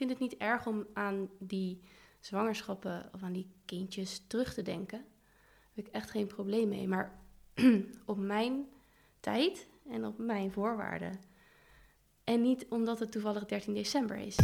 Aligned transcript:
vind 0.00 0.12
het 0.12 0.20
niet 0.20 0.36
erg 0.36 0.66
om 0.66 0.86
aan 0.92 1.30
die 1.38 1.80
zwangerschappen 2.20 3.10
of 3.14 3.22
aan 3.22 3.32
die 3.32 3.50
kindjes 3.64 4.24
terug 4.26 4.54
te 4.54 4.62
denken. 4.62 4.98
Daar 4.98 5.70
heb 5.74 5.86
ik 5.86 5.92
echt 5.92 6.10
geen 6.10 6.26
probleem 6.26 6.68
mee. 6.68 6.88
Maar 6.88 7.18
op 8.06 8.18
mijn 8.18 8.66
tijd 9.20 9.68
en 9.90 10.06
op 10.06 10.18
mijn 10.18 10.52
voorwaarden. 10.52 11.20
En 12.24 12.42
niet 12.42 12.66
omdat 12.68 12.98
het 12.98 13.12
toevallig 13.12 13.46
13 13.46 13.74
december 13.74 14.16
is. 14.16 14.36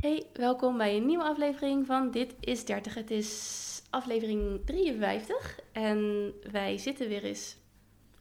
Hey, 0.00 0.26
welkom 0.32 0.76
bij 0.76 0.96
een 0.96 1.06
nieuwe 1.06 1.24
aflevering 1.24 1.86
van 1.86 2.10
Dit 2.10 2.34
is 2.40 2.64
30. 2.64 2.94
Het 2.94 3.10
is 3.10 3.82
aflevering 3.90 4.66
53 4.66 5.60
en 5.72 6.32
wij 6.50 6.78
zitten 6.78 7.08
weer 7.08 7.24
eens 7.24 7.56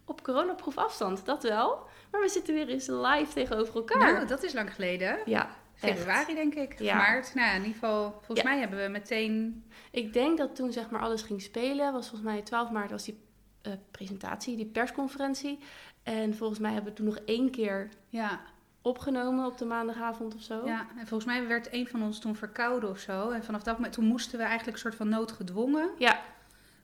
op 0.05 0.23
coronaproef 0.23 0.78
afstand, 0.78 1.26
dat 1.26 1.44
wel. 1.44 1.89
Maar 2.12 2.21
we 2.21 2.30
zitten 2.30 2.54
weer 2.54 2.68
eens 2.68 2.88
live 2.88 3.34
tegenover 3.34 3.75
elkaar. 3.75 4.14
Nou, 4.14 4.28
dat 4.28 4.43
is 4.43 4.54
lang 4.54 4.74
geleden. 4.74 5.18
ja, 5.25 5.50
echt. 5.79 5.97
Februari, 5.97 6.33
denk 6.36 6.56
ik. 6.56 6.79
Ja. 6.79 6.96
Maart. 6.96 7.33
Nou, 7.36 7.50
in 7.50 7.57
ieder 7.61 7.74
geval, 7.74 8.11
volgens 8.11 8.42
Ja. 8.42 8.50
mij 8.50 8.60
hebben 8.60 8.82
we 8.83 8.88
meteen... 8.89 9.64
Ik 9.92 10.14
denk 10.14 10.38
dat 10.38 10.56
toen 10.56 10.71
zeg 10.71 10.89
maar 10.89 11.02
alles 11.02 11.21
ging 11.21 11.42
spelen, 11.42 11.93
was 11.93 12.10
volgens 12.10 12.32
mij 12.32 12.42
12 12.42 12.69
maart 12.71 12.92
was 12.92 13.04
die 13.04 13.19
eh, 13.61 13.74
presentatie, 13.92 14.56
die 14.56 14.66
persconferentie. 14.66 15.60
En 16.04 16.36
volgens 16.36 16.60
mij 16.60 16.71
hebben 16.74 16.92
we 16.92 16.97
toen 16.97 17.06
nog 17.06 17.18
één 17.25 17.52
keer 17.52 17.89
Ja, 18.10 18.39
opgenomen 18.82 19.46
op 19.46 19.57
de 19.57 19.66
maandagavond 19.66 20.36
of 20.36 20.41
zo. 20.41 20.66
ja, 20.66 20.88
en 20.97 21.07
volgens 21.07 21.25
mij 21.25 21.47
werd 21.47 21.74
een 21.74 21.88
van 21.88 22.04
ons 22.04 22.19
toen 22.19 22.36
verkouden 22.36 22.89
of 22.89 23.00
zo. 23.00 23.30
En 23.30 23.44
vanaf 23.44 23.64
dat 23.64 23.75
moment, 23.75 23.94
toen 23.94 24.05
moesten 24.05 24.38
we 24.38 24.44
eigenlijk 24.44 24.74
een 24.74 24.82
soort 24.83 24.96
van 24.96 25.10
noodgedwongen... 25.10 25.89
Ja, 25.97 26.19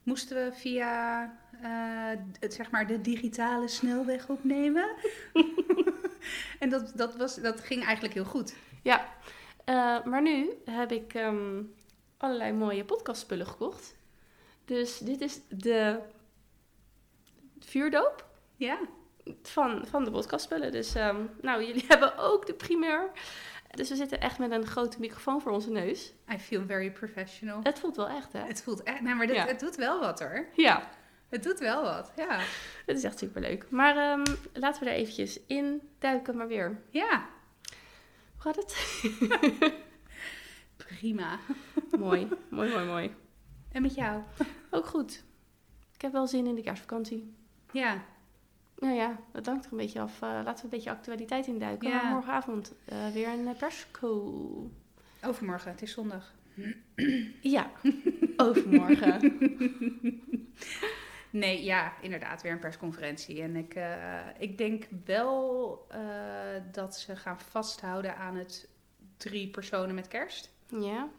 moesten 0.06 0.46
we 0.46 0.54
via, 0.54 1.24
eh, 1.62 2.22
het, 2.40 2.54
zeg 2.54 2.72
maar, 2.72 2.88
de 2.88 3.02
digitale 3.02 3.68
snelweg 3.68 4.30
opnemen. 4.30 4.96
en 6.60 6.70
dat, 6.70 6.92
dat, 6.96 7.16
was, 7.16 7.36
dat 7.36 7.62
ging 7.62 7.84
eigenlijk 7.84 8.14
heel 8.14 8.26
goed. 8.26 8.56
ja. 8.82 9.14
Eh, 9.66 10.04
maar 10.04 10.22
nu 10.22 10.50
heb 10.66 10.92
ik 10.92 11.14
ehm, 11.14 11.64
allerlei 12.18 12.54
mooie 12.54 12.86
podcastspullen 12.86 13.48
gekocht. 13.48 13.96
Dus 14.66 14.98
dit 14.98 15.22
is 15.22 15.40
de 15.50 16.00
vuurdoop 17.60 18.26
Ja, 18.56 18.80
van, 19.42 19.86
van 19.88 20.04
de 20.04 20.12
podcastspullen. 20.12 20.72
Dus 20.72 20.96
ehm, 20.96 21.22
nou, 21.42 21.66
jullie 21.66 21.86
hebben 21.88 22.18
ook 22.18 22.46
de 22.46 22.54
primeur. 22.54 23.12
Dus 23.76 23.90
we 23.90 23.96
zitten 23.96 24.22
echt 24.22 24.40
met 24.40 24.52
een 24.52 24.66
grote 24.66 25.00
microfoon 25.00 25.42
voor 25.42 25.52
onze 25.52 25.70
neus. 25.72 26.14
I 26.34 26.38
feel 26.40 26.66
very 26.66 26.92
professional. 26.92 27.60
Het 27.64 27.80
voelt 27.80 27.96
wel 27.96 28.08
echt, 28.10 28.34
hè? 28.34 28.40
Het 28.40 28.64
voelt 28.64 28.84
echt, 28.84 29.02
nee, 29.02 29.14
maar 29.16 29.28
dit, 29.28 29.36
Ja. 29.36 29.46
het 29.46 29.60
doet 29.60 29.76
wel 29.76 30.00
wat 30.00 30.20
hoor. 30.20 30.46
Ja, 30.56 30.90
Het 31.30 31.44
doet 31.44 31.60
wel 31.60 31.84
wat, 31.84 32.12
ja. 32.16 32.40
het 32.86 32.98
is 32.98 33.04
echt 33.04 33.18
superleuk. 33.18 33.70
Maar 33.70 33.98
ehm, 33.98 34.24
laten 34.54 34.84
we 34.84 34.90
er 34.90 34.96
eventjes 34.96 35.40
in 35.48 35.82
duiken 36.00 36.38
maar 36.38 36.48
weer. 36.48 36.82
Ja, 36.90 37.26
Hoe 38.34 38.42
gaat 38.42 38.56
het? 38.56 39.04
prima. 40.88 41.40
mooi, 42.00 42.28
mooi, 42.50 42.70
mooi, 42.72 42.86
mooi. 42.86 43.16
En 43.72 43.82
met 43.82 43.96
jou? 43.96 44.22
Ook 44.70 44.86
goed. 44.86 45.24
Ik 45.94 46.02
heb 46.02 46.12
wel 46.12 46.28
zin 46.28 46.48
in 46.48 46.56
de 46.56 46.62
kerstvakantie. 46.62 47.34
Ja, 47.72 48.04
Nou 48.80 48.94
ja, 48.94 49.20
dat 49.32 49.46
hangt 49.46 49.66
er 49.66 49.72
een 49.72 49.78
beetje 49.78 50.00
af. 50.00 50.22
Eh, 50.22 50.30
laten 50.30 50.56
we 50.56 50.64
een 50.64 50.70
beetje 50.70 50.90
actualiteit 50.90 51.48
induiken. 51.48 51.90
Ja. 51.90 52.10
Morgenavond 52.10 52.74
eh, 52.86 53.08
weer 53.14 53.28
een 53.28 53.48
eh, 53.48 53.58
persco. 53.58 54.72
overmorgen, 55.24 55.72
het 55.72 55.82
is 55.82 55.92
zondag. 55.92 56.34
Ja, 57.42 57.72
overmorgen. 58.38 59.20
Nee, 61.30 61.64
ja, 61.64 61.94
inderdaad, 62.02 62.42
weer 62.42 62.52
een 62.52 62.60
persconferentie. 62.60 63.42
En 63.42 63.56
ik, 63.56 63.80
ik 64.38 64.58
denk 64.58 64.88
wel 65.06 65.88
dat 66.72 66.98
ze 66.98 67.16
gaan 67.16 67.40
vasthouden 67.40 68.18
aan 68.18 68.36
het 68.36 68.70
drie 69.18 69.48
personen 69.48 69.96
met 69.96 70.08
kerst. 70.08 70.52
ja, 70.68 71.10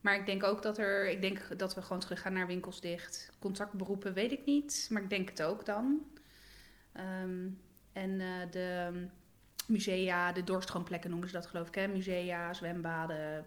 Maar 0.00 0.16
ik 0.16 0.26
denk 0.26 0.44
ook 0.44 0.62
dat 0.62 0.78
er, 0.78 1.08
ik 1.08 1.20
denk 1.20 1.58
dat 1.58 1.74
we 1.74 1.82
gewoon 1.82 2.00
terug 2.00 2.20
gaan 2.20 2.32
naar 2.32 2.46
winkels 2.46 2.80
dicht. 2.80 3.30
Contactberoepen 3.38 4.12
weet 4.12 4.32
ik 4.32 4.44
niet, 4.44 4.86
maar 4.90 5.02
ik 5.02 5.10
denk 5.10 5.28
het 5.28 5.42
ook 5.42 5.64
dan. 5.64 6.02
Ehm, 6.92 7.48
en 7.92 8.20
eh, 8.20 8.26
de 8.50 8.90
musea, 9.66 10.32
de 10.32 10.44
doorstroomplekken 10.44 11.10
noemen 11.10 11.28
ze 11.28 11.34
dat 11.34 11.46
geloof 11.46 11.68
ik, 11.68 11.74
hè? 11.74 11.86
Musea, 11.88 12.54
zwembaden, 12.54 13.44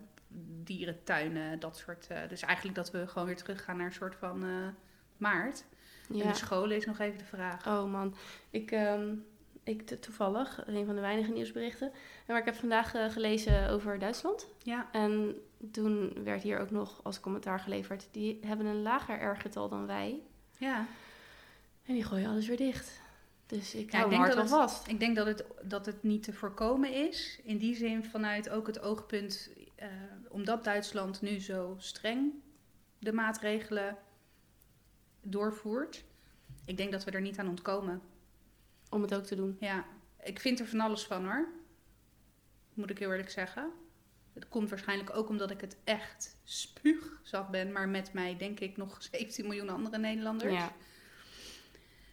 dierentuinen, 0.63 1.59
dat 1.59 1.77
soort. 1.77 2.07
eh, 2.07 2.17
dus 2.29 2.41
eigenlijk 2.41 2.75
dat 2.75 2.91
we 2.91 3.07
gewoon 3.07 3.27
weer 3.27 3.35
terug 3.37 3.63
gaan 3.63 3.77
naar 3.77 3.85
een 3.85 3.91
soort 3.93 4.15
van 4.15 4.43
eh, 4.43 4.49
maart. 5.17 5.65
En 6.09 6.17
ja. 6.17 6.27
de 6.31 6.37
scholen 6.37 6.75
is 6.77 6.85
nog 6.85 6.99
even 6.99 7.17
de 7.17 7.25
vraag. 7.25 7.67
Oh 7.67 7.91
man, 7.91 8.15
ik, 8.49 8.71
ehm, 8.71 9.13
ik 9.63 9.81
to- 9.87 9.99
toevallig, 9.99 10.63
een 10.65 10.85
van 10.85 10.95
de 10.95 11.01
weinige 11.01 11.31
nieuwsberichten. 11.31 11.91
Maar 12.27 12.37
ik 12.39 12.45
heb 12.45 12.55
vandaag 12.55 12.91
gelezen 13.13 13.69
over 13.69 13.99
Duitsland. 13.99 14.47
Ja, 14.63 14.87
En 14.91 15.35
toen 15.71 16.23
werd 16.23 16.41
hier 16.43 16.59
ook 16.59 16.71
nog 16.71 17.03
als 17.03 17.19
commentaar 17.19 17.59
geleverd. 17.59 18.07
Die 18.11 18.39
hebben 18.45 18.65
een 18.65 18.81
lager 18.81 19.31
R-getal 19.31 19.69
dan 19.69 19.85
wij. 19.87 20.19
ja. 20.57 20.85
En 21.85 21.93
die 21.93 22.03
gooien 22.03 22.29
alles 22.29 22.47
weer 22.47 22.57
dicht. 22.57 23.00
Dus 23.51 23.75
ik 23.75 23.91
Ja, 23.91 23.97
hou 23.99 24.11
ik 24.11 24.17
denk 24.17 24.27
dat 24.27 24.37
het- 24.37 24.49
vast. 24.49 24.87
Ik 24.87 24.99
denk 24.99 25.15
dat 25.15 25.25
het, 25.25 25.43
dat 25.63 25.85
het 25.85 26.03
niet 26.03 26.23
te 26.23 26.33
voorkomen 26.33 26.93
is. 26.93 27.39
In 27.43 27.57
die 27.57 27.75
zin 27.75 28.03
vanuit 28.05 28.49
ook 28.49 28.67
het 28.67 28.79
oogpunt, 28.79 29.49
eh, 29.75 29.87
omdat 30.29 30.63
Duitsland 30.63 31.21
nu 31.21 31.39
zo 31.39 31.75
streng 31.77 32.31
de 32.99 33.13
maatregelen 33.13 33.97
doorvoert. 35.21 36.03
Ik 36.65 36.77
denk 36.77 36.91
dat 36.91 37.03
we 37.03 37.11
er 37.11 37.21
niet 37.21 37.39
aan 37.39 37.47
ontkomen. 37.49 38.01
Om 38.89 39.01
het 39.01 39.13
ook 39.15 39.23
te 39.23 39.35
doen. 39.35 39.57
Ja, 39.59 39.85
ik 40.23 40.39
vind 40.39 40.59
er 40.59 40.67
van 40.67 40.79
alles 40.79 41.03
van 41.03 41.25
hoor. 41.25 41.47
Moet 42.73 42.89
ik 42.89 42.99
heel 42.99 43.11
eerlijk 43.11 43.29
zeggen. 43.29 43.71
Het 44.33 44.47
komt 44.47 44.69
waarschijnlijk 44.69 45.15
ook 45.15 45.29
omdat 45.29 45.51
ik 45.51 45.61
het 45.61 45.77
echt 45.83 46.37
spuugzat 46.43 47.49
ben. 47.51 47.71
Maar 47.71 47.89
met 47.89 48.13
mij 48.13 48.37
denk 48.37 48.59
ik 48.59 48.77
nog 48.77 48.97
17 49.11 49.47
miljoen 49.47 49.69
andere 49.69 49.97
Nederlanders. 49.97 50.53
Ja. 50.53 50.71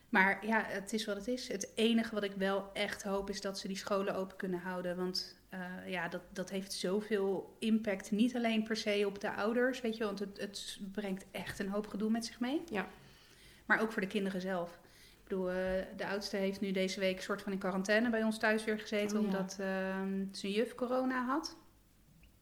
Maar 0.09 0.47
ja, 0.47 0.65
het 0.67 0.93
is 0.93 1.05
wat 1.05 1.17
het 1.17 1.29
is. 1.29 1.49
Het 1.49 1.73
enige 1.75 2.15
wat 2.15 2.23
ik 2.23 2.33
wel 2.33 2.71
echt 2.73 3.03
hoop 3.03 3.31
is 3.31 3.41
dat 3.41 3.59
ze 3.59 3.69
die 3.69 3.77
scholen 3.77 4.15
open 4.15 4.37
kunnen 4.37 4.61
houden. 4.61 4.97
Want 4.97 5.37
eh, 5.49 5.61
ja, 5.87 6.09
dat, 6.09 6.23
dat 6.33 6.51
heeft 6.51 6.73
zoveel 6.73 7.57
impact. 7.59 8.11
Niet 8.11 8.37
alleen 8.37 8.63
per 8.63 8.77
se 8.77 9.05
op 9.07 9.21
de 9.21 9.33
ouders, 9.33 9.81
weet 9.81 9.97
je, 9.97 10.05
want 10.05 10.19
het, 10.19 10.39
het 10.41 10.79
brengt 10.93 11.27
echt 11.31 11.59
een 11.59 11.69
hoop 11.69 11.87
gedoe 11.87 12.11
met 12.11 12.27
zich 12.27 12.41
mee. 12.41 12.63
Ja. 12.71 12.89
Maar 13.67 13.81
ook 13.81 13.93
voor 13.93 14.03
de 14.03 14.09
kinderen 14.09 14.41
zelf. 14.41 14.79
Ik 14.95 15.25
bedoel, 15.29 15.51
eh, 15.51 15.57
de 15.97 16.07
oudste 16.07 16.37
heeft 16.37 16.61
nu 16.61 16.71
deze 16.71 17.01
week 17.01 17.17
een 17.17 17.23
soort 17.23 17.43
van 17.43 17.53
in 17.53 17.59
quarantaine 17.59 18.11
bij 18.11 18.23
ons 18.23 18.39
thuis 18.39 18.65
weer 18.65 18.79
gezeten, 18.79 19.17
Oh, 19.17 19.23
ja. 19.23 19.29
omdat 19.29 19.57
ehm, 19.61 20.25
zijn 20.31 20.53
juf 20.53 20.75
corona 20.75 21.25
had. 21.25 21.57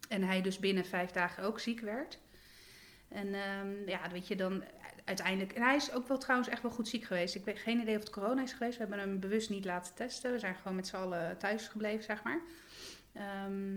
En 0.09 0.23
hij 0.23 0.43
dus 0.43 0.59
binnen 0.59 0.85
vijf 0.85 1.11
dagen 1.11 1.43
ook 1.45 1.61
ziek 1.61 1.81
werd. 1.81 2.19
En 3.09 3.35
ehm, 3.35 3.89
ja, 3.89 4.11
weet 4.11 4.29
je, 4.29 4.37
dan 4.37 4.65
uiteindelijk... 5.07 5.53
En 5.53 5.63
hij 5.63 5.77
is 5.77 5.93
ook 5.93 6.09
wel 6.09 6.19
trouwens 6.19 6.49
echt 6.51 6.63
wel 6.63 6.71
goed 6.71 6.89
ziek 6.89 7.05
geweest. 7.05 7.35
Ik 7.35 7.45
weet 7.45 7.59
geen 7.59 7.81
idee 7.81 7.95
of 7.97 8.01
het 8.01 8.11
corona 8.11 8.43
is 8.43 8.53
geweest. 8.53 8.79
We 8.79 8.85
hebben 8.85 8.99
hem 8.99 9.21
bewust 9.21 9.51
niet 9.51 9.65
laten 9.65 9.95
testen. 9.95 10.33
We 10.33 10.39
zijn 10.39 10.55
gewoon 10.55 10.77
met 10.77 10.87
z'n 10.87 10.97
allen 10.97 11.39
thuis 11.39 11.69
gebleven, 11.69 12.05
zeg 12.05 12.23
maar. 12.23 12.41
Ehm, 13.13 13.77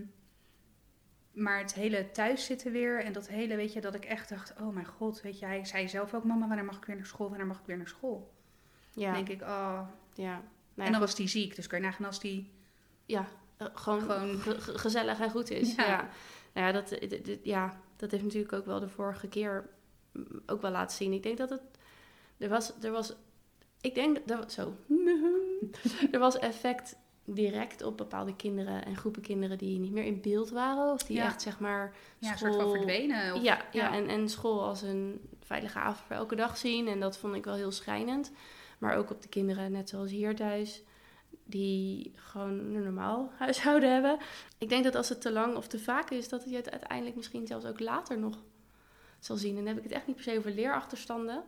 maar 1.32 1.60
het 1.60 1.74
hele 1.74 2.12
thuis 2.12 2.46
zitten 2.46 2.72
weer 2.72 3.04
en 3.04 3.14
dat 3.14 3.28
hele, 3.28 3.56
weet 3.56 3.74
je, 3.74 3.82
dat 3.82 3.96
ik 3.96 4.06
echt 4.06 4.30
dacht... 4.30 4.54
Oh 4.60 4.74
mijn 4.74 4.86
god, 4.86 5.22
weet 5.22 5.40
je, 5.40 5.46
hij 5.46 5.66
zei 5.66 5.88
zelf 5.88 6.14
ook... 6.14 6.24
Mama, 6.24 6.48
wanneer 6.48 6.66
mag 6.66 6.78
ik 6.78 6.86
weer 6.86 6.96
naar 6.96 7.06
school? 7.06 7.30
Wanneer 7.30 7.48
mag 7.48 7.60
ik 7.60 7.66
weer 7.66 7.78
naar 7.78 7.88
school? 7.88 8.34
Ja. 8.94 9.06
Dan 9.14 9.26
denk 9.26 9.42
ik, 9.42 9.48
oh... 9.48 9.82
ja. 10.14 10.42
Nou 10.74 10.86
en 10.88 10.92
dan 10.92 11.00
was 11.00 11.18
hij 11.18 11.28
ziek, 11.28 11.56
dus 11.56 11.68
kan 11.68 11.80
je 11.80 11.86
nagaan 11.86 12.06
als 12.06 12.20
die... 12.20 12.52
ja, 13.06 13.28
eh, 13.58 13.68
gewoon, 13.74 14.02
Gewoon- 14.02 14.38
ge- 14.40 14.62
ge- 14.62 14.78
gezellig 14.78 15.20
en 15.20 15.30
goed 15.32 15.50
is. 15.50 15.76
Ja. 15.76 15.88
Ja. 15.88 16.10
Nou 16.54 16.68
ja, 16.68 16.72
dat, 16.72 16.92
eh, 16.92 17.38
ja, 17.44 17.80
dat 17.96 18.12
heeft 18.12 18.24
natuurlijk 18.24 18.54
ook 18.54 18.66
wel 18.66 18.80
de 18.80 18.90
vorige 18.90 19.28
keer 19.28 19.70
ook 20.46 20.62
wel 20.62 20.72
laten 20.72 20.98
zien. 20.98 21.14
Ik 21.14 21.24
denk 21.24 21.38
dat 21.38 21.50
het... 21.50 21.62
Er 22.38 22.50
was... 22.50 22.74
Er 22.82 22.92
was 22.92 23.16
ik 23.82 23.96
denk 23.96 24.28
dat... 24.28 24.52
Zo. 24.52 24.74
er 26.12 26.20
was 26.20 26.40
effect 26.40 26.96
direct 27.26 27.84
op 27.84 27.98
bepaalde 27.98 28.36
kinderen 28.36 28.86
en 28.86 28.96
groepen 28.96 29.22
kinderen 29.22 29.58
die 29.58 29.80
niet 29.80 29.92
meer 29.92 30.04
in 30.04 30.22
beeld 30.22 30.50
waren. 30.50 30.94
Of 30.94 31.04
die 31.04 31.18
Ja. 31.18 31.26
echt, 31.26 31.42
zeg 31.42 31.60
maar... 31.60 31.94
Ja, 32.18 32.32
een 32.32 32.38
soort 32.38 32.56
van 32.56 32.62
school- 32.62 32.74
verdwenen. 32.76 33.34
Of, 33.36 33.42
ja, 33.42 33.56
ja. 33.56 33.66
ja. 33.72 33.94
En, 33.94 34.08
en 34.08 34.30
school 34.30 34.64
als 34.64 34.82
een 34.82 35.22
veilige 35.44 35.80
avond 35.80 36.06
voor 36.08 36.16
elke 36.16 36.36
dag 36.36 36.58
zien. 36.58 36.88
En 36.88 37.00
dat 37.00 37.18
vond 37.18 37.36
ik 37.36 37.46
wel 37.46 37.56
heel 37.56 37.72
schrijnend. 37.72 38.32
Maar 38.78 38.98
ook 38.98 39.10
op 39.12 39.22
de 39.22 39.28
kinderen, 39.28 39.72
net 39.72 39.90
zoals 39.90 40.12
hier 40.12 40.36
thuis, 40.36 40.84
die 41.46 42.12
gewoon 42.16 42.50
een 42.60 42.84
normaal 42.84 43.32
huishouden 43.38 43.94
hebben. 43.94 44.18
Ik 44.58 44.70
denk 44.70 44.84
dat 44.84 44.96
als 44.96 45.10
het 45.10 45.22
te 45.22 45.32
lang 45.32 45.56
of 45.56 45.68
te 45.68 45.80
vaak 45.80 46.10
is, 46.10 46.30
dat 46.30 46.44
je 46.50 46.56
het 46.56 46.72
uiteindelijk 46.72 47.16
misschien 47.16 47.48
zelfs 47.48 47.66
ook 47.66 47.80
later 47.80 48.20
nog 48.20 48.38
zal 49.20 49.36
zien. 49.36 49.50
En 49.50 49.56
dan 49.56 49.68
heb 49.68 49.78
ik 49.78 49.84
het 49.84 49.92
echt 49.92 50.08
niet 50.08 50.16
per 50.16 50.24
se 50.26 50.38
over 50.38 50.52
leerachterstanden. 50.52 51.44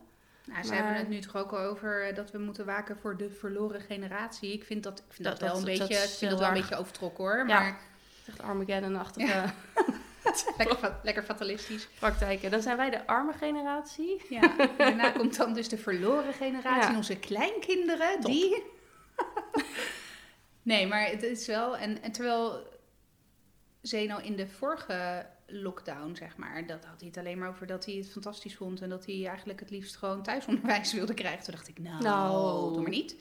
Nou, 0.46 0.64
ze 0.64 0.68
Maar- 0.70 0.78
hebben 0.78 0.96
het 0.96 1.08
nu 1.10 1.20
toch 1.20 1.36
ook 1.36 1.52
al 1.52 1.60
over 1.60 2.08
eh, 2.08 2.16
dat 2.16 2.32
we 2.32 2.38
moeten 2.38 2.66
waken 2.66 2.98
voor 2.98 3.18
de 3.18 3.30
verloren 3.30 3.82
generatie. 3.82 4.54
Ik 4.54 4.64
vind 4.64 4.84
dat, 4.84 5.00
ik 5.00 5.14
vind 5.14 5.28
dat, 5.28 5.40
Dat- 5.40 5.50
wel 5.50 5.58
een 5.60 5.66
dat- 5.66 5.88
beetje, 5.88 6.04
ik 6.04 6.10
vind 6.10 6.32
dat 6.32 6.40
wel 6.40 6.48
een 6.50 6.54
beetje 6.54 6.76
overtrokken 6.76 7.24
hoor. 7.24 7.38
Ja. 7.38 7.44
Maar 7.60 7.80
Echt 8.28 8.42
Armageddon-achtige 8.42 9.44
lekker, 10.58 10.96
lekker 11.04 11.24
fatalistisch. 11.24 11.88
praktijken. 12.00 12.52
Dan 12.52 12.62
zijn 12.62 12.78
wij 12.78 12.90
de 12.90 13.08
arme 13.08 13.34
generatie. 13.34 14.22
Ja. 14.30 14.52
Daarna 14.78 15.12
komt 15.18 15.38
dan 15.38 15.54
dus 15.54 15.70
de 15.70 15.78
verloren 15.78 16.34
generatie. 16.34 16.82
Ja. 16.82 16.90
En 16.90 16.96
onze 16.96 17.20
kleinkinderen, 17.20 18.12
Top. 18.20 18.32
die... 18.32 18.64
Nee, 20.62 20.88
maar 20.88 21.06
het 21.10 21.24
is 21.24 21.48
wel... 21.48 21.78
En, 21.78 22.02
en 22.02 22.12
terwijl 22.12 22.68
Zeno 23.82 24.18
in 24.18 24.36
de 24.36 24.48
vorige 24.48 25.26
lockdown, 25.52 26.16
zeg 26.16 26.38
maar... 26.38 26.68
Dat 26.68 26.86
had 26.86 27.00
hij 27.00 27.08
het 27.08 27.18
alleen 27.18 27.38
maar 27.38 27.50
over 27.50 27.68
dat 27.68 27.86
hij 27.86 27.96
het 27.96 28.12
fantastisch 28.12 28.56
vond... 28.56 28.82
en 28.82 28.90
dat 28.90 29.06
hij 29.06 29.26
eigenlijk 29.28 29.60
het 29.60 29.70
liefst 29.70 29.96
gewoon 29.96 30.24
thuisonderwijs 30.24 30.94
wilde 31.00 31.14
krijgen. 31.14 31.44
Toen 31.44 31.54
dacht 31.54 31.68
ik, 31.68 31.80
nou, 31.80 32.04
Nou. 32.04 32.74
doe 32.74 32.82
maar 32.82 32.92
niet. 32.92 33.16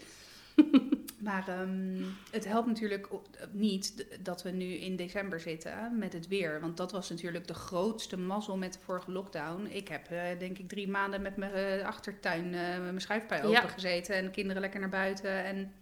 maar 1.19 1.49
ehm, 1.49 2.03
het 2.31 2.45
helpt 2.45 2.67
natuurlijk 2.67 3.09
niet 3.53 4.07
dat 4.21 4.43
we 4.43 4.51
nu 4.51 4.65
in 4.65 4.97
december 4.97 5.41
zitten 5.41 5.99
met 5.99 6.13
het 6.13 6.29
weer. 6.29 6.61
Want 6.61 6.77
dat 6.77 6.93
was 6.93 7.11
natuurlijk 7.11 7.47
de 7.47 7.55
grootste 7.55 8.17
mazzel 8.17 8.57
met 8.57 8.73
de 8.73 8.79
vorige 8.85 9.11
lockdown. 9.13 9.67
Ik 9.67 9.89
heb 9.89 10.07
eh, 10.11 10.39
denk 10.39 10.59
ik 10.59 10.69
drie 10.69 10.89
maanden 10.89 11.23
met 11.23 11.37
mijn 11.37 11.53
eh, 11.53 11.87
achtertuin, 11.87 12.55
eh, 12.55 12.69
met 12.73 12.83
mijn 12.83 13.01
schuifpui 13.01 13.49
Ja. 13.49 13.59
open 13.59 13.71
gezeten... 13.71 14.15
en 14.15 14.25
de 14.25 14.31
kinderen 14.31 14.61
lekker 14.63 14.81
naar 14.81 14.89
buiten 14.89 15.45
en... 15.45 15.73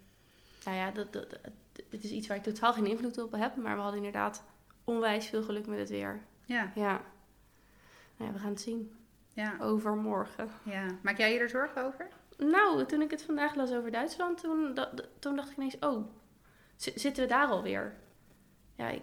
Nou 0.64 0.76
ja, 0.76 0.90
dat, 0.90 1.12
dat, 1.12 1.30
dat- 1.30 1.40
dit 1.90 2.04
is 2.04 2.10
iets 2.10 2.26
waar 2.26 2.36
ik 2.36 2.42
totaal 2.42 2.72
geen 2.72 2.86
invloed 2.86 3.18
op 3.22 3.32
heb. 3.32 3.56
Maar 3.56 3.74
we 3.74 3.80
hadden 3.82 3.96
inderdaad 4.04 4.44
onwijs 4.84 5.26
veel 5.26 5.42
geluk 5.42 5.66
met 5.66 5.78
het 5.78 5.88
weer. 5.88 6.20
Ja, 6.48 6.72
Ja. 6.74 7.00
Nou 8.16 8.30
ja, 8.30 8.36
we 8.36 8.38
gaan 8.42 8.50
het 8.50 8.60
zien. 8.60 8.92
ja, 9.32 9.56
Overmorgen. 9.60 10.48
ja. 10.64 10.86
Maak 11.02 11.18
jij 11.18 11.32
je 11.32 11.38
er 11.38 11.48
zorgen 11.48 11.84
over? 11.84 12.08
Nou, 12.38 12.84
toen 12.86 13.02
ik 13.02 13.10
het 13.10 13.22
vandaag 13.22 13.54
las 13.54 13.72
over 13.72 13.90
Duitsland, 13.90 14.40
toen, 14.40 14.74
da- 14.74 14.92
toen 15.18 15.36
dacht 15.36 15.50
ik 15.50 15.56
ineens, 15.56 15.78
oh, 15.78 16.06
zi- 16.76 16.98
zitten 16.98 17.22
we 17.22 17.28
daar 17.28 17.46
alweer? 17.48 17.94
Ja, 18.76 18.88
ik, 18.88 19.02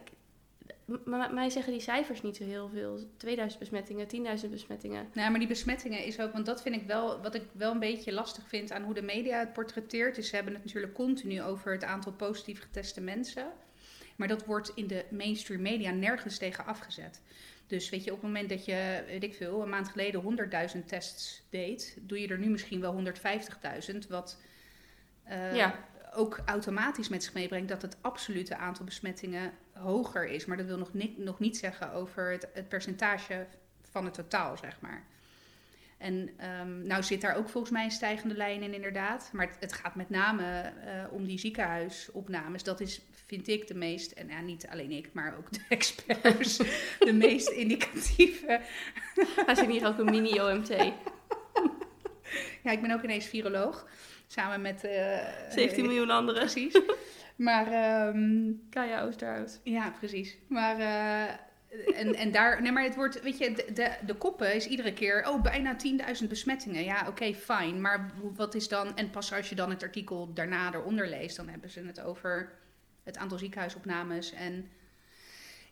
mij 1.32 1.50
zeggen 1.50 1.72
die 1.74 1.82
cijfers 1.82 2.22
niet 2.22 2.36
zo 2.36 2.44
heel 2.44 2.70
veel. 2.70 3.00
2000 3.18 3.60
besmettingen, 3.60 4.08
10.000 4.44 4.50
besmettingen. 4.52 5.08
Nou, 5.14 5.30
maar 5.30 5.40
die 5.40 5.48
besmettingen 5.48 6.04
is 6.06 6.20
ook, 6.20 6.34
want 6.34 6.46
dat 6.46 6.62
vind 6.62 6.76
ik 6.76 6.88
wel, 6.88 7.22
wat 7.22 7.36
ik 7.36 7.44
wel 7.52 7.72
een 7.72 7.80
beetje 7.80 8.14
lastig 8.14 8.48
vind 8.48 8.72
aan 8.72 8.84
hoe 8.84 8.94
de 8.94 9.02
media 9.02 9.40
het 9.40 9.54
portretteert. 9.54 10.16
Dus 10.16 10.30
ze 10.30 10.36
hebben 10.36 10.54
het 10.54 10.64
natuurlijk 10.64 10.94
continu 10.94 11.42
over 11.42 11.72
het 11.72 11.84
aantal 11.84 12.12
positief 12.12 12.62
geteste 12.62 13.02
mensen. 13.02 13.48
Maar 14.16 14.28
dat 14.28 14.46
wordt 14.46 14.72
in 14.76 14.88
de 14.88 15.06
mainstream 15.10 15.62
media 15.62 15.92
nergens 15.92 16.38
tegen 16.38 16.66
afgezet. 16.66 17.22
Dus 17.68 17.90
weet 17.90 18.04
je, 18.04 18.12
op 18.12 18.22
het 18.22 18.26
moment 18.26 18.50
dat 18.50 18.66
je, 18.66 19.04
weet 19.08 19.24
ik 19.24 19.34
veel, 19.36 19.62
een 19.62 19.70
maand 19.70 19.90
geleden 19.90 20.38
100.000 20.76 20.86
tests 20.86 21.42
deed, 21.50 21.98
doe 22.02 22.20
je 22.20 22.28
er 22.28 22.40
nu 22.40 22.50
misschien 22.50 22.82
wel 22.82 23.04
150.000. 23.92 23.98
Wat 24.10 24.42
eh, 25.24 25.56
Ja. 25.56 25.86
ook 26.14 26.40
automatisch 26.46 27.10
met 27.10 27.24
zich 27.24 27.34
meebrengt 27.34 27.70
dat 27.70 27.82
het 27.82 27.98
absolute 28.02 28.56
aantal 28.58 28.86
besmettingen 28.86 29.52
hoger 29.74 30.28
is. 30.28 30.46
Maar 30.46 30.58
dat 30.58 30.66
wil 30.66 30.78
nog 30.78 30.94
niet, 30.94 31.18
nog 31.18 31.40
niet 31.40 31.58
zeggen 31.58 31.92
over 31.92 32.32
het, 32.32 32.48
het 32.54 32.68
percentage 32.70 33.46
van 33.82 34.06
het 34.06 34.14
totaal, 34.14 34.58
zeg 34.58 34.82
maar. 34.82 35.04
En 35.98 36.30
ehm, 36.38 36.88
nou 36.88 37.04
zit 37.04 37.22
daar 37.22 37.36
ook 37.36 37.50
volgens 37.50 37.74
mij 37.74 37.84
een 37.84 37.92
stijgende 37.92 38.36
lijn 38.36 38.62
in, 38.62 38.74
inderdaad. 38.74 39.30
Maar 39.34 39.48
het, 39.48 39.58
het 39.60 39.74
gaat 39.74 39.96
met 39.96 40.10
name 40.10 40.44
eh, 40.44 41.14
om 41.14 41.26
die 41.26 41.40
ziekenhuisopnames. 41.40 42.64
Dat 42.64 42.80
is, 42.80 43.02
vind 43.26 43.48
ik, 43.48 43.68
de 43.68 43.76
meest, 43.76 44.12
en 44.12 44.28
ja, 44.28 44.42
niet 44.42 44.68
alleen 44.68 44.92
ik, 44.92 45.10
maar 45.14 45.38
ook 45.38 45.52
de 45.52 45.62
experts, 45.76 46.58
de 47.00 47.14
meest 47.26 47.50
indicatieve. 47.50 48.62
Wij 49.46 49.56
zijn 49.56 49.70
hier 49.70 49.88
ook 49.88 49.98
een 49.98 50.06
mini-OMT. 50.06 50.76
Ja, 52.64 52.72
ik 52.72 52.82
ben 52.82 52.92
ook 52.92 53.04
ineens 53.04 53.26
viroloog, 53.26 53.88
samen 54.28 54.62
met... 54.62 54.84
eh, 54.84 55.18
17 55.50 55.86
miljoen 55.86 56.10
anderen. 56.10 56.42
Precies. 56.42 56.82
Maar 57.36 57.68
ehm, 57.68 58.52
Kaya 58.70 59.04
Oosterhout. 59.04 59.60
Ja, 59.64 59.94
precies. 60.00 60.38
Maar, 60.48 60.80
eh, 60.80 61.34
en, 61.96 62.16
en 62.16 62.32
daar, 62.32 62.62
nee, 62.62 62.72
maar 62.72 62.84
het 62.84 62.96
wordt, 62.96 63.22
weet 63.22 63.38
je, 63.38 63.52
de, 63.74 63.92
de, 64.06 64.14
koppen 64.14 64.56
is 64.56 64.68
iedere 64.68 64.94
keer, 64.94 65.28
oh, 65.28 65.42
bijna 65.42 65.76
10.000 66.22 66.28
besmettingen. 66.28 66.84
Ja, 66.84 67.08
oké, 67.08 67.34
fijn. 67.34 67.82
Maar 67.82 68.12
wat 68.36 68.56
is 68.56 68.68
dan, 68.68 68.98
en 68.98 69.10
pas 69.10 69.34
als 69.34 69.50
je 69.50 69.56
dan 69.56 69.70
het 69.70 69.84
artikel 69.84 70.34
daarna 70.34 70.74
eronder 70.74 71.08
leest, 71.08 71.36
dan 71.36 71.48
hebben 71.48 71.70
ze 71.70 71.86
het 71.86 72.02
over 72.02 72.52
het 73.04 73.18
aantal 73.18 73.38
ziekenhuisopnames. 73.38 74.34
En 74.34 74.70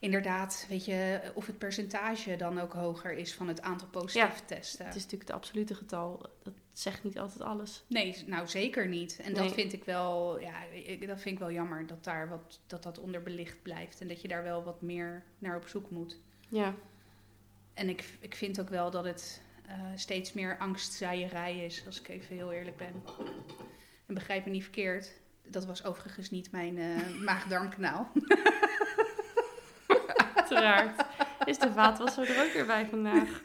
inderdaad, 0.04 0.66
weet 0.70 0.86
je, 0.86 1.22
of 1.34 1.48
het 1.48 1.58
percentage 1.58 2.36
dan 2.36 2.60
ook 2.60 2.74
hoger 2.74 3.12
is 3.12 3.34
van 3.34 3.48
het 3.48 3.62
aantal 3.62 3.88
positieve 3.88 4.46
testen. 4.46 4.86
Het 4.86 4.96
is 4.96 5.02
natuurlijk 5.04 5.30
het 5.30 5.40
absolute 5.40 5.76
getal. 5.76 6.30
Dat 6.44 6.54
zegt 6.74 7.04
niet 7.04 7.20
altijd 7.20 7.42
alles. 7.42 7.84
Nee, 7.88 8.24
nou 8.26 8.48
zeker 8.48 8.88
niet. 8.88 9.20
En 9.20 9.34
dat 9.34 9.54
vind 9.54 9.74
ik 9.74 9.84
wel, 9.84 10.40
ja, 10.40 10.64
ik, 10.64 11.08
dat 11.08 11.22
vind 11.22 11.36
ik 11.36 11.40
wel 11.40 11.52
jammer 11.52 11.88
dat 11.88 12.04
daar 12.04 12.30
wat, 12.30 12.60
dat 12.68 12.84
dat 12.84 13.00
onderbelicht 13.00 13.62
blijft 13.62 14.02
en 14.02 14.08
dat 14.08 14.22
je 14.22 14.28
daar 14.28 14.44
wel 14.44 14.64
wat 14.64 14.82
meer 14.82 15.24
naar 15.40 15.56
op 15.56 15.68
zoek 15.68 15.90
moet. 15.90 16.18
Ja, 16.48 16.76
En 17.74 17.90
ik, 17.90 18.04
ik 18.20 18.36
vind 18.36 18.60
ook 18.60 18.70
wel 18.70 18.92
dat 18.92 19.06
het 19.06 19.42
eh, 19.68 19.76
steeds 19.96 20.34
meer 20.34 20.58
angstzaaierij 20.58 21.66
is, 21.66 21.84
als 21.86 22.00
ik 22.00 22.08
even 22.08 22.36
heel 22.36 22.52
eerlijk 22.52 22.78
ben. 22.78 23.04
En 24.06 24.14
begrijp 24.14 24.46
me 24.46 24.52
niet 24.52 24.64
verkeerd. 24.64 25.12
Dat 25.48 25.66
was 25.66 25.84
overigens 25.84 26.30
niet 26.30 26.52
mijn 26.52 26.78
eh 26.78 27.08
maag-darmkanaal. 27.26 28.12
Is 31.46 31.58
de 31.60 31.72
vaatwasser 31.72 32.30
er 32.30 32.46
ook 32.46 32.54
weer 32.54 32.66
bij 32.66 32.86
vandaag? 32.86 33.30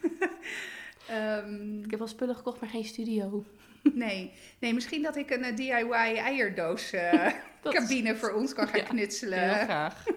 Ehm, 1.08 1.78
Ik 1.84 1.90
heb 1.90 1.98
wel 1.98 2.08
spullen 2.08 2.36
gekocht, 2.36 2.60
maar 2.60 2.70
geen 2.70 2.84
studio. 2.84 3.44
nee. 3.82 4.32
nee, 4.58 4.74
misschien 4.74 5.02
dat 5.02 5.16
ik 5.16 5.30
een 5.30 5.44
eh, 5.44 5.56
DIY 5.56 6.16
eierdoos 6.16 6.92
eh, 6.92 8.14
voor 8.20 8.32
ons 8.32 8.54
kan 8.54 8.68
gaan 8.68 8.80
Ja, 8.80 8.86
knutselen. 8.86 9.54
Heel 9.54 9.64
graag. 9.64 10.04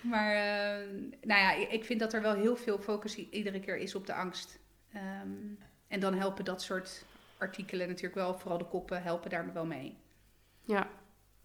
Maar 0.00 0.34
eh, 0.34 0.86
nou 1.22 1.40
ja, 1.40 1.52
ik 1.68 1.84
vind 1.84 2.00
dat 2.00 2.12
er 2.12 2.22
wel 2.22 2.34
heel 2.34 2.56
veel 2.56 2.78
focus 2.78 3.16
iedere 3.16 3.60
keer 3.60 3.76
is 3.76 3.94
op 3.94 4.06
de 4.06 4.14
angst. 4.14 4.58
Ehm, 4.92 5.28
en 5.88 6.00
dan 6.00 6.14
helpen 6.14 6.44
dat 6.44 6.62
soort 6.62 7.04
artikelen 7.38 7.88
natuurlijk 7.88 8.14
wel, 8.14 8.38
vooral 8.38 8.58
de 8.58 8.64
koppen, 8.64 9.02
helpen 9.02 9.30
daar 9.30 9.52
wel 9.52 9.66
mee. 9.66 9.96
Ja. 10.64 10.88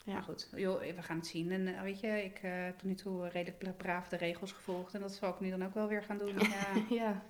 Ja. 0.03 0.13
Maar 0.13 0.23
goed, 0.23 0.49
joh, 0.55 0.79
we 0.79 1.01
gaan 1.01 1.17
het 1.17 1.27
zien. 1.27 1.51
En 1.51 1.67
eh, 1.75 1.81
weet 1.81 1.99
je, 1.99 2.23
ik 2.23 2.39
eh, 2.41 2.51
heb 2.53 2.77
tot 2.77 2.87
nu 2.87 2.95
toe 2.95 3.27
redelijk 3.27 3.77
braaf 3.77 4.07
de 4.09 4.17
regels 4.17 4.51
gevolgd. 4.51 4.93
En 4.93 5.01
dat 5.01 5.11
zal 5.13 5.29
ik 5.29 5.39
nu 5.39 5.49
dan 5.49 5.65
ook 5.65 5.73
wel 5.73 5.87
weer 5.87 6.03
gaan 6.03 6.17
doen. 6.17 6.33
Ja, 6.39 6.95
Ja. 6.95 7.21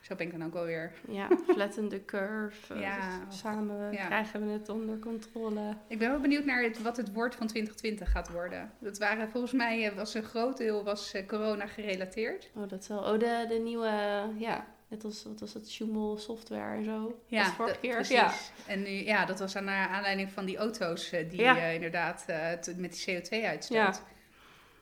zo 0.00 0.14
ben 0.14 0.26
ik 0.26 0.32
dan 0.38 0.44
ook 0.46 0.52
wel 0.52 0.64
weer. 0.64 0.92
Ja, 1.08 1.28
flatten 1.48 1.88
the 1.88 2.04
curve. 2.04 2.74
Ja. 2.80 3.24
Dus 3.28 3.38
Samen 3.38 3.92
Ja. 3.92 4.06
krijgen 4.06 4.46
we 4.46 4.52
het 4.52 4.68
onder 4.68 4.98
controle. 4.98 5.76
Ik 5.88 5.98
ben 5.98 6.10
wel 6.10 6.20
benieuwd 6.20 6.44
naar 6.44 6.62
het, 6.62 6.82
wat 6.82 6.96
het 6.96 7.12
woord 7.12 7.34
van 7.34 7.46
2020 7.46 8.10
gaat 8.10 8.30
worden. 8.30 8.70
Dat 8.78 8.98
waren 8.98 9.28
volgens 9.30 9.52
mij, 9.52 9.88
eh, 9.90 9.96
was 9.96 10.14
een 10.14 10.22
groot 10.22 10.56
deel 10.56 10.84
was 10.84 11.12
eh, 11.12 11.26
corona 11.26 11.66
gerelateerd. 11.66 12.50
Oh, 12.54 12.68
dat 12.68 12.84
zal. 12.84 12.98
Oh, 12.98 13.18
de, 13.18 13.44
de 13.48 13.60
nieuwe. 13.64 13.90
Ja, 14.38 14.66
net 14.94 15.04
als 15.04 15.24
wat 15.24 15.40
was 15.40 15.54
het? 15.54 15.68
Schumel 15.68 16.18
software 16.18 16.76
en 16.76 16.84
zo. 16.84 17.20
Ja, 17.26 17.52
vorige 17.52 17.78
keer. 17.80 17.94
precies. 17.94 18.14
Ja. 18.16 18.32
En 18.66 18.82
nu, 18.82 18.90
ja, 18.90 19.24
dat 19.24 19.38
was 19.38 19.56
aan 19.56 19.64
naar 19.64 19.88
aanleiding 19.88 20.32
van 20.32 20.44
die 20.44 20.56
auto's 20.56 21.12
eh, 21.12 21.30
die 21.30 21.40
Ja. 21.40 21.56
eh, 21.56 21.74
inderdaad 21.74 22.24
eh, 22.26 22.74
met 22.76 23.04
die 23.04 23.22
CO2-uitstoot. 23.22 23.76
Ja. 23.76 24.00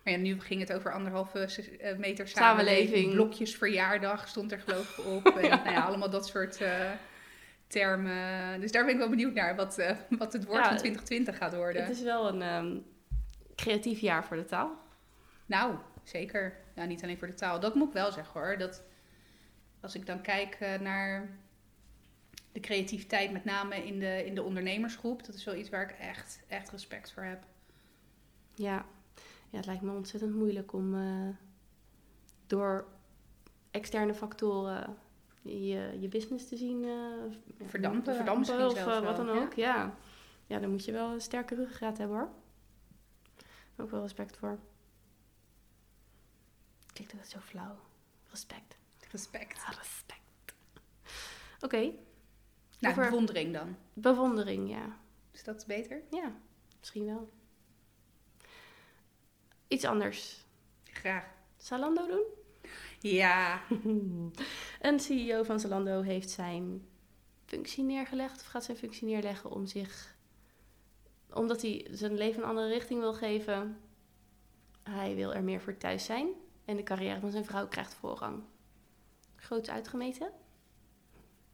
Maar 0.03 0.13
ja, 0.13 0.19
nu 0.19 0.41
ging 0.41 0.61
het 0.61 0.73
over 0.73 0.93
anderhalve 0.93 1.39
meter 1.39 2.29
samenleving. 2.29 2.31
Samenleving. 2.31 3.13
Blokjes 3.13 3.57
verjaardag 3.57 4.29
stond 4.29 4.53
er 4.53 4.59
geloof 4.59 4.99
ik 4.99 5.05
op. 5.07 5.27
En, 5.37 5.49
nou 5.49 5.71
ja, 5.71 5.81
allemaal 5.83 6.11
dat 6.11 6.27
soort 6.27 6.61
termen. 7.67 8.61
Dus 8.61 8.73
daar 8.73 8.85
ben 8.85 8.93
ik 8.93 8.99
wel 8.99 9.09
benieuwd 9.09 9.35
naar 9.35 9.57
wat, 9.57 9.77
wat 10.09 10.33
het 10.33 10.45
woord 10.45 10.67
van 10.67 10.77
2020 10.77 11.37
gaat 11.37 11.55
worden. 11.55 11.83
Het 11.83 11.97
is 11.97 12.03
wel 12.03 12.29
een 12.29 12.43
ehm, 12.43 12.77
creatief 13.57 14.01
jaar 14.01 14.25
voor 14.25 14.37
de 14.37 14.45
taal. 14.45 14.71
Nou, 15.47 15.75
zeker. 16.05 16.57
Ja, 16.75 16.85
niet 16.85 17.03
alleen 17.03 17.19
voor 17.19 17.29
de 17.29 17.35
taal. 17.35 17.61
Dat 17.61 17.75
moet 17.75 17.89
ik 17.89 17.95
wel 17.95 18.13
zeggen 18.13 18.41
hoor. 18.41 18.59
Dat 18.59 18.83
als 19.83 19.95
ik 19.95 20.07
dan 20.07 20.21
kijk 20.21 20.55
eh, 20.55 20.81
naar 20.81 21.31
de 22.53 22.61
creativiteit, 22.61 23.33
met 23.33 23.45
name 23.45 23.87
in 23.87 23.99
de, 23.99 24.25
in 24.27 24.35
de 24.35 24.43
ondernemersgroep, 24.43 25.25
dat 25.25 25.35
is 25.35 25.45
wel 25.45 25.55
iets 25.55 25.69
waar 25.69 25.91
ik 25.91 25.99
echt, 25.99 26.41
echt 26.49 26.71
respect 26.71 27.13
voor 27.13 27.23
heb. 27.23 27.45
Ja. 28.55 28.87
ja, 29.51 29.57
het 29.57 29.67
lijkt 29.67 29.83
me 29.83 29.93
ontzettend 29.93 30.35
moeilijk 30.35 30.73
om 30.73 30.95
eh, 30.95 31.29
door 32.47 32.87
externe 33.71 34.15
factoren 34.15 34.97
je, 35.43 35.97
je 36.01 36.09
business 36.09 36.49
te 36.49 36.57
zien 36.57 36.85
eh, 36.85 37.67
Verdampen 37.67 38.67
of 38.67 38.85
wat 38.85 39.17
dan 39.17 39.29
ook. 39.29 39.55
Ja. 39.55 39.97
ja, 40.47 40.59
dan 40.59 40.71
moet 40.71 40.85
je 40.85 40.93
wel 40.93 41.13
een 41.13 41.21
sterke 41.21 41.55
ruggengraat 41.55 41.99
hebben 41.99 42.17
hoor. 42.17 42.31
Ook 43.77 43.91
wel 43.91 44.03
respect 44.03 44.37
voor. 44.37 44.59
Klinkt 46.93 47.17
dat 47.17 47.29
zo 47.29 47.39
flauw. 47.39 47.77
Respect. 48.31 48.81
Respect. 49.13 49.65
Respect. 49.79 50.55
Oké, 51.61 51.93
Nou, 52.79 52.95
Over- 52.95 53.05
bewondering 53.11 53.53
dan. 53.53 53.77
bewondering, 53.93 54.71
ja. 54.71 54.99
Is 55.31 55.45
dat 55.45 55.65
beter? 55.67 56.03
Ja, 56.11 56.33
misschien 56.79 57.05
wel. 57.05 57.31
Iets 59.69 59.85
anders. 59.85 60.45
Graag. 60.85 61.27
Zalando 61.57 62.07
doen? 62.07 62.25
Ja. 63.01 63.63
Een 64.81 65.01
CEO 65.01 65.43
van 65.43 65.61
Zalando 65.61 66.01
heeft 66.03 66.31
zijn 66.31 66.87
functie 67.47 67.85
neergelegd, 67.85 68.41
of 68.41 68.47
gaat 68.47 68.65
zijn 68.65 68.77
functie 68.77 69.07
neerleggen 69.07 69.51
om 69.51 69.67
zich, 69.67 70.17
omdat 71.33 71.63
hij 71.63 71.87
zijn 71.91 72.15
leven 72.17 72.43
een 72.43 72.49
andere 72.49 72.69
richting 72.69 73.01
wil 73.01 73.15
geven. 73.15 73.81
Hij 74.83 75.15
wil 75.15 75.35
er 75.35 75.43
meer 75.45 75.61
voor 75.61 75.77
thuis 75.77 76.05
zijn 76.05 76.29
en 76.65 76.77
de 76.77 76.83
carrière 76.83 77.21
van 77.21 77.31
zijn 77.31 77.45
vrouw 77.45 77.69
krijgt 77.69 77.95
voorrang. 77.95 78.43
Groot 79.53 79.71
uitgemeten. 79.71 80.31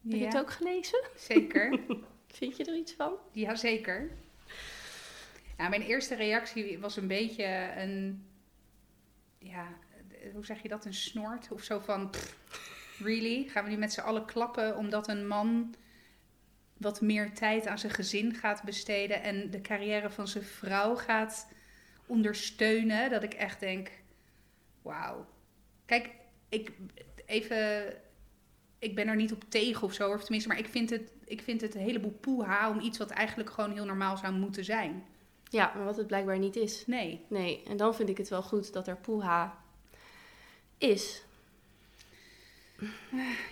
Heb 0.01 0.19
je 0.19 0.25
het 0.25 0.37
ook 0.37 0.51
gelezen? 0.51 1.09
Zeker. 1.15 1.79
Vind 2.37 2.57
je 2.57 2.65
er 2.65 2.75
iets 2.75 2.93
van? 2.93 3.13
Ja, 3.31 3.55
zeker. 3.55 4.11
Ja, 5.57 5.69
mijn 5.69 5.81
eerste 5.81 6.15
reactie 6.15 6.79
was 6.79 6.97
een 6.97 7.07
beetje 7.07 7.71
een, 7.75 8.25
ja, 9.37 9.67
hoe 10.33 10.45
zeg 10.45 10.61
je 10.61 10.67
dat, 10.67 10.85
een 10.85 10.93
snort 10.93 11.51
of 11.51 11.63
zo 11.63 11.79
van, 11.79 12.09
pff, 12.09 12.99
really? 12.99 13.47
Gaan 13.47 13.63
we 13.63 13.69
nu 13.69 13.77
met 13.77 13.93
z'n 13.93 13.99
allen 13.99 14.25
klappen 14.25 14.77
omdat 14.77 15.07
een 15.07 15.27
man 15.27 15.75
wat 16.77 17.01
meer 17.01 17.33
tijd 17.33 17.67
aan 17.67 17.79
zijn 17.79 17.93
gezin 17.93 18.35
gaat 18.35 18.63
besteden 18.63 19.21
en 19.21 19.49
de 19.49 19.61
carrière 19.61 20.09
van 20.09 20.27
zijn 20.27 20.43
vrouw 20.43 20.95
gaat 20.95 21.47
ondersteunen? 22.05 23.09
Dat 23.09 23.23
ik 23.23 23.33
echt 23.33 23.59
denk, 23.59 23.91
wauw. 24.81 25.27
Kijk, 25.85 26.09
ik, 26.49 26.71
even, 27.29 27.93
ik 28.79 28.95
ben 28.95 29.07
er 29.07 29.15
niet 29.15 29.31
op 29.31 29.43
tegen 29.49 29.83
of 29.83 29.93
zo, 29.93 30.13
of 30.13 30.21
tenminste, 30.21 30.49
maar 30.49 30.59
ik 30.59 30.67
vind 30.67 30.89
het, 30.89 31.11
ik 31.25 31.41
vind 31.41 31.61
het 31.61 31.75
een 31.75 31.81
heleboel 31.81 32.17
poeha 32.19 32.69
om 32.69 32.79
iets 32.79 32.97
wat 32.97 33.09
eigenlijk 33.09 33.49
gewoon 33.49 33.71
heel 33.71 33.85
normaal 33.85 34.17
zou 34.17 34.33
moeten 34.33 34.65
zijn. 34.65 35.03
Ja, 35.43 35.71
maar 35.75 35.85
wat 35.85 35.97
het 35.97 36.07
blijkbaar 36.07 36.39
niet 36.39 36.55
is. 36.55 36.83
Nee. 36.85 37.25
Nee, 37.27 37.63
en 37.67 37.77
dan 37.77 37.95
vind 37.95 38.09
ik 38.09 38.17
het 38.17 38.29
wel 38.29 38.41
goed 38.41 38.73
dat 38.73 38.87
er 38.87 38.97
poeha 38.97 39.57
is. 40.77 41.23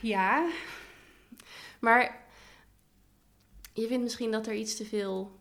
Ja, 0.01 0.49
Maar 1.79 2.25
je 3.73 3.87
vindt 3.87 4.03
misschien 4.03 4.31
dat 4.31 4.47
er 4.47 4.53
iets 4.53 4.75
te 4.75 4.85
veel 4.85 5.39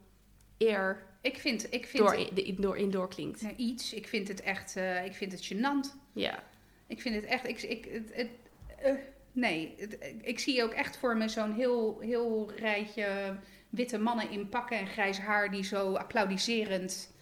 eer 0.58 1.06
ik 1.26 1.38
vind, 1.38 1.72
ik 1.72 1.86
vind 1.86 2.04
door, 2.04 2.56
door, 2.60 2.76
in 2.76 2.90
doorklinkt. 2.90 3.42
nou, 3.42 3.54
iets. 3.56 3.92
Ik 3.92 4.08
vind 4.08 4.28
het 4.28 4.40
echt, 4.40 4.76
eh, 4.76 5.04
ik 5.04 5.14
vind 5.14 5.32
het 5.32 5.52
gênant. 5.52 5.98
Ja. 6.12 6.44
Ik 6.86 7.00
vind 7.00 7.14
het 7.14 7.24
echt, 7.24 7.48
ik, 7.48 7.62
ik, 7.62 7.84
het, 7.84 8.10
het, 8.14 8.28
eh, 8.78 8.92
nee, 9.32 9.74
het- 9.78 10.14
ik 10.22 10.38
zie 10.38 10.62
ook 10.62 10.72
echt 10.72 10.96
voor 10.96 11.16
me 11.16 11.28
zo'n 11.28 11.52
heel, 11.52 12.00
heel 12.00 12.50
rijtje 12.56 13.36
witte 13.70 13.98
mannen 13.98 14.30
in 14.30 14.48
pakken 14.48 14.78
en 14.78 14.86
grijs 14.86 15.18
haar 15.18 15.50
die 15.50 15.64
zo 15.64 15.94
applaudiserend 15.94 17.14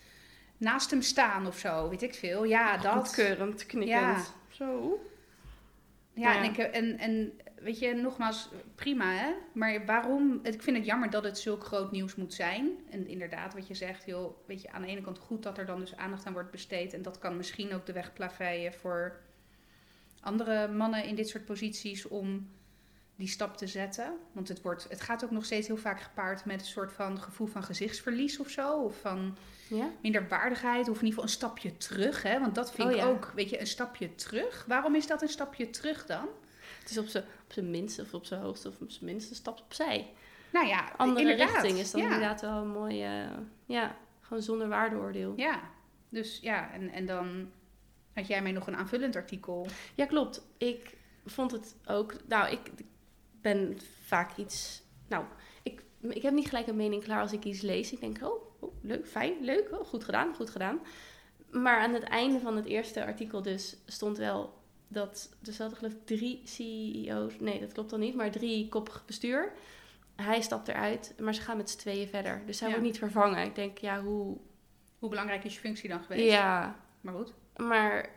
naast 0.57 0.91
hem 0.91 1.03
staan 1.03 1.47
of 1.47 1.59
zo, 1.59 1.89
weet 1.89 2.03
ik 2.03 2.15
veel. 2.15 2.45
Ja, 2.45 2.77
dat. 2.77 2.93
Goedkeurend, 2.93 3.67
knikkend. 3.67 3.89
Ja. 3.91 4.25
Zo. 4.49 4.99
Ja, 6.13 6.33
Ja. 6.33 6.39
En, 6.39 6.45
ik, 6.51 6.57
en, 6.59 6.99
en 6.99 7.33
weet 7.55 7.79
je, 7.79 7.95
nogmaals, 7.95 8.51
prima 8.75 9.13
hè. 9.13 9.33
Maar 9.53 9.85
waarom, 9.87 10.41
ik 10.43 10.63
vind 10.63 10.77
het 10.77 10.87
jammer 10.87 11.11
dat 11.11 11.25
het 11.25 11.39
zulk 11.39 11.65
groot 11.65 11.91
nieuws 11.93 12.15
moet 12.15 12.35
zijn. 12.35 12.71
En 12.91 13.07
inderdaad, 13.07 13.55
wat 13.55 13.67
je 13.69 13.75
zegt, 13.75 14.05
heel, 14.05 14.43
weet 14.47 14.63
je, 14.63 14.71
aan 14.73 14.83
de 14.83 14.89
ene 14.89 15.01
kant 15.01 15.19
goed 15.19 15.43
dat 15.43 15.59
er 15.59 15.67
dan 15.67 15.81
dus 15.81 15.97
aandacht 15.97 16.27
aan 16.27 16.33
wordt 16.33 16.51
besteed. 16.51 16.93
En 16.93 17.03
dat 17.03 17.19
kan 17.19 17.37
misschien 17.37 17.75
ook 17.75 17.87
de 17.87 17.93
weg 17.93 18.13
plaveien 18.13 18.73
voor 18.75 19.21
andere 20.25 20.69
mannen 20.69 21.05
in 21.05 21.15
dit 21.15 21.29
soort 21.29 21.45
posities 21.45 22.09
om 22.09 22.49
die 23.17 23.29
stap 23.29 23.57
te 23.57 23.67
zetten. 23.67 24.13
Want 24.33 24.49
het, 24.49 24.63
wordt, 24.63 24.87
het 24.89 25.01
gaat 25.01 25.25
ook 25.25 25.31
nog 25.31 25.45
steeds 25.45 25.67
heel 25.67 25.77
vaak 25.77 26.01
gepaard 26.01 26.45
met 26.45 26.61
een 26.61 26.67
soort 26.67 26.93
van 26.93 27.21
gevoel 27.21 27.47
van 27.47 27.63
gezichtsverlies 27.63 28.39
of 28.39 28.49
zo. 28.49 28.83
Of 28.83 29.01
van 29.01 29.37
Ja? 29.69 29.91
minderwaardigheid 30.03 30.89
of 30.89 30.99
in 30.99 31.05
ieder 31.05 31.09
geval 31.09 31.23
een 31.23 31.29
stapje 31.29 31.77
terug. 31.77 32.23
Hè? 32.23 32.41
Want 32.41 32.55
dat 32.55 32.73
vind 32.73 32.89
Oh 32.89 32.95
ik 32.95 33.01
ja. 33.01 33.07
ook, 33.07 33.33
weet 33.35 33.51
je, 33.51 33.61
een 33.61 33.67
stapje 33.67 34.15
terug. 34.15 34.65
Waarom 34.69 34.95
is 34.95 35.07
dat 35.07 35.23
een 35.23 35.29
stapje 35.29 35.71
terug 35.71 36.07
dan? 36.07 36.29
Het 36.81 36.91
is 36.91 36.99
op 36.99 37.07
zijn 37.07 37.25
op 37.57 37.63
minste 37.63 38.03
of 38.03 38.15
op 38.15 38.25
zijn 38.25 38.41
hoogste 38.41 38.69
of 38.69 38.81
op 38.81 38.91
zijn 38.91 39.05
minste 39.05 39.31
een 39.31 39.37
stap 39.37 39.61
opzij. 39.61 40.13
Nou 40.53 40.67
ja, 40.67 40.93
Andere 40.97 41.31
inderdaad. 41.31 41.63
richting 41.63 41.79
is 41.79 41.91
dan 41.91 42.01
ja. 42.01 42.07
inderdaad 42.07 42.41
wel 42.41 42.63
een 42.63 42.69
mooie... 42.69 43.29
Ja, 43.67 43.97
gewoon 44.21 44.43
zonder 44.43 44.69
waardeoordeel. 44.69 45.33
Ja, 45.37 45.61
dus 46.09 46.39
ja, 46.43 46.73
en, 46.73 46.91
en 46.91 47.07
dan 47.07 47.51
had 48.15 48.27
jij 48.27 48.43
mij 48.43 48.53
nog 48.53 48.67
een 48.67 48.77
aanvullend 48.77 49.17
artikel. 49.17 49.67
Ja, 49.95 50.07
klopt. 50.07 50.47
Ik 50.59 50.97
vond 51.27 51.51
het 51.51 51.77
ook. 51.87 52.15
Nou, 52.29 52.51
ik 52.53 52.61
ben 53.41 53.79
vaak 54.05 54.37
iets. 54.37 54.83
Nou, 55.09 55.25
ik, 55.63 55.83
ik 56.01 56.23
heb 56.23 56.33
niet 56.35 56.49
gelijk 56.49 56.67
een 56.67 56.77
mening 56.77 57.03
klaar 57.05 57.21
als 57.21 57.33
ik 57.33 57.45
iets 57.45 57.61
lees. 57.61 57.93
Ik 57.93 58.01
denk, 58.01 58.19
oh, 58.23 58.43
oh, 58.61 58.75
leuk, 58.83 59.07
fijn, 59.07 59.35
leuk, 59.41 59.69
oh, 59.73 59.87
goed 59.87 60.05
gedaan, 60.05 60.35
goed 60.35 60.51
gedaan. 60.51 60.79
Maar 61.51 61.79
aan 61.81 61.95
het 61.95 62.03
einde 62.03 62.41
van 62.41 62.57
het 62.57 62.65
eerste 62.67 63.05
artikel 63.05 63.43
dus 63.43 63.77
stond 63.87 64.17
wel 64.19 64.63
dat 64.89 65.37
er 65.45 65.53
zaten 65.53 65.77
geloof 65.77 65.93
ik 65.93 66.07
drie 66.07 66.41
CEO's. 66.45 67.33
Nee, 67.41 67.61
dat 67.61 67.73
klopt 67.73 67.91
dan 67.91 68.01
niet, 68.01 68.15
maar 68.15 68.31
drie 68.31 68.69
koppig 68.69 69.03
bestuur. 69.07 69.53
Hij 70.17 70.41
stapt 70.41 70.69
eruit, 70.69 71.15
maar 71.21 71.35
ze 71.35 71.41
gaan 71.41 71.57
met 71.57 71.71
z'n 71.71 71.79
tweeën 71.79 72.09
verder. 72.09 72.43
Dus 72.47 72.61
hij 72.61 72.69
Ja. 72.69 72.75
wordt 72.75 72.91
niet 72.91 72.99
vervangen. 72.99 73.47
Ik 73.47 73.55
denk, 73.55 73.79
ja, 73.79 74.03
hoe... 74.03 74.37
Hoe 74.99 75.09
belangrijk 75.13 75.45
is 75.45 75.55
je 75.55 75.61
functie 75.61 75.89
dan 75.89 76.03
geweest? 76.03 76.25
Ja, 76.33 76.77
Maar 77.01 77.15
goed. 77.15 77.33
Maar, 77.57 78.11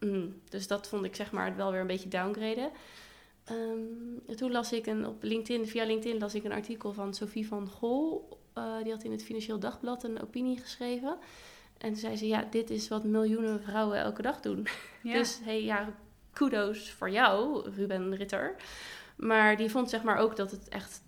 mm, 0.00 0.40
dus 0.48 0.66
dat 0.66 0.88
vond 0.88 1.04
ik 1.04 1.14
zeg 1.14 1.32
maar 1.32 1.56
wel 1.56 1.70
weer 1.70 1.80
een 1.80 1.86
beetje 1.86 2.08
downgraden. 2.08 2.70
Ehm, 3.44 4.36
toen 4.36 4.50
las 4.50 4.72
ik 4.72 4.86
een, 4.86 5.06
op 5.06 5.22
LinkedIn, 5.22 5.66
via 5.66 5.84
LinkedIn 5.84 6.20
las 6.20 6.34
ik 6.34 6.44
een 6.44 6.52
artikel 6.52 6.92
van 6.92 7.14
Sophie 7.14 7.46
van 7.46 7.68
Gol. 7.68 8.28
Eh, 8.52 8.82
die 8.82 8.92
had 8.92 9.02
in 9.02 9.10
het 9.10 9.24
Financieel 9.24 9.58
Dagblad 9.58 10.04
een 10.04 10.22
opinie 10.22 10.58
geschreven. 10.58 11.18
En 11.78 11.88
toen 11.88 12.00
zei 12.00 12.16
ze, 12.16 12.26
ja, 12.26 12.46
dit 12.50 12.70
is 12.70 12.88
wat 12.88 13.04
miljoenen 13.04 13.62
vrouwen 13.62 13.98
elke 13.98 14.22
dag 14.22 14.40
doen. 14.40 14.66
Ja. 15.02 15.12
Dus 15.18 15.40
hey, 15.42 15.64
ja, 15.64 15.94
kudos 16.32 16.90
voor 16.90 17.10
jou, 17.10 17.70
Ruben 17.70 18.16
Ritter. 18.16 18.56
Maar 19.16 19.56
die 19.56 19.70
vond 19.70 19.90
zeg 19.90 20.02
maar 20.02 20.16
ook 20.16 20.36
dat 20.36 20.50
het 20.50 20.68
echt, 20.68 21.02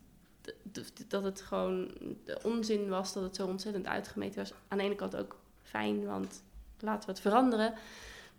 dat 1.08 1.22
het 1.22 1.40
gewoon 1.40 1.90
de 2.24 2.38
onzin 2.42 2.88
was 2.88 3.12
dat 3.12 3.22
het 3.22 3.36
zo 3.36 3.46
ontzettend 3.46 3.86
uitgemeten 3.86 4.38
was. 4.38 4.52
Aan 4.68 4.78
de 4.78 4.84
ene 4.84 4.94
kant 4.94 5.16
ook 5.16 5.36
fijn, 5.62 6.06
want 6.06 6.42
laten 6.82 7.06
we 7.06 7.12
het 7.12 7.20
veranderen. 7.20 7.74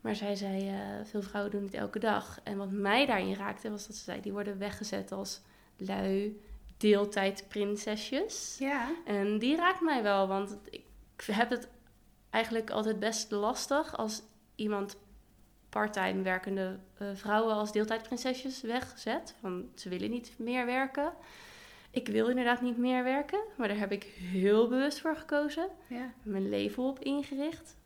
Maar 0.02 0.16
zij 0.16 0.36
zei, 0.36 0.70
eh, 0.70 0.76
veel 1.04 1.22
vrouwen 1.22 1.52
doen 1.52 1.64
het 1.64 1.74
elke 1.74 2.00
dag. 2.00 2.40
En 2.44 2.58
wat 2.58 2.72
mij 2.72 3.06
daarin 3.06 3.34
raakte, 3.34 3.70
was 3.70 3.88
dat 3.88 3.96
ze 3.96 4.04
zei, 4.04 4.22
die 4.22 4.32
worden 4.32 4.58
weggezet 4.58 5.12
als 5.12 5.42
lui, 5.78 6.42
deeltijdprinsesjes. 6.78 8.56
ja. 8.60 8.90
En 9.06 9.40
die 9.40 9.56
raakt 9.56 9.82
mij 9.82 10.04
wel, 10.04 10.28
want 10.28 10.58
ik 10.70 10.84
heb 11.26 11.50
het 11.50 11.68
eigenlijk 12.30 12.70
altijd 12.70 13.00
best 13.00 13.32
lastig 13.32 13.98
als 13.98 14.22
iemand 14.56 14.98
parttime 15.70 16.22
werkende 16.22 16.80
eh, 16.98 17.08
vrouwen 17.14 17.56
als 17.56 17.72
deeltijdprinsesjes 17.72 18.62
wegzet. 18.62 19.36
Van 19.42 19.70
ze 19.76 19.90
willen 19.90 20.10
niet 20.10 20.34
meer 20.38 20.66
werken. 20.66 21.14
Ik 21.92 22.08
wil 22.08 22.28
inderdaad 22.28 22.62
niet 22.62 22.78
meer 22.78 23.04
werken, 23.04 23.40
maar 23.58 23.68
daar 23.68 23.78
heb 23.78 23.92
ik 23.92 24.04
heel 24.04 24.68
bewust 24.68 25.00
voor 25.00 25.16
gekozen. 25.16 25.70
Ja. 25.88 26.14
Mijn 26.24 26.50
leven 26.50 26.84
op 26.84 27.00
ingericht, 27.00 27.77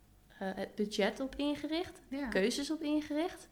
het 0.46 0.76
budget 0.76 1.20
op 1.20 1.36
ingericht, 1.36 2.02
Ja. 2.08 2.28
keuzes 2.28 2.72
op 2.72 2.82
ingericht. 2.82 3.50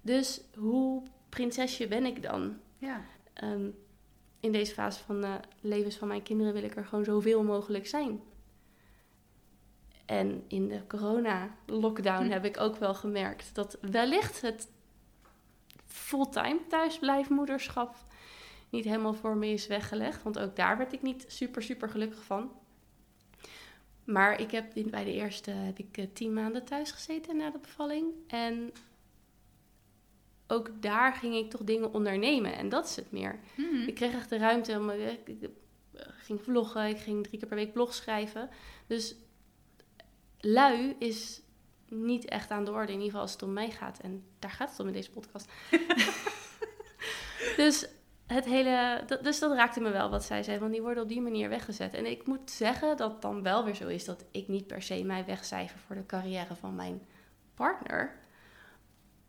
Dus 0.00 0.40
hoe 0.56 1.02
prinsesje 1.28 1.88
ben 1.88 2.04
ik 2.06 2.22
dan? 2.22 2.56
ja. 2.78 3.04
Ehm, 3.32 3.68
in 4.40 4.52
deze 4.52 4.72
fase 4.74 5.04
van 5.04 5.20
de 5.20 5.40
levens 5.60 5.96
van 5.96 6.08
mijn 6.08 6.22
kinderen 6.22 6.52
wil 6.52 6.62
ik 6.62 6.76
er 6.76 6.84
gewoon 6.84 7.04
zoveel 7.04 7.42
mogelijk 7.42 7.86
zijn. 7.86 8.20
En 10.06 10.44
in 10.48 10.68
de 10.68 10.86
corona-lockdown 10.86 12.24
Hm. 12.24 12.30
heb 12.30 12.44
ik 12.44 12.60
ook 12.60 12.76
wel 12.76 12.94
gemerkt 12.94 13.54
dat 13.54 13.78
wellicht 13.80 14.40
het 14.40 14.68
fulltime 15.86 16.60
thuisblijfmoederschap 16.68 17.94
niet 18.70 18.84
helemaal 18.84 19.14
voor 19.14 19.36
me 19.36 19.46
is 19.46 19.66
weggelegd. 19.66 20.22
Want 20.22 20.38
ook 20.38 20.56
daar 20.56 20.78
werd 20.78 20.92
ik 20.92 21.02
niet 21.02 21.24
super, 21.28 21.62
super 21.62 21.88
gelukkig 21.88 22.22
van. 22.24 22.52
Maar 24.04 24.40
ik 24.40 24.50
heb 24.50 24.74
in- 24.74 24.90
bij 24.90 25.04
de 25.04 25.12
eerste 25.12 25.50
heb 25.50 25.78
ik 25.78 25.96
eh, 25.96 26.06
tien 26.12 26.32
maanden 26.32 26.64
thuis 26.64 26.90
gezeten 26.90 27.36
na 27.36 27.50
de 27.50 27.58
bevalling. 27.58 28.06
En 28.26 28.72
ook 30.46 30.82
daar 30.82 31.14
ging 31.14 31.34
ik 31.34 31.50
toch 31.50 31.60
dingen 31.64 31.94
ondernemen. 31.94 32.54
En 32.56 32.68
dat 32.68 32.84
is 32.86 32.96
het 32.96 33.12
meer. 33.12 33.38
Mhm. 33.56 33.88
Ik 33.88 33.94
kreeg 33.94 34.12
echt 34.12 34.28
de 34.28 34.36
ruimte 34.36 34.78
om. 34.78 34.90
Ik, 34.90 35.18
ik, 35.28 35.42
ik 35.42 35.50
ging 36.18 36.40
vloggen, 36.42 36.88
ik 36.88 36.98
ging 36.98 37.24
drie 37.26 37.38
keer 37.38 37.48
per 37.48 37.56
week 37.56 37.72
blog 37.72 37.94
schrijven. 37.94 38.48
Dus 38.86 39.14
lui 40.40 40.96
is 40.98 41.40
niet 41.88 42.24
echt 42.24 42.50
aan 42.50 42.64
de 42.64 42.70
orde, 42.70 42.86
in 42.92 42.92
ieder 42.92 43.04
geval 43.06 43.20
als 43.20 43.32
het 43.32 43.42
om 43.42 43.52
mij 43.52 43.70
gaat. 43.70 43.98
En 44.00 44.24
daar 44.38 44.50
gaat 44.50 44.70
het 44.70 44.80
om 44.80 44.86
in 44.86 44.92
deze 44.92 45.10
podcast. 45.10 45.50
dus 47.56 47.86
het 48.32 48.44
hele. 48.44 49.04
Dus 49.22 49.38
dat 49.38 49.52
raakte 49.52 49.80
me 49.80 49.90
wel 49.90 50.10
wat 50.10 50.24
zij 50.24 50.42
zei, 50.42 50.58
want 50.58 50.72
die 50.72 50.82
worden 50.82 51.02
op 51.02 51.08
die 51.08 51.20
manier 51.20 51.48
weggezet. 51.48 51.94
En 51.94 52.10
ik 52.10 52.26
moet 52.26 52.50
zeggen 52.50 52.96
dat 52.96 53.12
het 53.12 53.22
dan 53.22 53.42
wel 53.42 53.64
weer 53.64 53.74
zo 53.74 53.88
is 53.88 54.04
dat 54.04 54.24
ik 54.30 54.48
niet 54.48 54.66
per 54.66 54.82
se 54.82 55.04
mij 55.04 55.24
wegcijfer 55.24 55.78
voor 55.78 55.96
de 55.96 56.06
carrière 56.06 56.54
van 56.54 56.74
mijn 56.74 57.02
partner. 57.54 58.20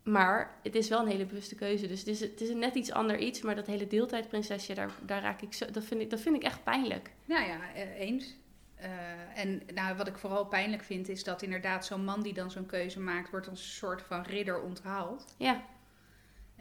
Maar 0.04 0.60
het 0.64 0.76
is 0.76 0.90
wel 0.90 1.00
een 1.00 1.08
hele 1.08 1.26
bewuste 1.26 1.56
keuze. 1.56 1.88
Dus 1.88 2.00
het 2.00 2.08
is, 2.08 2.20
het 2.20 2.42
is 2.42 2.54
net 2.54 2.76
iets 2.76 2.92
ander 2.92 3.18
iets. 3.18 3.42
Maar 3.42 3.56
dat 3.56 3.68
hele 3.68 3.88
deeltijdprinsesje, 3.88 4.74
daar, 4.74 4.92
daar 5.06 5.22
raak 5.22 5.42
ik 5.42 5.54
zo, 5.54 5.66
dat, 5.72 5.84
vind 5.84 6.02
ik, 6.02 6.10
dat 6.10 6.20
vind 6.20 6.36
ik 6.36 6.44
echt 6.44 6.64
pijnlijk. 6.64 7.12
Nou 7.26 7.48
ja, 7.48 7.74
eh, 7.74 8.00
eens. 8.00 8.36
Eh, 8.76 8.90
en 9.36 9.62
nou, 9.74 9.96
wat 9.98 10.08
ik 10.08 10.18
vooral 10.18 10.46
pijnlijk 10.46 10.84
vind, 10.84 11.10
is 11.10 11.24
dat 11.24 11.42
inderdaad 11.42 11.86
zo'n 11.86 12.04
man 12.04 12.22
die 12.22 12.34
dan 12.34 12.52
zo'n 12.52 12.66
keuze 12.66 13.00
maakt, 13.00 13.30
wordt 13.30 13.50
als 13.50 13.60
een 13.60 13.66
soort 13.66 14.02
van 14.02 14.22
ridder 14.22 14.62
onthaald. 14.62 15.36
Ja, 15.38 15.64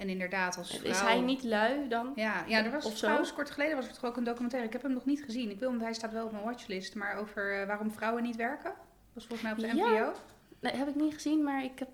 En 0.03 0.09
inderdaad 0.09 0.57
als 0.57 0.77
vrouw... 0.79 0.91
is 0.91 1.01
hij 1.01 1.21
niet 1.21 1.43
lui 1.43 1.89
dan? 1.89 2.13
Ja, 2.15 2.45
ja, 2.47 2.65
er 2.65 2.71
was 2.71 2.85
Of 2.85 2.95
trouwens 2.95 3.33
kort 3.35 3.51
geleden 3.51 3.77
was 3.77 3.87
er 3.87 3.93
toch 3.95 4.05
ook 4.05 4.17
een 4.17 4.25
documentaire. 4.25 4.67
Ik 4.69 4.73
heb 4.75 4.83
hem 4.83 4.93
nog 4.93 5.05
niet 5.05 5.23
gezien. 5.25 5.51
Ik 5.51 5.59
wil 5.59 5.71
hem, 5.71 5.81
hij 5.81 5.93
staat 5.95 6.13
wel 6.13 6.25
op 6.25 6.33
mijn 6.33 6.45
watchlist. 6.45 6.95
Maar 6.95 7.17
over 7.17 7.61
eh, 7.61 7.67
waarom 7.67 7.91
vrouwen 7.93 8.23
niet 8.23 8.37
werken. 8.37 8.73
was 9.13 9.27
volgens 9.27 9.43
mij 9.43 9.53
op 9.53 9.59
de 9.59 9.67
Ja. 9.77 9.89
NPO. 9.91 10.13
Nee, 10.61 10.73
heb 10.73 10.89
ik 10.89 10.95
niet 10.95 11.15
gezien, 11.15 11.43
maar 11.45 11.65
ik 11.65 11.79
heb 11.79 11.89